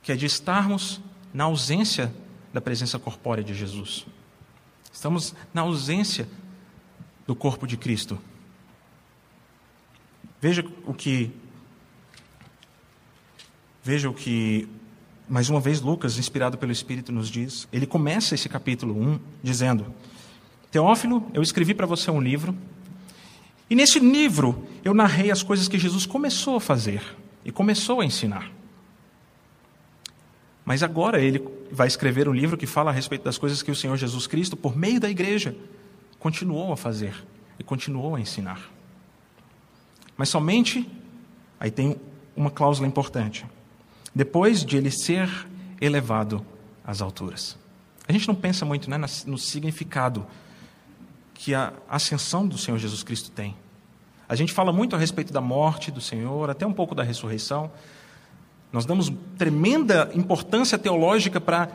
que 0.00 0.12
é 0.12 0.14
de 0.14 0.26
estarmos 0.26 1.00
na 1.34 1.42
ausência 1.42 2.14
da 2.52 2.60
presença 2.60 2.96
corpórea 2.96 3.42
de 3.42 3.52
Jesus. 3.52 4.06
Estamos 4.92 5.34
na 5.52 5.62
ausência 5.62 6.28
do 7.26 7.34
corpo 7.34 7.66
de 7.66 7.76
Cristo. 7.76 8.16
Veja 10.40 10.64
o 10.86 10.94
que 10.94 11.32
Veja 13.86 14.10
o 14.10 14.12
que 14.12 14.68
mais 15.28 15.50
uma 15.50 15.60
vez 15.60 15.80
Lucas, 15.80 16.18
inspirado 16.18 16.56
pelo 16.56 16.72
Espírito, 16.72 17.12
nos 17.12 17.28
diz. 17.28 17.66
Ele 17.72 17.86
começa 17.86 18.34
esse 18.34 18.48
capítulo 18.48 18.94
1 18.98 19.20
dizendo: 19.42 19.86
Teófilo, 20.70 21.28
eu 21.34 21.42
escrevi 21.42 21.74
para 21.74 21.86
você 21.86 22.10
um 22.10 22.20
livro 22.20 22.56
e 23.68 23.74
nesse 23.74 23.98
livro 23.98 24.66
eu 24.84 24.94
narrei 24.94 25.30
as 25.30 25.42
coisas 25.42 25.66
que 25.66 25.78
Jesus 25.78 26.06
começou 26.06 26.56
a 26.56 26.60
fazer 26.60 27.02
e 27.44 27.50
começou 27.50 28.00
a 28.00 28.04
ensinar. 28.04 28.50
Mas 30.64 30.82
agora 30.82 31.20
ele 31.20 31.42
vai 31.70 31.86
escrever 31.86 32.28
um 32.28 32.32
livro 32.32 32.56
que 32.56 32.66
fala 32.66 32.90
a 32.90 32.94
respeito 32.94 33.24
das 33.24 33.38
coisas 33.38 33.62
que 33.62 33.70
o 33.70 33.74
Senhor 33.74 33.96
Jesus 33.96 34.26
Cristo, 34.26 34.56
por 34.56 34.76
meio 34.76 35.00
da 35.00 35.08
igreja, 35.08 35.56
continuou 36.18 36.72
a 36.72 36.76
fazer 36.76 37.14
e 37.58 37.64
continuou 37.64 38.14
a 38.14 38.20
ensinar. 38.20 38.60
Mas 40.16 40.28
somente, 40.28 40.88
aí 41.58 41.70
tem 41.70 41.96
uma 42.34 42.50
cláusula 42.50 42.88
importante, 42.88 43.44
depois 44.16 44.64
de 44.64 44.78
ele 44.78 44.90
ser 44.90 45.28
elevado 45.78 46.44
às 46.82 47.02
alturas. 47.02 47.54
A 48.08 48.12
gente 48.12 48.26
não 48.26 48.34
pensa 48.34 48.64
muito 48.64 48.88
né, 48.88 48.96
no 49.26 49.36
significado 49.36 50.26
que 51.34 51.54
a 51.54 51.74
ascensão 51.86 52.48
do 52.48 52.56
Senhor 52.56 52.78
Jesus 52.78 53.02
Cristo 53.02 53.30
tem. 53.30 53.54
A 54.26 54.34
gente 54.34 54.54
fala 54.54 54.72
muito 54.72 54.96
a 54.96 54.98
respeito 54.98 55.34
da 55.34 55.42
morte 55.42 55.90
do 55.90 56.00
Senhor, 56.00 56.48
até 56.48 56.66
um 56.66 56.72
pouco 56.72 56.94
da 56.94 57.02
ressurreição. 57.02 57.70
Nós 58.72 58.86
damos 58.86 59.12
tremenda 59.36 60.10
importância 60.14 60.78
teológica 60.78 61.38
para 61.38 61.68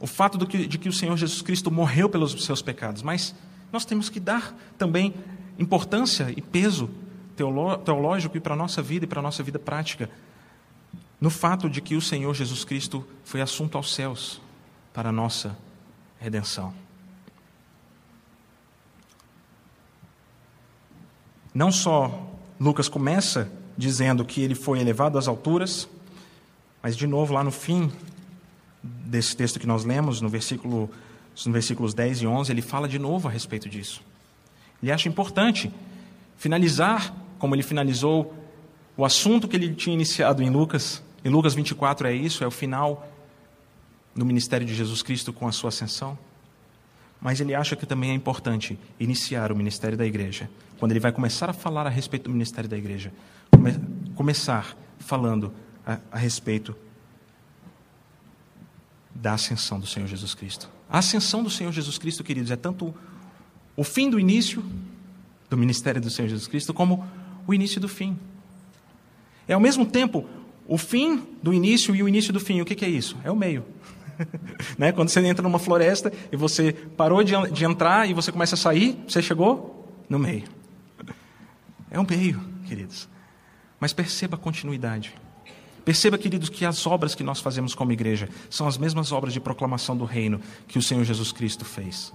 o 0.00 0.08
fato 0.08 0.44
que, 0.44 0.66
de 0.66 0.78
que 0.78 0.88
o 0.88 0.92
Senhor 0.92 1.16
Jesus 1.16 1.40
Cristo 1.40 1.70
morreu 1.70 2.08
pelos 2.08 2.44
seus 2.44 2.60
pecados, 2.62 3.00
mas 3.00 3.32
nós 3.72 3.84
temos 3.84 4.10
que 4.10 4.18
dar 4.18 4.52
também 4.76 5.14
importância 5.56 6.34
e 6.36 6.42
peso 6.42 6.90
teológico 7.84 8.40
para 8.40 8.54
a 8.54 8.56
nossa 8.56 8.82
vida 8.82 9.04
e 9.04 9.08
para 9.08 9.20
a 9.20 9.22
nossa 9.22 9.40
vida 9.44 9.58
prática 9.60 10.10
no 11.20 11.30
fato 11.30 11.68
de 11.68 11.80
que 11.80 11.96
o 11.96 12.00
Senhor 12.00 12.34
Jesus 12.34 12.64
Cristo 12.64 13.06
foi 13.24 13.40
assunto 13.40 13.76
aos 13.76 13.94
céus 13.94 14.40
para 14.92 15.08
a 15.08 15.12
nossa 15.12 15.56
redenção. 16.18 16.74
Não 21.54 21.72
só 21.72 22.28
Lucas 22.60 22.88
começa 22.88 23.50
dizendo 23.76 24.24
que 24.24 24.42
ele 24.42 24.54
foi 24.54 24.80
elevado 24.80 25.18
às 25.18 25.28
alturas, 25.28 25.88
mas 26.82 26.96
de 26.96 27.06
novo 27.06 27.34
lá 27.34 27.42
no 27.42 27.50
fim 27.50 27.90
desse 28.82 29.36
texto 29.36 29.58
que 29.58 29.66
nós 29.66 29.84
lemos, 29.84 30.20
no 30.20 30.28
versículo, 30.28 30.90
no 31.44 31.52
versículos 31.52 31.94
10 31.94 32.22
e 32.22 32.26
11, 32.26 32.52
ele 32.52 32.62
fala 32.62 32.88
de 32.88 32.98
novo 32.98 33.28
a 33.28 33.30
respeito 33.30 33.68
disso. 33.68 34.02
Ele 34.82 34.92
acha 34.92 35.08
importante 35.08 35.72
finalizar 36.36 37.14
como 37.38 37.54
ele 37.54 37.62
finalizou 37.62 38.34
o 38.96 39.04
assunto 39.04 39.48
que 39.48 39.56
ele 39.56 39.74
tinha 39.74 39.94
iniciado 39.94 40.42
em 40.42 40.50
Lucas. 40.50 41.02
Em 41.26 41.28
Lucas 41.28 41.54
24 41.54 42.06
é 42.06 42.14
isso, 42.14 42.44
é 42.44 42.46
o 42.46 42.52
final 42.52 43.04
do 44.14 44.24
ministério 44.24 44.64
de 44.64 44.72
Jesus 44.72 45.02
Cristo 45.02 45.32
com 45.32 45.48
a 45.48 45.50
sua 45.50 45.70
ascensão. 45.70 46.16
Mas 47.20 47.40
ele 47.40 47.52
acha 47.52 47.74
que 47.74 47.84
também 47.84 48.10
é 48.10 48.14
importante 48.14 48.78
iniciar 49.00 49.50
o 49.50 49.56
ministério 49.56 49.98
da 49.98 50.06
igreja. 50.06 50.48
Quando 50.78 50.92
ele 50.92 51.00
vai 51.00 51.10
começar 51.10 51.50
a 51.50 51.52
falar 51.52 51.84
a 51.84 51.90
respeito 51.90 52.26
do 52.26 52.30
ministério 52.30 52.70
da 52.70 52.78
igreja, 52.78 53.12
come 53.50 53.74
começar 54.14 54.76
falando 55.00 55.52
a, 55.84 55.98
a 56.12 56.16
respeito 56.16 56.76
da 59.12 59.32
ascensão 59.32 59.80
do 59.80 59.86
Senhor 59.86 60.06
Jesus 60.06 60.32
Cristo. 60.32 60.70
A 60.88 60.98
ascensão 60.98 61.42
do 61.42 61.50
Senhor 61.50 61.72
Jesus 61.72 61.98
Cristo, 61.98 62.22
queridos, 62.22 62.52
é 62.52 62.56
tanto 62.56 62.94
o 63.76 63.82
fim 63.82 64.08
do 64.08 64.20
início 64.20 64.64
do 65.50 65.56
ministério 65.56 66.00
do 66.00 66.08
Senhor 66.08 66.28
Jesus 66.28 66.46
Cristo, 66.46 66.72
como 66.72 67.04
o 67.48 67.52
início 67.52 67.80
do 67.80 67.88
fim. 67.88 68.16
É 69.48 69.54
ao 69.54 69.60
mesmo 69.60 69.84
tempo 69.84 70.24
o 70.68 70.76
fim 70.76 71.22
do 71.42 71.52
início 71.52 71.94
e 71.94 72.02
o 72.02 72.08
início 72.08 72.32
do 72.32 72.40
fim. 72.40 72.60
O 72.60 72.64
que, 72.64 72.84
é 72.84 72.88
isso? 72.88 73.16
É 73.24 73.30
o 73.30 73.36
meio. 73.36 73.64
né? 74.78 74.92
Quando 74.92 75.08
você 75.08 75.20
entra 75.20 75.42
numa 75.42 75.58
floresta 75.58 76.12
e 76.30 76.36
você 76.36 76.72
parou 76.72 77.22
de, 77.22 77.34
de 77.52 77.64
entrar 77.64 78.08
e 78.08 78.14
você 78.14 78.32
começa 78.32 78.54
a 78.54 78.58
sair, 78.58 78.98
você 79.06 79.22
chegou 79.22 79.88
no 80.08 80.18
meio. 80.18 80.44
É 81.90 82.00
o 82.00 82.06
meio, 82.08 82.40
queridos. 82.66 83.08
Mas 83.78 83.92
perceba 83.92 84.36
a 84.36 84.38
continuidade. 84.38 85.14
Perceba, 85.84 86.18
queridos, 86.18 86.48
que 86.48 86.64
as 86.64 86.84
obras 86.84 87.14
que 87.14 87.22
nós 87.22 87.40
fazemos 87.40 87.72
como 87.72 87.92
igreja 87.92 88.28
são 88.50 88.66
as 88.66 88.76
mesmas 88.76 89.12
obras 89.12 89.32
de 89.32 89.38
proclamação 89.38 89.96
do 89.96 90.04
reino 90.04 90.40
que 90.66 90.78
o 90.78 90.82
Senhor 90.82 91.04
Jesus 91.04 91.30
Cristo 91.30 91.64
fez. 91.64 92.12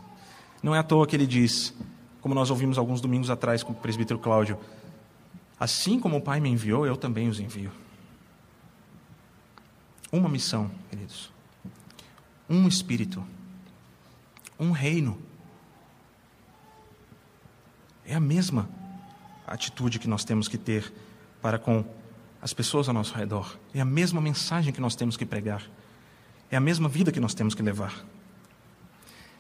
Não 0.62 0.76
é 0.76 0.80
à 0.80 0.84
toa 0.84 1.08
que 1.08 1.16
ele 1.16 1.26
diz, 1.26 1.74
como 2.20 2.36
nós 2.36 2.50
ouvimos 2.50 2.78
alguns 2.78 3.00
domingos 3.00 3.30
atrás 3.30 3.64
com 3.64 3.72
o 3.72 3.76
presbítero 3.76 4.20
Cláudio, 4.20 4.58
assim 5.58 6.00
como 6.00 6.18
o 6.18 6.22
Pai 6.22 6.42
me 6.42 6.50
enviou, 6.50 6.86
eu 6.86 6.98
também 6.98 7.30
os 7.30 7.40
envio. 7.40 7.72
Uma 10.12 10.28
missão, 10.28 10.70
queridos 10.90 11.32
um 12.52 12.68
espírito, 12.68 13.26
um 14.60 14.72
reino. 14.72 15.18
É 18.06 18.14
a 18.14 18.20
mesma 18.20 18.70
atitude 19.48 20.00
que 20.00 20.08
nós 20.08 20.26
temos 20.26 20.50
que 20.50 20.58
ter 20.58 20.92
para 21.42 21.58
com 21.58 21.86
as 22.42 22.54
pessoas 22.54 22.90
ao 22.90 22.94
nosso 22.94 23.16
redor. 23.16 23.58
É 23.74 23.80
a 23.80 23.86
mesma 23.86 24.20
mensagem 24.20 24.74
que 24.74 24.82
nós 24.82 24.96
temos 24.96 25.16
que 25.16 25.26
pregar. 25.26 25.64
É 26.52 26.58
a 26.58 26.60
mesma 26.60 26.90
vida 26.90 27.12
que 27.12 27.22
nós 27.22 27.34
temos 27.34 27.56
que 27.56 27.64
levar. 27.64 28.06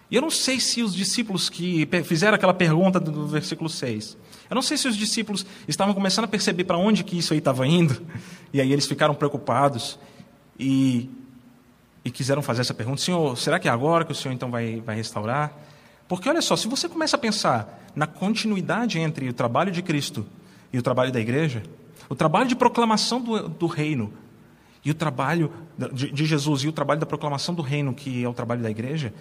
E 0.09 0.15
eu 0.15 0.21
não 0.21 0.29
sei 0.29 0.59
se 0.59 0.81
os 0.81 0.93
discípulos 0.93 1.49
que 1.49 1.87
fizeram 2.05 2.35
aquela 2.35 2.53
pergunta 2.53 2.99
do 2.99 3.27
versículo 3.27 3.69
6, 3.69 4.17
eu 4.49 4.55
não 4.55 4.61
sei 4.61 4.77
se 4.77 4.87
os 4.87 4.95
discípulos 4.95 5.45
estavam 5.67 5.93
começando 5.93 6.25
a 6.25 6.27
perceber 6.27 6.63
para 6.65 6.77
onde 6.77 7.03
que 7.03 7.17
isso 7.17 7.33
aí 7.33 7.39
estava 7.39 7.65
indo, 7.65 8.05
e 8.53 8.61
aí 8.61 8.71
eles 8.71 8.85
ficaram 8.85 9.15
preocupados 9.15 9.97
e 10.61 11.09
e 12.03 12.09
quiseram 12.09 12.41
fazer 12.41 12.61
essa 12.61 12.73
pergunta: 12.73 13.01
Senhor, 13.01 13.37
será 13.37 13.59
que 13.59 13.67
é 13.67 13.71
agora 13.71 14.03
que 14.03 14.11
o 14.11 14.15
Senhor 14.15 14.33
então 14.33 14.49
vai, 14.49 14.81
vai 14.81 14.95
restaurar? 14.95 15.53
Porque 16.07 16.27
olha 16.27 16.41
só, 16.41 16.55
se 16.55 16.67
você 16.67 16.89
começa 16.89 17.15
a 17.15 17.19
pensar 17.19 17.89
na 17.95 18.07
continuidade 18.07 18.99
entre 18.99 19.29
o 19.29 19.33
trabalho 19.33 19.71
de 19.71 19.81
Cristo 19.81 20.25
e 20.73 20.77
o 20.77 20.81
trabalho 20.81 21.11
da 21.11 21.19
igreja, 21.19 21.63
o 22.09 22.15
trabalho 22.15 22.47
de 22.47 22.55
proclamação 22.55 23.21
do, 23.21 23.47
do 23.47 23.67
reino 23.67 24.11
e 24.83 24.91
o 24.91 24.93
trabalho 24.93 25.51
de, 25.93 26.11
de, 26.11 26.25
Jesus 26.25 26.63
e 26.63 26.67
o 26.67 26.71
trabalho 26.71 26.99
da 26.99 27.05
proclamação 27.05 27.53
do 27.53 27.61
reino, 27.61 27.93
que 27.93 28.23
é 28.23 28.27
o 28.27 28.33
trabalho 28.33 28.61
da 28.61 28.69
igreja, 28.69 29.13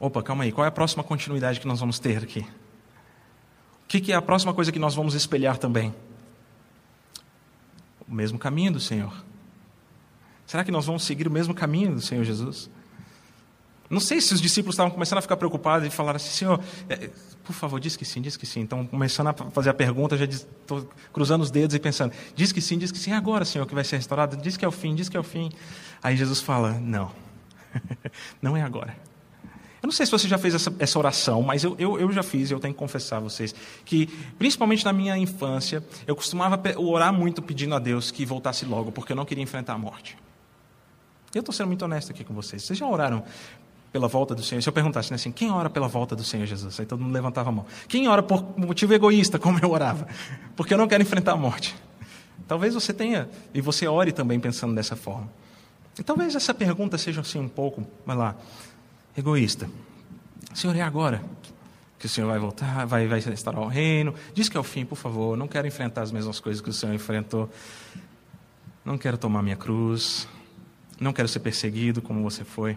opa, 0.00 0.22
calma 0.22 0.44
aí, 0.44 0.50
qual 0.50 0.64
é 0.64 0.68
a 0.68 0.72
próxima 0.72 1.04
continuidade 1.04 1.60
que 1.60 1.68
nós 1.68 1.78
vamos 1.78 1.98
ter 1.98 2.24
aqui? 2.24 2.40
O 2.40 3.88
que, 3.88 4.00
que 4.00 4.12
é 4.12 4.16
a 4.16 4.22
próxima 4.22 4.52
coisa 4.52 4.72
que 4.72 4.78
nós 4.78 4.94
vamos 4.94 5.14
espelhar 5.14 5.58
também? 5.58 5.94
O 8.08 8.14
mesmo 8.14 8.38
caminho 8.38 8.72
do 8.72 8.80
Senhor. 8.80 9.27
Será 10.48 10.64
que 10.64 10.70
nós 10.70 10.86
vamos 10.86 11.04
seguir 11.04 11.28
o 11.28 11.30
mesmo 11.30 11.52
caminho 11.52 11.94
do 11.94 12.00
Senhor 12.00 12.24
Jesus? 12.24 12.70
Não 13.90 14.00
sei 14.00 14.18
se 14.18 14.32
os 14.32 14.40
discípulos 14.40 14.76
estavam 14.76 14.90
começando 14.90 15.18
a 15.18 15.20
ficar 15.20 15.36
preocupados 15.36 15.86
e 15.86 15.90
falaram 15.90 16.16
assim, 16.16 16.30
Senhor, 16.30 16.58
é, 16.88 17.10
por 17.44 17.52
favor, 17.52 17.78
diz 17.78 17.96
que 17.96 18.04
sim, 18.06 18.22
diz 18.22 18.34
que 18.34 18.46
sim. 18.46 18.60
Então, 18.60 18.86
começando 18.86 19.26
a 19.26 19.34
fazer 19.34 19.68
a 19.68 19.74
pergunta, 19.74 20.16
já 20.16 20.24
estou 20.24 20.88
cruzando 21.12 21.42
os 21.42 21.50
dedos 21.50 21.76
e 21.76 21.78
pensando, 21.78 22.14
diz 22.34 22.50
que 22.50 22.62
sim, 22.62 22.78
diz 22.78 22.90
que 22.90 22.96
sim, 22.96 23.12
é 23.12 23.14
agora, 23.14 23.44
Senhor, 23.44 23.66
que 23.66 23.74
vai 23.74 23.84
ser 23.84 23.96
restaurado, 23.96 24.38
diz 24.38 24.56
que 24.56 24.64
é 24.64 24.68
o 24.68 24.72
fim, 24.72 24.94
diz 24.94 25.10
que 25.10 25.18
é 25.18 25.20
o 25.20 25.22
fim. 25.22 25.50
Aí 26.02 26.16
Jesus 26.16 26.40
fala, 26.40 26.72
não, 26.80 27.12
não 28.40 28.56
é 28.56 28.62
agora. 28.62 28.96
Eu 29.82 29.86
não 29.86 29.92
sei 29.92 30.06
se 30.06 30.12
você 30.12 30.26
já 30.26 30.38
fez 30.38 30.54
essa, 30.54 30.74
essa 30.78 30.98
oração, 30.98 31.42
mas 31.42 31.62
eu, 31.62 31.76
eu, 31.78 32.00
eu 32.00 32.10
já 32.10 32.22
fiz, 32.22 32.50
eu 32.50 32.58
tenho 32.58 32.72
que 32.72 32.78
confessar 32.80 33.18
a 33.18 33.20
vocês, 33.20 33.54
que, 33.84 34.06
principalmente 34.38 34.82
na 34.82 34.94
minha 34.94 35.16
infância, 35.18 35.84
eu 36.06 36.16
costumava 36.16 36.58
orar 36.78 37.12
muito 37.12 37.42
pedindo 37.42 37.74
a 37.74 37.78
Deus 37.78 38.10
que 38.10 38.24
voltasse 38.24 38.64
logo, 38.64 38.90
porque 38.90 39.12
eu 39.12 39.16
não 39.16 39.26
queria 39.26 39.44
enfrentar 39.44 39.74
a 39.74 39.78
morte. 39.78 40.16
Eu 41.38 41.40
estou 41.40 41.52
sendo 41.52 41.68
muito 41.68 41.84
honesto 41.84 42.10
aqui 42.10 42.24
com 42.24 42.34
vocês. 42.34 42.64
Vocês 42.64 42.78
já 42.78 42.86
oraram 42.86 43.22
pela 43.92 44.08
volta 44.08 44.34
do 44.34 44.42
Senhor? 44.42 44.60
Se 44.60 44.68
eu 44.68 44.72
perguntasse 44.72 45.10
né, 45.10 45.14
assim, 45.14 45.30
quem 45.30 45.50
ora 45.52 45.70
pela 45.70 45.86
volta 45.86 46.16
do 46.16 46.24
Senhor 46.24 46.44
Jesus? 46.46 46.80
Aí 46.80 46.84
todo 46.84 47.00
mundo 47.00 47.12
levantava 47.12 47.48
a 47.48 47.52
mão. 47.52 47.64
Quem 47.86 48.08
ora 48.08 48.22
por 48.22 48.58
motivo 48.58 48.92
egoísta, 48.92 49.38
como 49.40 49.58
eu 49.60 49.70
orava? 49.70 50.08
Porque 50.56 50.74
eu 50.74 50.78
não 50.78 50.88
quero 50.88 51.02
enfrentar 51.02 51.32
a 51.32 51.36
morte. 51.36 51.76
Talvez 52.48 52.74
você 52.74 52.92
tenha, 52.92 53.28
e 53.54 53.60
você 53.60 53.86
ore 53.86 54.10
também 54.10 54.40
pensando 54.40 54.74
dessa 54.74 54.96
forma. 54.96 55.30
E 55.96 56.02
talvez 56.02 56.34
essa 56.34 56.52
pergunta 56.52 56.98
seja 56.98 57.20
assim 57.20 57.38
um 57.38 57.48
pouco, 57.48 57.86
vai 58.04 58.16
lá, 58.16 58.34
egoísta. 59.16 59.70
Senhor, 60.54 60.74
é 60.74 60.80
agora 60.80 61.22
que 61.98 62.06
o 62.06 62.08
Senhor 62.08 62.26
vai 62.26 62.38
voltar, 62.38 62.84
vai, 62.84 63.06
vai 63.06 63.20
restaurar 63.20 63.62
o 63.62 63.68
reino. 63.68 64.14
Diz 64.34 64.48
que 64.48 64.56
é 64.56 64.60
o 64.60 64.64
fim, 64.64 64.84
por 64.84 64.96
favor. 64.96 65.36
Não 65.36 65.46
quero 65.46 65.66
enfrentar 65.68 66.02
as 66.02 66.10
mesmas 66.10 66.40
coisas 66.40 66.60
que 66.60 66.70
o 66.70 66.72
Senhor 66.72 66.94
enfrentou. 66.94 67.48
Não 68.84 68.96
quero 68.96 69.18
tomar 69.18 69.42
minha 69.42 69.56
cruz. 69.56 70.26
Não 71.00 71.12
quero 71.12 71.28
ser 71.28 71.40
perseguido 71.40 72.02
como 72.02 72.22
você 72.22 72.44
foi. 72.44 72.76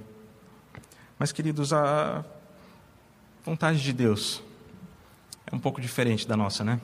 Mas, 1.17 1.31
queridos, 1.31 1.73
a 1.73 2.23
vontade 3.43 3.81
de 3.81 3.93
Deus 3.93 4.41
é 5.51 5.55
um 5.55 5.59
pouco 5.59 5.81
diferente 5.81 6.27
da 6.27 6.37
nossa, 6.37 6.63
né? 6.63 6.79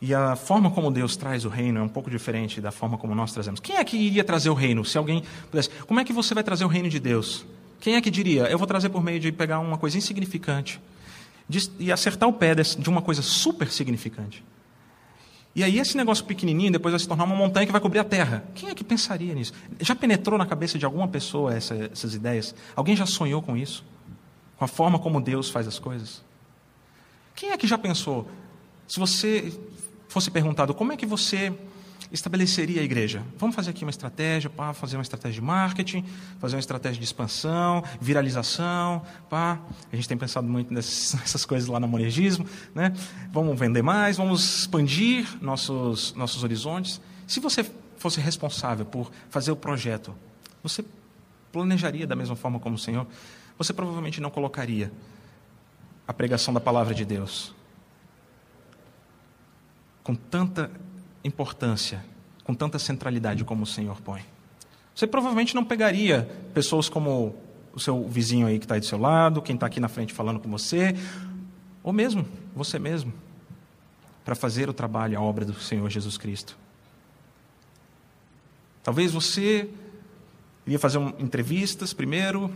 E 0.00 0.14
a 0.14 0.34
forma 0.34 0.70
como 0.70 0.90
Deus 0.90 1.14
traz 1.14 1.44
o 1.44 1.48
reino 1.48 1.78
é 1.78 1.82
um 1.82 1.88
pouco 1.88 2.10
diferente 2.10 2.60
da 2.60 2.70
forma 2.70 2.96
como 2.96 3.14
nós 3.14 3.32
trazemos. 3.32 3.60
Quem 3.60 3.76
é 3.76 3.84
que 3.84 3.96
iria 3.96 4.24
trazer 4.24 4.48
o 4.48 4.54
reino? 4.54 4.82
Se 4.84 4.96
alguém 4.96 5.22
pudesse. 5.50 5.68
Como 5.86 6.00
é 6.00 6.04
que 6.04 6.12
você 6.12 6.32
vai 6.32 6.42
trazer 6.42 6.64
o 6.64 6.68
reino 6.68 6.88
de 6.88 6.98
Deus? 6.98 7.44
Quem 7.80 7.96
é 7.96 8.00
que 8.00 8.10
diria? 8.10 8.44
Eu 8.44 8.56
vou 8.56 8.66
trazer 8.66 8.88
por 8.88 9.02
meio 9.02 9.20
de 9.20 9.30
pegar 9.30 9.58
uma 9.58 9.76
coisa 9.76 9.98
insignificante 9.98 10.80
e 11.78 11.92
acertar 11.92 12.28
o 12.28 12.32
pé 12.32 12.54
de 12.54 12.88
uma 12.88 13.02
coisa 13.02 13.22
super 13.22 13.70
significante. 13.70 14.42
E 15.60 15.62
aí 15.62 15.78
esse 15.78 15.94
negócio 15.94 16.24
pequenininho 16.24 16.72
depois 16.72 16.90
vai 16.90 16.98
se 16.98 17.06
tornar 17.06 17.24
uma 17.24 17.36
montanha 17.36 17.66
que 17.66 17.72
vai 17.72 17.82
cobrir 17.82 17.98
a 17.98 18.04
terra. 18.04 18.42
Quem 18.54 18.70
é 18.70 18.74
que 18.74 18.82
pensaria 18.82 19.34
nisso? 19.34 19.52
Já 19.78 19.94
penetrou 19.94 20.38
na 20.38 20.46
cabeça 20.46 20.78
de 20.78 20.86
alguma 20.86 21.06
pessoa 21.06 21.54
essa, 21.54 21.74
essas 21.92 22.14
ideias? 22.14 22.54
Alguém 22.74 22.96
já 22.96 23.04
sonhou 23.04 23.42
com 23.42 23.54
isso? 23.54 23.84
Com 24.56 24.64
a 24.64 24.66
forma 24.66 24.98
como 24.98 25.20
Deus 25.20 25.50
faz 25.50 25.68
as 25.68 25.78
coisas? 25.78 26.24
Quem 27.34 27.50
é 27.50 27.58
que 27.58 27.66
já 27.66 27.76
pensou? 27.76 28.26
Se 28.88 28.98
você 28.98 29.52
fosse 30.08 30.30
perguntado 30.30 30.72
como 30.72 30.94
é 30.94 30.96
que 30.96 31.04
você 31.04 31.52
estabeleceria 32.12 32.80
a 32.80 32.84
igreja? 32.84 33.22
Vamos 33.38 33.54
fazer 33.54 33.70
aqui 33.70 33.84
uma 33.84 33.90
estratégia, 33.90 34.50
pá, 34.50 34.72
fazer 34.72 34.96
uma 34.96 35.02
estratégia 35.02 35.40
de 35.40 35.46
marketing, 35.46 36.04
fazer 36.38 36.56
uma 36.56 36.60
estratégia 36.60 36.98
de 36.98 37.04
expansão, 37.04 37.84
viralização, 38.00 39.02
pá. 39.28 39.60
A 39.92 39.96
gente 39.96 40.08
tem 40.08 40.16
pensado 40.16 40.46
muito 40.46 40.72
nessas 40.72 41.44
coisas 41.46 41.68
lá 41.68 41.78
no 41.78 41.86
monegismo, 41.86 42.46
né? 42.74 42.92
Vamos 43.32 43.58
vender 43.58 43.82
mais, 43.82 44.16
vamos 44.16 44.60
expandir 44.60 45.26
nossos, 45.40 46.14
nossos 46.14 46.42
horizontes. 46.42 47.00
Se 47.26 47.38
você 47.38 47.64
fosse 47.96 48.20
responsável 48.20 48.84
por 48.84 49.10
fazer 49.28 49.52
o 49.52 49.56
projeto, 49.56 50.14
você 50.62 50.84
planejaria 51.52 52.06
da 52.06 52.16
mesma 52.16 52.36
forma 52.36 52.58
como 52.58 52.76
o 52.76 52.78
Senhor? 52.78 53.06
Você 53.58 53.72
provavelmente 53.72 54.20
não 54.20 54.30
colocaria 54.30 54.90
a 56.08 56.12
pregação 56.12 56.52
da 56.52 56.60
palavra 56.60 56.94
de 56.94 57.04
Deus 57.04 57.54
com 60.02 60.14
tanta 60.14 60.70
importância, 61.24 62.04
com 62.44 62.54
tanta 62.54 62.78
centralidade 62.78 63.44
como 63.44 63.64
o 63.64 63.66
Senhor 63.66 64.00
põe. 64.00 64.22
Você 64.94 65.06
provavelmente 65.06 65.54
não 65.54 65.64
pegaria 65.64 66.28
pessoas 66.52 66.88
como 66.88 67.34
o 67.72 67.80
seu 67.80 68.06
vizinho 68.08 68.46
aí 68.46 68.58
que 68.58 68.64
está 68.64 68.78
do 68.78 68.84
seu 68.84 68.98
lado, 68.98 69.40
quem 69.40 69.54
está 69.54 69.66
aqui 69.66 69.80
na 69.80 69.88
frente 69.88 70.12
falando 70.12 70.40
com 70.40 70.50
você, 70.50 70.94
ou 71.82 71.92
mesmo 71.92 72.26
você 72.54 72.78
mesmo, 72.78 73.12
para 74.24 74.34
fazer 74.34 74.68
o 74.68 74.72
trabalho, 74.72 75.18
a 75.18 75.22
obra 75.22 75.44
do 75.44 75.54
Senhor 75.54 75.88
Jesus 75.88 76.18
Cristo. 76.18 76.56
Talvez 78.82 79.12
você 79.12 79.70
iria 80.66 80.78
fazer 80.78 80.98
um, 80.98 81.08
entrevistas 81.18 81.92
primeiro, 81.92 82.54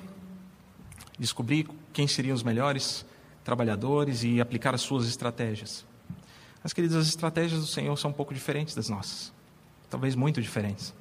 descobrir 1.19 1.69
quem 1.93 2.07
seriam 2.07 2.35
os 2.35 2.43
melhores 2.43 3.05
trabalhadores 3.43 4.25
e 4.25 4.41
aplicar 4.41 4.75
as 4.75 4.81
suas 4.81 5.07
estratégias. 5.07 5.85
Mas, 6.65 6.73
queridos, 6.73 6.97
as 6.97 7.07
estratégias 7.07 7.61
do 7.61 7.67
Senhor 7.67 7.95
são 7.99 8.11
um 8.11 8.15
pouco 8.15 8.33
diferentes 8.33 8.75
das 8.75 8.89
nossas. 8.89 9.31
Talvez 9.91 10.15
muito 10.15 10.41
diferentes. 10.41 10.95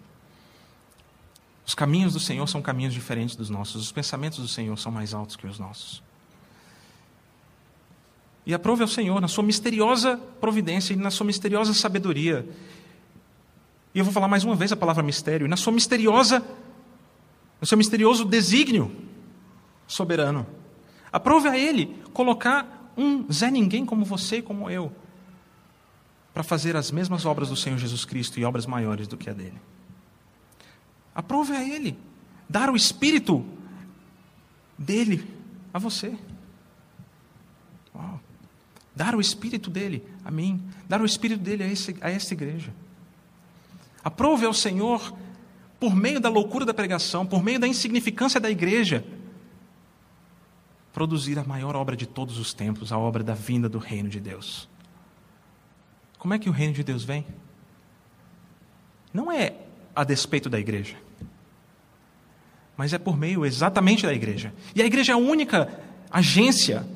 Os 1.66 1.74
caminhos 1.74 2.12
do 2.12 2.20
Senhor 2.20 2.46
são 2.50 2.62
caminhos 2.62 2.94
diferentes 2.94 3.38
dos 3.38 3.50
nossos. 3.50 3.82
Os 3.82 3.92
pensamentos 3.92 4.40
do 4.40 4.48
Senhor 4.48 4.78
são 4.78 4.92
mais 4.92 5.14
altos 5.14 5.38
que 5.38 5.48
os 5.48 5.58
nossos. 5.58 6.04
E 8.46 8.54
aprove 8.54 8.82
ao 8.82 8.90
Senhor, 8.90 9.22
na 9.22 9.30
sua 9.30 9.42
misteriosa 9.42 10.18
providência 10.42 10.94
e 10.94 10.98
na 10.98 11.10
sua 11.10 11.26
misteriosa 11.26 11.74
sabedoria. 11.74 12.46
E 13.96 14.00
eu 14.00 14.04
vou 14.04 14.14
falar 14.14 14.28
mais 14.28 14.44
uma 14.44 14.56
vez 14.56 14.74
a 14.74 14.76
palavra 14.76 15.02
mistério. 15.02 15.46
E 15.46 15.50
na 15.50 15.56
sua 15.56 15.72
misteriosa, 15.72 16.46
no 17.62 17.66
seu 17.66 17.78
misterioso 17.78 18.26
desígnio 18.26 18.94
soberano. 19.88 20.46
Aprove 21.10 21.48
a 21.48 21.58
Ele 21.58 21.96
colocar 22.12 22.92
um 22.98 23.32
Zé 23.32 23.50
Ninguém 23.50 23.86
como 23.86 24.04
você 24.04 24.38
e 24.38 24.42
como 24.42 24.70
eu 24.70 24.92
para 26.34 26.44
fazer 26.44 26.76
as 26.76 26.90
mesmas 26.90 27.26
obras 27.26 27.50
do 27.50 27.56
Senhor 27.56 27.78
Jesus 27.78 28.06
Cristo 28.06 28.40
e 28.40 28.46
obras 28.46 28.66
maiores 28.66 29.08
do 29.08 29.16
que 29.16 29.30
a 29.30 29.34
dele. 29.34 29.62
Aprove 31.14 31.54
a 31.54 31.64
Ele 31.64 31.96
dar 32.50 32.70
o 32.70 32.76
Espírito 32.76 33.46
dele 34.78 35.28
a 35.74 35.80
você. 35.80 36.18
Uau. 37.96 38.20
Dar 38.96 39.16
o 39.16 39.22
Espírito 39.22 39.70
dele 39.70 40.04
a 40.26 40.32
mim, 40.32 40.62
dar 40.88 41.02
o 41.02 41.06
Espírito 41.06 41.42
dele 41.42 41.64
a, 41.64 41.68
esse, 41.68 41.96
a 42.02 42.10
esta 42.10 42.34
igreja. 42.34 42.74
Aprove 44.04 44.46
ao 44.46 44.54
Senhor, 44.54 45.14
por 45.80 45.96
meio 45.96 46.20
da 46.20 46.30
loucura 46.30 46.66
da 46.66 46.74
pregação, 46.74 47.26
por 47.26 47.44
meio 47.44 47.60
da 47.60 47.68
insignificância 47.68 48.40
da 48.40 48.50
igreja, 48.50 49.06
produzir 50.92 51.40
a 51.40 51.44
maior 51.44 51.76
obra 51.76 51.96
de 51.96 52.06
todos 52.06 52.38
os 52.38 52.54
tempos, 52.54 52.92
a 52.92 52.98
obra 52.98 53.24
da 53.24 53.34
vinda 53.34 53.70
do 53.70 53.80
reino 53.80 54.10
de 54.10 54.20
Deus. 54.20 54.68
Como 56.24 56.34
é 56.34 56.40
que 56.40 56.48
o 56.48 56.54
reino 56.54 56.74
de 56.74 56.86
Deus 56.86 57.04
vem? 57.04 57.26
Não 59.14 59.30
é 59.30 59.56
a 59.94 60.06
despeito 60.06 60.50
da 60.50 60.58
igreja, 60.58 60.96
mas 62.78 62.94
é 62.94 62.98
por 62.98 63.18
meio 63.18 63.46
exatamente 63.46 64.06
da 64.06 64.14
igreja. 64.14 64.54
E 64.74 64.82
a 64.82 64.86
igreja 64.86 65.12
é 65.12 65.16
a 65.16 65.18
única 65.18 65.82
agência 66.10 66.88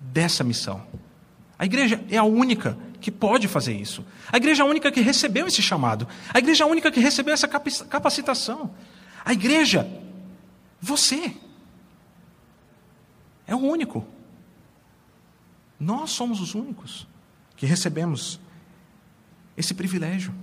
dessa 0.00 0.42
missão. 0.42 0.84
A 1.56 1.64
igreja 1.64 2.04
é 2.10 2.16
a 2.16 2.24
única 2.24 2.76
que 3.00 3.12
pode 3.12 3.46
fazer 3.46 3.74
isso. 3.74 4.04
A 4.32 4.38
igreja 4.38 4.64
é 4.64 4.66
a 4.66 4.68
única 4.68 4.90
que 4.90 5.00
recebeu 5.00 5.46
esse 5.46 5.62
chamado. 5.62 6.08
A 6.32 6.40
igreja 6.40 6.64
é 6.64 6.66
a 6.66 6.70
única 6.70 6.90
que 6.90 6.98
recebeu 6.98 7.32
essa 7.32 7.46
capacitação. 7.46 8.74
A 9.24 9.32
igreja, 9.32 9.88
você, 10.80 11.32
é 13.46 13.54
o 13.54 13.60
único. 13.60 14.04
Nós 15.78 16.10
somos 16.10 16.40
os 16.40 16.56
únicos 16.56 17.06
que 17.64 17.66
recebemos 17.66 18.38
esse 19.56 19.72
privilégio. 19.72 20.34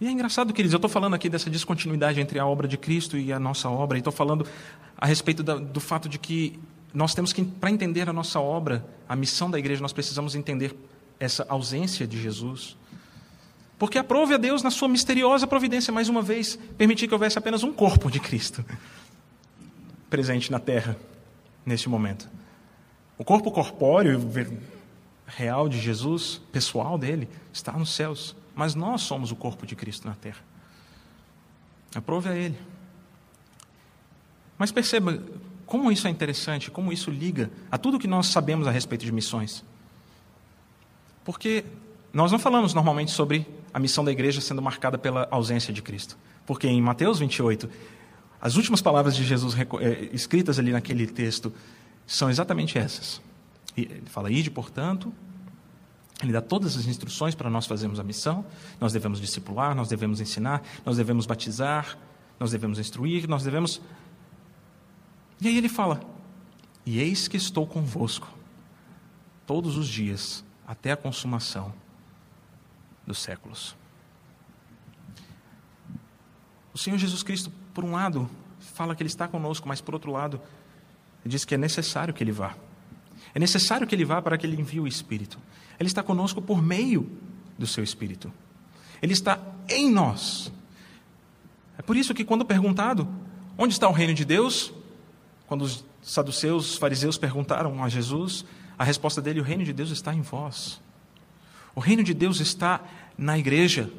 E 0.00 0.08
é 0.08 0.10
engraçado, 0.10 0.52
queridos, 0.52 0.72
eu 0.72 0.78
estou 0.78 0.90
falando 0.90 1.14
aqui 1.14 1.28
dessa 1.28 1.48
descontinuidade 1.48 2.20
entre 2.20 2.40
a 2.40 2.44
obra 2.44 2.66
de 2.66 2.76
Cristo 2.76 3.16
e 3.16 3.32
a 3.32 3.38
nossa 3.38 3.70
obra, 3.70 3.96
e 3.96 4.00
estou 4.00 4.12
falando 4.12 4.44
a 4.98 5.06
respeito 5.06 5.44
da, 5.44 5.54
do 5.54 5.78
fato 5.78 6.08
de 6.08 6.18
que 6.18 6.58
nós 6.92 7.14
temos 7.14 7.32
que, 7.32 7.44
para 7.44 7.70
entender 7.70 8.08
a 8.08 8.12
nossa 8.12 8.40
obra, 8.40 8.84
a 9.08 9.14
missão 9.14 9.48
da 9.48 9.58
igreja, 9.58 9.80
nós 9.80 9.92
precisamos 9.92 10.34
entender 10.34 10.74
essa 11.20 11.46
ausência 11.48 12.08
de 12.08 12.20
Jesus. 12.20 12.76
Porque 13.78 13.98
aprove 13.98 14.34
a 14.34 14.36
Deus, 14.36 14.64
na 14.64 14.70
sua 14.72 14.88
misteriosa 14.88 15.46
providência, 15.46 15.92
mais 15.92 16.08
uma 16.08 16.22
vez, 16.22 16.58
permitir 16.76 17.06
que 17.06 17.14
houvesse 17.14 17.38
apenas 17.38 17.62
um 17.62 17.72
corpo 17.72 18.10
de 18.10 18.18
Cristo 18.18 18.64
presente 20.10 20.50
na 20.50 20.58
terra, 20.58 20.96
neste 21.64 21.88
momento. 21.88 22.28
O 23.18 23.24
corpo 23.24 23.50
corpóreo, 23.50 24.20
real 25.26 25.68
de 25.68 25.80
Jesus, 25.80 26.40
pessoal 26.52 26.98
dele, 26.98 27.28
está 27.52 27.72
nos 27.72 27.94
céus. 27.94 28.36
Mas 28.54 28.74
nós 28.74 29.02
somos 29.02 29.30
o 29.32 29.36
corpo 29.36 29.66
de 29.66 29.74
Cristo 29.74 30.06
na 30.06 30.14
terra. 30.14 30.40
Aprove 31.94 32.28
a 32.28 32.34
Ele. 32.34 32.58
Mas 34.58 34.72
perceba 34.72 35.22
como 35.66 35.90
isso 35.90 36.06
é 36.06 36.10
interessante, 36.10 36.70
como 36.70 36.92
isso 36.92 37.10
liga 37.10 37.50
a 37.70 37.76
tudo 37.76 37.98
que 37.98 38.06
nós 38.06 38.28
sabemos 38.28 38.66
a 38.66 38.70
respeito 38.70 39.04
de 39.04 39.12
missões. 39.12 39.64
Porque 41.24 41.64
nós 42.12 42.30
não 42.30 42.38
falamos 42.38 42.72
normalmente 42.72 43.10
sobre 43.10 43.46
a 43.74 43.78
missão 43.78 44.04
da 44.04 44.12
igreja 44.12 44.40
sendo 44.40 44.62
marcada 44.62 44.96
pela 44.96 45.26
ausência 45.30 45.72
de 45.72 45.82
Cristo. 45.82 46.16
Porque 46.46 46.68
em 46.68 46.80
Mateus 46.80 47.18
28, 47.18 47.68
as 48.40 48.56
últimas 48.56 48.80
palavras 48.80 49.16
de 49.16 49.24
Jesus 49.24 49.54
eh, 49.58 50.08
escritas 50.12 50.58
ali 50.58 50.72
naquele 50.72 51.06
texto 51.06 51.52
são 52.06 52.30
exatamente 52.30 52.78
essas. 52.78 53.20
Ele 53.76 54.02
fala: 54.06 54.30
Ide, 54.30 54.50
portanto, 54.50 55.12
ele 56.22 56.32
dá 56.32 56.40
todas 56.40 56.76
as 56.76 56.86
instruções 56.86 57.34
para 57.34 57.50
nós 57.50 57.66
fazermos 57.66 58.00
a 58.00 58.04
missão. 58.04 58.44
Nós 58.80 58.92
devemos 58.92 59.20
discipular, 59.20 59.74
nós 59.74 59.88
devemos 59.88 60.20
ensinar, 60.20 60.62
nós 60.84 60.96
devemos 60.96 61.26
batizar, 61.26 61.98
nós 62.38 62.50
devemos 62.52 62.78
instruir, 62.78 63.28
nós 63.28 63.42
devemos. 63.42 63.80
E 65.40 65.48
aí 65.48 65.58
ele 65.58 65.68
fala: 65.68 66.00
E 66.84 66.98
eis 66.98 67.28
que 67.28 67.36
estou 67.36 67.66
convosco 67.66 68.28
todos 69.46 69.76
os 69.76 69.88
dias 69.88 70.44
até 70.66 70.92
a 70.92 70.96
consumação 70.96 71.72
dos 73.06 73.18
séculos. 73.18 73.76
O 76.74 76.78
Senhor 76.78 76.98
Jesus 76.98 77.22
Cristo, 77.22 77.50
por 77.72 77.84
um 77.84 77.92
lado, 77.92 78.28
fala 78.58 78.94
que 78.94 79.02
Ele 79.02 79.08
está 79.08 79.28
conosco, 79.28 79.66
mas 79.68 79.80
por 79.80 79.94
outro 79.94 80.10
lado, 80.10 80.40
diz 81.26 81.44
que 81.44 81.54
é 81.54 81.58
necessário 81.58 82.14
que 82.14 82.22
Ele 82.22 82.32
vá. 82.32 82.54
É 83.34 83.38
necessário 83.38 83.86
que 83.86 83.94
Ele 83.94 84.04
vá 84.04 84.22
para 84.22 84.38
que 84.38 84.46
Ele 84.46 84.60
envie 84.60 84.80
o 84.80 84.86
Espírito. 84.86 85.38
Ele 85.78 85.88
está 85.88 86.02
conosco 86.02 86.40
por 86.40 86.62
meio 86.62 87.10
do 87.58 87.66
Seu 87.66 87.84
Espírito. 87.84 88.32
Ele 89.02 89.12
está 89.12 89.38
em 89.68 89.90
nós. 89.90 90.52
É 91.78 91.82
por 91.82 91.96
isso 91.96 92.14
que, 92.14 92.24
quando 92.24 92.44
perguntado 92.44 93.08
onde 93.58 93.74
está 93.74 93.88
o 93.88 93.92
reino 93.92 94.14
de 94.14 94.24
Deus, 94.24 94.72
quando 95.46 95.62
os 95.62 95.84
saduceus, 96.02 96.72
os 96.72 96.78
fariseus 96.78 97.18
perguntaram 97.18 97.82
a 97.82 97.88
Jesus, 97.88 98.44
a 98.78 98.84
resposta 98.84 99.20
dele: 99.20 99.40
o 99.40 99.44
reino 99.44 99.64
de 99.64 99.72
Deus 99.72 99.90
está 99.90 100.14
em 100.14 100.22
vós. 100.22 100.80
O 101.74 101.80
reino 101.80 102.02
de 102.02 102.14
Deus 102.14 102.40
está 102.40 102.80
na 103.18 103.38
igreja. 103.38 103.90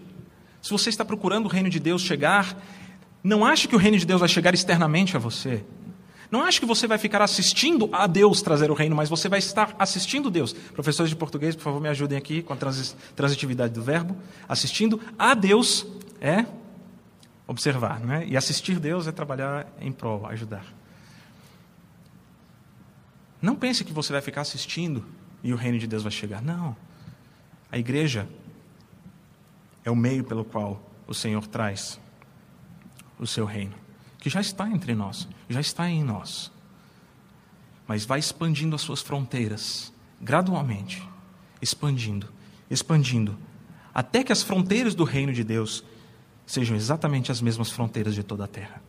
Se 0.61 0.71
você 0.71 0.89
está 0.89 1.05
procurando 1.05 1.45
o 1.45 1.49
reino 1.49 1.69
de 1.69 1.79
Deus 1.79 2.01
chegar, 2.01 2.57
não 3.23 3.45
ache 3.45 3.67
que 3.67 3.75
o 3.75 3.79
reino 3.79 3.97
de 3.97 4.05
Deus 4.05 4.19
vai 4.19 4.29
chegar 4.29 4.53
externamente 4.53 5.15
a 5.15 5.19
você. 5.19 5.63
Não 6.29 6.41
acho 6.41 6.59
que 6.59 6.65
você 6.65 6.87
vai 6.87 6.97
ficar 6.97 7.21
assistindo 7.21 7.89
a 7.93 8.05
Deus 8.05 8.41
trazer 8.41 8.69
o 8.69 8.73
reino, 8.73 8.95
mas 8.95 9.09
você 9.09 9.29
vai 9.29 9.39
estar 9.39 9.73
assistindo 9.79 10.29
Deus. 10.29 10.51
Professores 10.51 11.09
de 11.09 11.15
português, 11.15 11.55
por 11.55 11.63
favor, 11.63 11.81
me 11.81 11.87
ajudem 11.87 12.17
aqui 12.17 12.41
com 12.41 12.53
a 12.53 12.57
transitividade 13.15 13.73
do 13.73 13.81
verbo. 13.81 14.15
Assistindo 14.47 14.99
a 15.17 15.33
Deus 15.33 15.85
é 16.19 16.45
observar, 17.47 18.01
não 18.01 18.13
é? 18.13 18.27
E 18.27 18.35
assistir 18.35 18.77
Deus 18.77 19.07
é 19.07 19.11
trabalhar 19.11 19.67
em 19.79 19.91
prol, 19.91 20.25
ajudar. 20.27 20.65
Não 23.41 23.55
pense 23.55 23.85
que 23.85 23.93
você 23.93 24.11
vai 24.11 24.21
ficar 24.21 24.41
assistindo 24.41 25.05
e 25.41 25.53
o 25.53 25.55
reino 25.55 25.79
de 25.79 25.87
Deus 25.87 26.03
vai 26.03 26.11
chegar. 26.11 26.41
Não. 26.41 26.75
A 27.71 27.77
igreja 27.77 28.27
é 29.85 29.91
o 29.91 29.95
meio 29.95 30.25
pelo 30.25 30.43
qual 30.43 30.81
o 31.07 31.13
Senhor 31.13 31.47
traz 31.47 31.97
o 33.17 33.25
seu 33.25 33.45
reino 33.45 33.86
que 34.27 34.33
já 34.33 34.41
está 34.41 34.69
entre 34.69 34.93
nós, 34.93 35.25
já 35.47 35.61
está 35.61 35.89
em 35.89 36.03
nós. 36.03 36.51
Mas 37.87 38.03
vai 38.03 38.19
expandindo 38.19 38.75
as 38.75 38.81
suas 38.81 39.01
fronteiras, 39.01 39.93
gradualmente, 40.19 41.01
expandindo, 41.61 42.27
expandindo, 42.69 43.37
até 43.93 44.25
que 44.25 44.33
as 44.33 44.43
fronteiras 44.43 44.93
do 44.93 45.05
reino 45.05 45.31
de 45.31 45.45
Deus 45.45 45.81
sejam 46.45 46.75
exatamente 46.75 47.31
as 47.31 47.39
mesmas 47.39 47.71
fronteiras 47.71 48.13
de 48.13 48.21
toda 48.21 48.43
a 48.43 48.47
terra. 48.49 48.81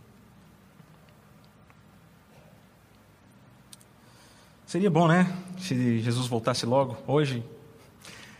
Seria 4.67 4.91
bom, 4.91 5.07
né? 5.07 5.33
Se 5.61 6.01
Jesus 6.01 6.27
voltasse 6.27 6.67
logo, 6.67 6.99
hoje. 7.07 7.45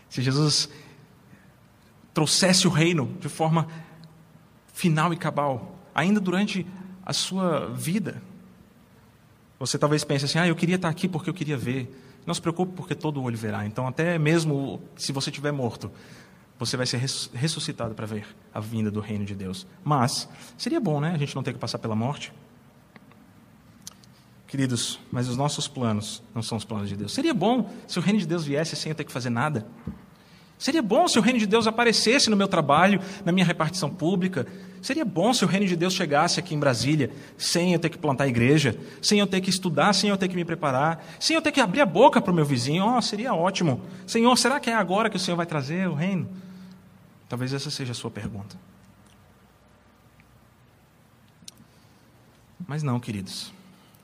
Se 0.09 0.21
Jesus 0.21 0.69
trouxesse 2.13 2.67
o 2.67 2.69
reino 2.69 3.15
de 3.21 3.29
forma 3.29 3.69
final 4.73 5.13
e 5.13 5.15
cabal, 5.15 5.79
ainda 5.95 6.19
durante 6.19 6.67
a 7.09 7.13
sua 7.13 7.65
vida. 7.65 8.21
Você 9.57 9.79
talvez 9.79 10.03
pense 10.03 10.25
assim: 10.25 10.37
ah, 10.37 10.47
eu 10.47 10.55
queria 10.55 10.75
estar 10.75 10.89
aqui 10.89 11.07
porque 11.07 11.27
eu 11.27 11.33
queria 11.33 11.57
ver. 11.57 11.91
Não 12.23 12.35
se 12.35 12.41
preocupe, 12.41 12.73
porque 12.75 12.93
todo 12.93 13.23
olho 13.23 13.35
verá. 13.35 13.65
Então, 13.65 13.87
até 13.87 14.19
mesmo 14.19 14.79
se 14.95 15.11
você 15.11 15.31
estiver 15.31 15.51
morto, 15.51 15.91
você 16.59 16.77
vai 16.77 16.85
ser 16.85 16.97
ressuscitado 17.33 17.95
para 17.95 18.05
ver 18.05 18.27
a 18.53 18.59
vinda 18.59 18.91
do 18.91 18.99
reino 18.99 19.25
de 19.25 19.33
Deus. 19.33 19.65
Mas, 19.83 20.29
seria 20.55 20.79
bom, 20.79 21.01
né? 21.01 21.11
A 21.11 21.17
gente 21.17 21.35
não 21.35 21.41
ter 21.41 21.51
que 21.51 21.57
passar 21.57 21.79
pela 21.79 21.95
morte. 21.95 22.31
Queridos, 24.45 24.99
mas 25.11 25.27
os 25.27 25.35
nossos 25.35 25.67
planos 25.67 26.21
não 26.35 26.43
são 26.43 26.59
os 26.59 26.65
planos 26.65 26.89
de 26.89 26.95
Deus. 26.95 27.11
Seria 27.11 27.33
bom 27.33 27.73
se 27.87 27.97
o 27.97 28.01
reino 28.03 28.19
de 28.19 28.27
Deus 28.27 28.45
viesse 28.45 28.75
sem 28.75 28.91
eu 28.91 28.95
ter 28.95 29.03
que 29.03 29.11
fazer 29.11 29.31
nada. 29.31 29.65
Seria 30.59 30.81
bom 30.83 31.07
se 31.07 31.17
o 31.17 31.21
reino 31.23 31.39
de 31.39 31.47
Deus 31.47 31.65
aparecesse 31.65 32.29
no 32.29 32.35
meu 32.35 32.47
trabalho, 32.47 33.01
na 33.25 33.31
minha 33.31 33.45
repartição 33.45 33.89
pública. 33.89 34.45
Seria 34.81 35.03
bom 35.03 35.33
se 35.33 35.43
o 35.43 35.47
reino 35.47 35.65
de 35.65 35.75
Deus 35.75 35.93
chegasse 35.93 36.39
aqui 36.39 36.55
em 36.55 36.59
Brasília, 36.59 37.11
sem 37.37 37.73
eu 37.73 37.79
ter 37.79 37.89
que 37.89 37.97
plantar 37.97 38.27
igreja, 38.27 38.79
sem 39.01 39.19
eu 39.19 39.27
ter 39.27 39.41
que 39.41 39.49
estudar, 39.49 39.93
sem 39.93 40.09
eu 40.09 40.17
ter 40.17 40.27
que 40.27 40.35
me 40.35 40.45
preparar, 40.45 41.05
sem 41.19 41.35
eu 41.35 41.41
ter 41.41 41.51
que 41.51 41.59
abrir 41.59 41.81
a 41.81 41.85
boca 41.85 42.21
para 42.21 42.31
o 42.31 42.35
meu 42.35 42.45
vizinho. 42.45 42.85
Oh, 42.85 43.01
seria 43.01 43.33
ótimo. 43.33 43.81
Senhor, 44.07 44.35
será 44.37 44.59
que 44.59 44.69
é 44.69 44.73
agora 44.73 45.09
que 45.09 45.17
o 45.17 45.19
Senhor 45.19 45.37
vai 45.37 45.45
trazer 45.45 45.87
o 45.87 45.93
reino? 45.93 46.29
Talvez 47.27 47.53
essa 47.53 47.69
seja 47.69 47.91
a 47.91 47.95
sua 47.95 48.09
pergunta. 48.09 48.57
Mas 52.67 52.83
não, 52.83 52.99
queridos. 52.99 53.51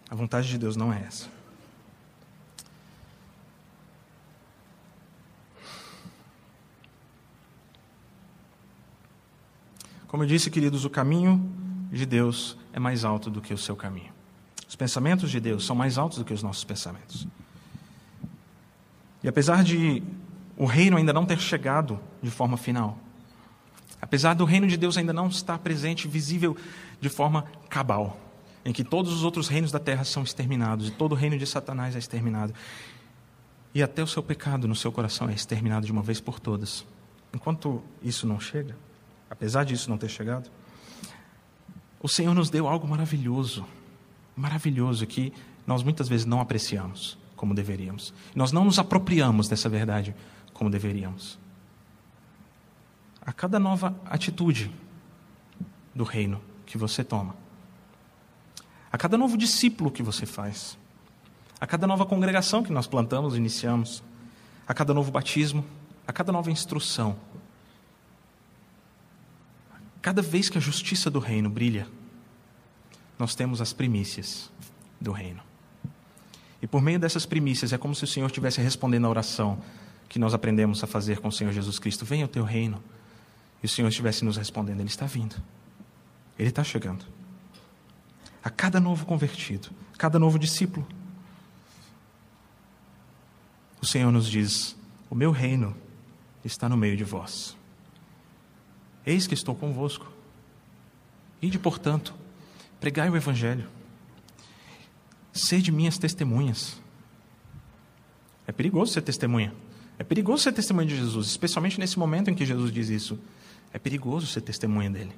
A 0.10 0.16
vontade 0.16 0.48
de 0.48 0.58
Deus 0.58 0.76
não 0.76 0.92
é 0.92 1.04
essa. 1.08 1.35
Como 10.16 10.24
eu 10.24 10.28
disse, 10.30 10.50
queridos, 10.50 10.86
o 10.86 10.90
caminho 10.90 11.46
de 11.92 12.06
Deus 12.06 12.58
é 12.72 12.80
mais 12.80 13.04
alto 13.04 13.30
do 13.30 13.42
que 13.42 13.54
o 13.54 13.58
seu 13.58 13.76
caminho. 13.76 14.14
Os 14.66 14.74
pensamentos 14.74 15.30
de 15.30 15.42
Deus 15.42 15.66
são 15.66 15.76
mais 15.76 15.98
altos 15.98 16.18
do 16.20 16.24
que 16.24 16.34
os 16.34 16.42
nossos 16.42 16.64
pensamentos. 16.64 17.28
E 19.22 19.28
apesar 19.28 19.62
de 19.62 20.02
o 20.56 20.66
reino 20.66 20.96
ainda 20.96 21.12
não 21.12 21.26
ter 21.26 21.38
chegado 21.38 22.00
de 22.24 22.32
forma 22.32 22.56
final, 22.56 22.98
apesar 24.02 24.36
do 24.36 24.46
reino 24.46 24.68
de 24.68 24.78
Deus 24.78 24.98
ainda 24.98 25.12
não 25.12 25.28
estar 25.28 25.60
presente, 25.60 26.08
visível 26.08 26.56
de 27.02 27.10
forma 27.10 27.44
cabal, 27.70 28.18
em 28.64 28.72
que 28.72 28.86
todos 28.86 29.12
os 29.12 29.22
outros 29.26 29.50
reinos 29.50 29.70
da 29.70 29.80
terra 29.80 30.06
são 30.06 30.24
exterminados 30.24 30.88
e 30.88 30.92
todo 30.92 31.12
o 31.12 31.16
reino 31.16 31.38
de 31.38 31.46
Satanás 31.46 31.94
é 31.94 32.00
exterminado, 32.00 32.54
e 33.74 33.84
até 33.84 34.02
o 34.02 34.08
seu 34.08 34.24
pecado 34.24 34.66
no 34.66 34.76
seu 34.76 34.94
coração 34.94 35.28
é 35.28 35.34
exterminado 35.34 35.86
de 35.86 35.92
uma 35.92 36.02
vez 36.02 36.22
por 36.22 36.40
todas. 36.40 36.86
Enquanto 37.34 37.84
isso 38.02 38.26
não 38.26 38.40
chega, 38.40 38.78
apesar 39.36 39.66
disso 39.66 39.90
não 39.90 39.98
ter 39.98 40.10
chegado, 40.10 40.50
o 42.02 42.08
Senhor 42.08 42.34
nos 42.34 42.50
deu 42.50 42.68
algo 42.68 42.88
maravilhoso, 42.88 43.66
maravilhoso 44.36 45.06
que 45.06 45.34
nós 45.68 45.84
muitas 45.84 46.08
vezes 46.08 46.26
não 46.26 46.40
apreciamos 46.40 47.18
como 47.36 47.54
deveríamos. 47.54 48.14
Nós 48.34 48.52
não 48.52 48.64
nos 48.64 48.80
apropriamos 48.80 49.50
dessa 49.50 49.68
verdade 49.68 50.16
como 50.54 50.70
deveríamos. 50.70 51.38
A 53.22 53.34
cada 53.34 53.60
nova 53.60 53.96
atitude 54.06 54.72
do 55.94 56.04
reino 56.04 56.42
que 56.66 56.78
você 56.78 57.04
toma, 57.04 57.36
a 58.92 58.98
cada 58.98 59.18
novo 59.18 59.38
discípulo 59.38 59.92
que 59.92 60.04
você 60.04 60.26
faz, 60.26 60.78
a 61.60 61.68
cada 61.68 61.86
nova 61.86 62.06
congregação 62.06 62.64
que 62.64 62.72
nós 62.72 62.88
plantamos, 62.88 63.36
iniciamos, 63.36 64.04
a 64.68 64.74
cada 64.74 64.94
novo 64.94 65.12
batismo, 65.12 65.66
a 66.08 66.14
cada 66.14 66.32
nova 66.32 66.52
instrução, 66.52 67.16
Cada 70.06 70.22
vez 70.22 70.50
que 70.50 70.58
a 70.60 70.62
justiça 70.62 71.10
do 71.10 71.18
reino 71.18 71.50
brilha, 71.50 71.88
nós 73.18 73.34
temos 73.34 73.60
as 73.60 73.74
primícias 73.74 74.52
do 75.02 75.12
reino. 75.12 75.42
E 76.62 76.68
por 76.68 76.80
meio 76.80 77.00
dessas 77.00 77.26
primícias, 77.26 77.74
é 77.74 77.78
como 77.80 77.96
se 77.96 78.04
o 78.04 78.08
Senhor 78.08 78.28
estivesse 78.28 78.62
respondendo 78.62 79.06
a 79.08 79.10
oração 79.10 79.60
que 80.08 80.20
nós 80.20 80.36
aprendemos 80.36 80.84
a 80.84 80.86
fazer 80.86 81.22
com 81.22 81.30
o 81.30 81.32
Senhor 81.32 81.52
Jesus 81.52 81.80
Cristo: 81.80 82.06
Venha 82.06 82.26
o 82.26 82.28
teu 82.28 82.44
reino. 82.44 82.84
E 83.64 83.66
o 83.66 83.68
Senhor 83.68 83.88
estivesse 83.88 84.24
nos 84.24 84.38
respondendo: 84.38 84.80
Ele 84.80 84.90
está 84.90 85.08
vindo. 85.08 85.38
Ele 86.38 86.50
está 86.50 86.64
chegando. 86.64 87.04
A 88.44 88.52
cada 88.52 88.80
novo 88.80 89.08
convertido, 89.08 89.72
a 89.92 89.98
cada 89.98 90.20
novo 90.20 90.38
discípulo, 90.38 90.88
o 93.82 93.88
Senhor 93.88 94.12
nos 94.12 94.30
diz: 94.30 94.78
O 95.10 95.16
meu 95.16 95.32
reino 95.32 95.76
está 96.44 96.70
no 96.70 96.78
meio 96.78 96.96
de 96.96 97.04
vós. 97.04 97.58
Eis 99.06 99.28
que 99.28 99.34
estou 99.34 99.56
convosco. 99.56 100.12
Ide, 101.42 101.60
portanto, 101.60 102.14
pregai 102.80 103.10
o 103.10 103.16
Evangelho. 103.16 103.68
Sede 105.32 105.72
minhas 105.72 105.98
testemunhas. 105.98 106.80
É 108.48 108.52
perigoso 108.52 108.94
ser 108.94 109.02
testemunha. 109.02 109.54
É 109.98 110.04
perigoso 110.04 110.44
ser 110.44 110.54
testemunha 110.54 110.88
de 110.88 110.98
Jesus, 110.98 111.28
especialmente 111.28 111.80
nesse 111.80 111.98
momento 111.98 112.30
em 112.30 112.36
que 112.36 112.46
Jesus 112.46 112.72
diz 112.72 112.90
isso. 112.90 113.20
É 113.72 113.80
perigoso 113.80 114.28
ser 114.28 114.42
testemunha 114.42 114.90
dele. 114.90 115.14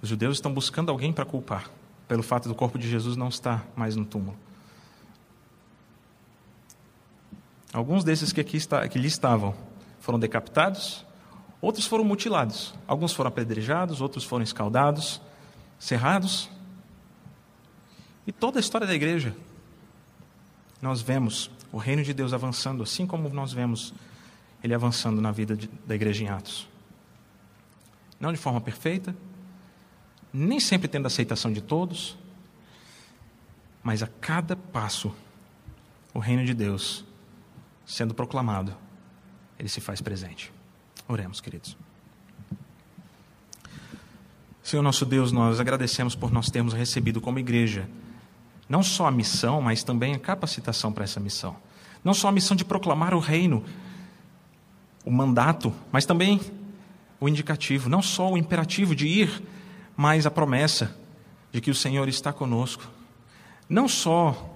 Os 0.00 0.08
judeus 0.08 0.36
estão 0.36 0.52
buscando 0.52 0.90
alguém 0.90 1.12
para 1.12 1.24
culpar, 1.24 1.70
pelo 2.06 2.22
fato 2.22 2.48
do 2.48 2.54
corpo 2.54 2.78
de 2.78 2.88
Jesus 2.88 3.16
não 3.16 3.28
estar 3.28 3.66
mais 3.74 3.96
no 3.96 4.04
túmulo. 4.04 4.36
Alguns 7.72 8.04
desses 8.04 8.32
que 8.32 8.40
aqui 8.40 8.56
está, 8.56 8.88
que 8.88 8.98
lhe 8.98 9.08
estavam 9.08 9.54
foram 10.00 10.18
decapitados, 10.18 11.04
Outros 11.60 11.86
foram 11.86 12.04
mutilados. 12.04 12.74
Alguns 12.86 13.12
foram 13.12 13.28
apedrejados, 13.28 14.00
outros 14.00 14.24
foram 14.24 14.44
escaldados, 14.44 15.20
cerrados. 15.78 16.48
E 18.26 18.32
toda 18.32 18.58
a 18.58 18.60
história 18.60 18.86
da 18.86 18.94
igreja, 18.94 19.34
nós 20.80 21.00
vemos 21.00 21.50
o 21.72 21.78
reino 21.78 22.02
de 22.02 22.14
Deus 22.14 22.32
avançando, 22.32 22.82
assim 22.82 23.06
como 23.06 23.28
nós 23.28 23.52
vemos 23.52 23.92
ele 24.62 24.74
avançando 24.74 25.20
na 25.20 25.32
vida 25.32 25.56
de, 25.56 25.68
da 25.86 25.94
igreja 25.94 26.24
em 26.24 26.28
Atos. 26.28 26.68
Não 28.20 28.32
de 28.32 28.38
forma 28.38 28.60
perfeita, 28.60 29.14
nem 30.32 30.60
sempre 30.60 30.88
tendo 30.88 31.06
a 31.06 31.08
aceitação 31.08 31.52
de 31.52 31.60
todos, 31.60 32.16
mas 33.82 34.02
a 34.02 34.06
cada 34.06 34.56
passo, 34.56 35.14
o 36.12 36.18
reino 36.18 36.44
de 36.44 36.54
Deus 36.54 37.04
sendo 37.86 38.12
proclamado, 38.12 38.76
ele 39.58 39.68
se 39.68 39.80
faz 39.80 40.00
presente. 40.00 40.52
Oremos, 41.08 41.40
queridos. 41.40 41.76
Senhor 44.62 44.82
nosso 44.82 45.06
Deus, 45.06 45.32
nós 45.32 45.58
agradecemos 45.58 46.14
por 46.14 46.30
nós 46.30 46.50
termos 46.50 46.74
recebido 46.74 47.20
como 47.20 47.38
igreja 47.38 47.88
não 48.68 48.82
só 48.82 49.06
a 49.06 49.10
missão, 49.10 49.62
mas 49.62 49.82
também 49.82 50.14
a 50.14 50.18
capacitação 50.18 50.92
para 50.92 51.04
essa 51.04 51.18
missão. 51.18 51.56
Não 52.04 52.12
só 52.12 52.28
a 52.28 52.32
missão 52.32 52.56
de 52.56 52.64
proclamar 52.64 53.14
o 53.14 53.18
reino, 53.18 53.64
o 55.04 55.10
mandato, 55.10 55.72
mas 55.90 56.04
também 56.04 56.40
o 57.18 57.28
indicativo, 57.28 57.88
não 57.88 58.02
só 58.02 58.30
o 58.30 58.36
imperativo 58.36 58.94
de 58.94 59.06
ir, 59.06 59.42
mas 59.96 60.26
a 60.26 60.30
promessa 60.30 60.94
de 61.50 61.60
que 61.60 61.70
o 61.70 61.74
Senhor 61.74 62.08
está 62.08 62.32
conosco. 62.32 62.86
Não 63.68 63.88
só 63.88 64.54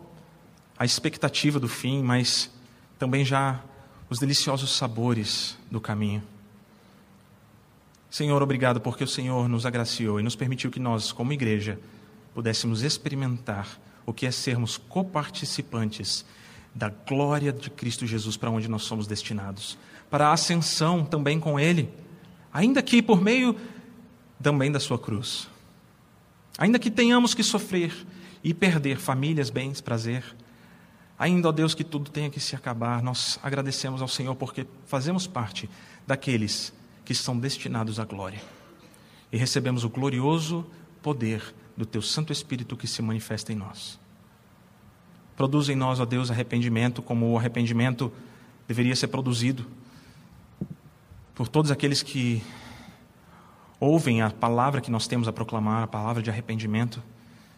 a 0.79 0.85
expectativa 0.85 1.59
do 1.59 1.69
fim, 1.69 2.03
mas 2.03 2.51
também 2.99 3.25
já 3.25 3.61
os 4.11 4.19
deliciosos 4.19 4.77
sabores 4.77 5.57
do 5.71 5.81
caminho. 5.81 6.23
Senhor, 8.13 8.43
obrigado 8.43 8.79
porque 8.79 9.03
o 9.03 9.09
Senhor 9.09 9.49
nos 9.49 9.65
agraciou 9.65 10.21
e 10.21 10.23
nos 10.23 10.37
permitiu 10.37 10.71
que 10.71 10.79
nós, 10.79 11.13
como 11.13 11.33
igreja, 11.33 11.81
pudéssemos 12.35 12.83
experimentar 12.83 13.81
o 14.05 14.13
que 14.13 14.27
é 14.27 14.31
sermos 14.31 14.77
coparticipantes 14.77 16.23
da 16.75 16.91
glória 16.91 17.51
de 17.51 17.71
Cristo 17.71 18.07
Jesus 18.07 18.37
para 18.37 18.51
onde 18.51 18.69
nós 18.69 18.83
somos 18.83 19.07
destinados, 19.07 19.79
para 20.11 20.29
a 20.29 20.35
ascensão 20.35 21.07
também 21.07 21.41
com 21.41 21.59
Ele, 21.59 21.89
ainda 22.53 22.83
que 22.83 23.01
por 23.01 23.23
meio 23.23 23.57
também 24.43 24.71
da 24.71 24.79
Sua 24.79 24.99
cruz. 24.99 25.49
Ainda 26.59 26.79
que 26.79 26.91
tenhamos 26.91 27.33
que 27.33 27.43
sofrer 27.43 27.95
e 28.45 28.53
perder 28.53 28.99
famílias, 28.99 29.49
bens, 29.49 29.81
prazer, 29.81 30.23
ainda, 31.19 31.49
ó 31.49 31.53
Deus, 31.53 31.75
que 31.75 31.83
tudo 31.83 32.11
tenha 32.11 32.29
que 32.29 32.41
se 32.41 32.55
acabar, 32.55 33.03
nós 33.03 33.41
agradecemos 33.43 34.03
ao 34.03 34.09
Senhor 34.09 34.35
porque 34.35 34.67
fazemos 34.85 35.27
parte 35.27 35.67
daqueles 36.07 36.75
que 37.05 37.15
são 37.15 37.39
destinados 37.39 37.99
à 37.99 38.05
glória. 38.05 38.41
E 39.31 39.37
recebemos 39.37 39.85
o 39.85 39.89
glorioso 39.89 40.65
poder 41.03 41.55
do 41.77 41.87
Teu 41.87 42.03
Santo 42.03 42.33
Espírito 42.33 42.77
que 42.77 42.87
se 42.87 43.03
manifesta 43.03 43.53
em 43.53 43.57
nós. 43.57 43.99
Produz 45.37 45.69
em 45.69 45.77
nós, 45.77 45.99
ó 45.99 46.05
Deus, 46.05 46.31
arrependimento 46.31 47.03
como 47.03 47.33
o 47.33 47.39
arrependimento 47.39 48.13
deveria 48.69 48.95
ser 48.95 49.09
produzido 49.09 49.67
por 51.35 51.49
todos 51.49 51.71
aqueles 51.71 52.03
que 52.03 52.43
ouvem 53.81 54.23
a 54.23 54.31
palavra 54.31 54.81
que 54.81 54.91
nós 54.91 55.07
temos 55.07 55.27
a 55.27 55.33
proclamar, 55.33 55.83
a 55.83 55.87
palavra 55.87 56.23
de 56.23 56.31
arrependimento 56.31 57.03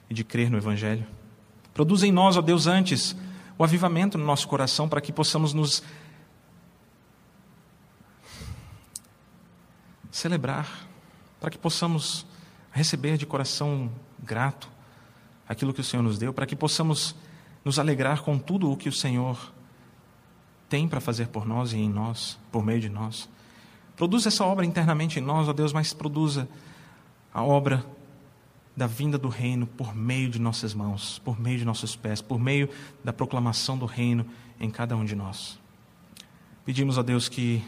e 0.08 0.14
de 0.14 0.24
crer 0.24 0.50
no 0.50 0.56
Evangelho. 0.56 1.04
Produz 1.74 2.02
em 2.02 2.12
nós, 2.12 2.36
ó 2.36 2.40
Deus, 2.40 2.66
antes 2.66 3.16
o 3.58 3.64
avivamento 3.64 4.16
no 4.16 4.24
nosso 4.24 4.48
coração 4.48 4.88
para 4.88 5.00
que 5.00 5.12
possamos 5.12 5.52
nos 5.52 5.82
celebrar, 10.14 10.86
para 11.40 11.50
que 11.50 11.58
possamos 11.58 12.24
receber 12.70 13.16
de 13.16 13.26
coração 13.26 13.90
grato 14.22 14.70
aquilo 15.48 15.74
que 15.74 15.80
o 15.80 15.84
Senhor 15.84 16.04
nos 16.04 16.18
deu, 16.18 16.32
para 16.32 16.46
que 16.46 16.54
possamos 16.54 17.16
nos 17.64 17.80
alegrar 17.80 18.22
com 18.22 18.38
tudo 18.38 18.70
o 18.70 18.76
que 18.76 18.88
o 18.88 18.92
Senhor 18.92 19.52
tem 20.68 20.86
para 20.86 21.00
fazer 21.00 21.26
por 21.28 21.44
nós 21.44 21.72
e 21.72 21.78
em 21.78 21.90
nós, 21.90 22.38
por 22.52 22.64
meio 22.64 22.80
de 22.80 22.88
nós. 22.88 23.28
Produza 23.96 24.28
essa 24.28 24.44
obra 24.44 24.64
internamente 24.64 25.18
em 25.18 25.22
nós, 25.22 25.48
ó 25.48 25.52
Deus, 25.52 25.72
mas 25.72 25.92
produza 25.92 26.48
a 27.32 27.42
obra 27.42 27.84
da 28.76 28.86
vinda 28.86 29.18
do 29.18 29.28
reino 29.28 29.66
por 29.66 29.96
meio 29.96 30.30
de 30.30 30.38
nossas 30.38 30.74
mãos, 30.74 31.18
por 31.24 31.40
meio 31.40 31.58
de 31.58 31.64
nossos 31.64 31.96
pés, 31.96 32.22
por 32.22 32.38
meio 32.38 32.70
da 33.02 33.12
proclamação 33.12 33.76
do 33.76 33.84
reino 33.84 34.24
em 34.60 34.70
cada 34.70 34.96
um 34.96 35.04
de 35.04 35.16
nós. 35.16 35.58
Pedimos 36.64 37.00
a 37.00 37.02
Deus 37.02 37.28
que 37.28 37.64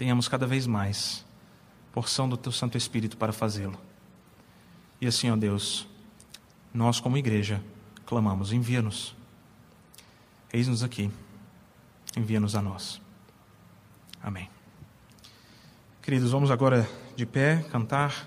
tenhamos 0.00 0.28
cada 0.28 0.46
vez 0.46 0.66
mais 0.66 1.22
porção 1.92 2.26
do 2.26 2.34
Teu 2.34 2.50
Santo 2.50 2.78
Espírito 2.78 3.18
para 3.18 3.34
fazê-lo. 3.34 3.78
E 4.98 5.06
assim, 5.06 5.30
ó 5.30 5.36
Deus, 5.36 5.86
nós 6.72 6.98
como 6.98 7.18
igreja 7.18 7.62
clamamos: 8.06 8.50
envia-nos. 8.50 9.14
Eis-nos 10.50 10.82
aqui, 10.82 11.10
envia-nos 12.16 12.54
a 12.54 12.62
nós. 12.62 12.98
Amém. 14.22 14.48
Queridos, 16.00 16.30
vamos 16.30 16.50
agora 16.50 16.88
de 17.14 17.26
pé 17.26 17.62
cantar. 17.70 18.26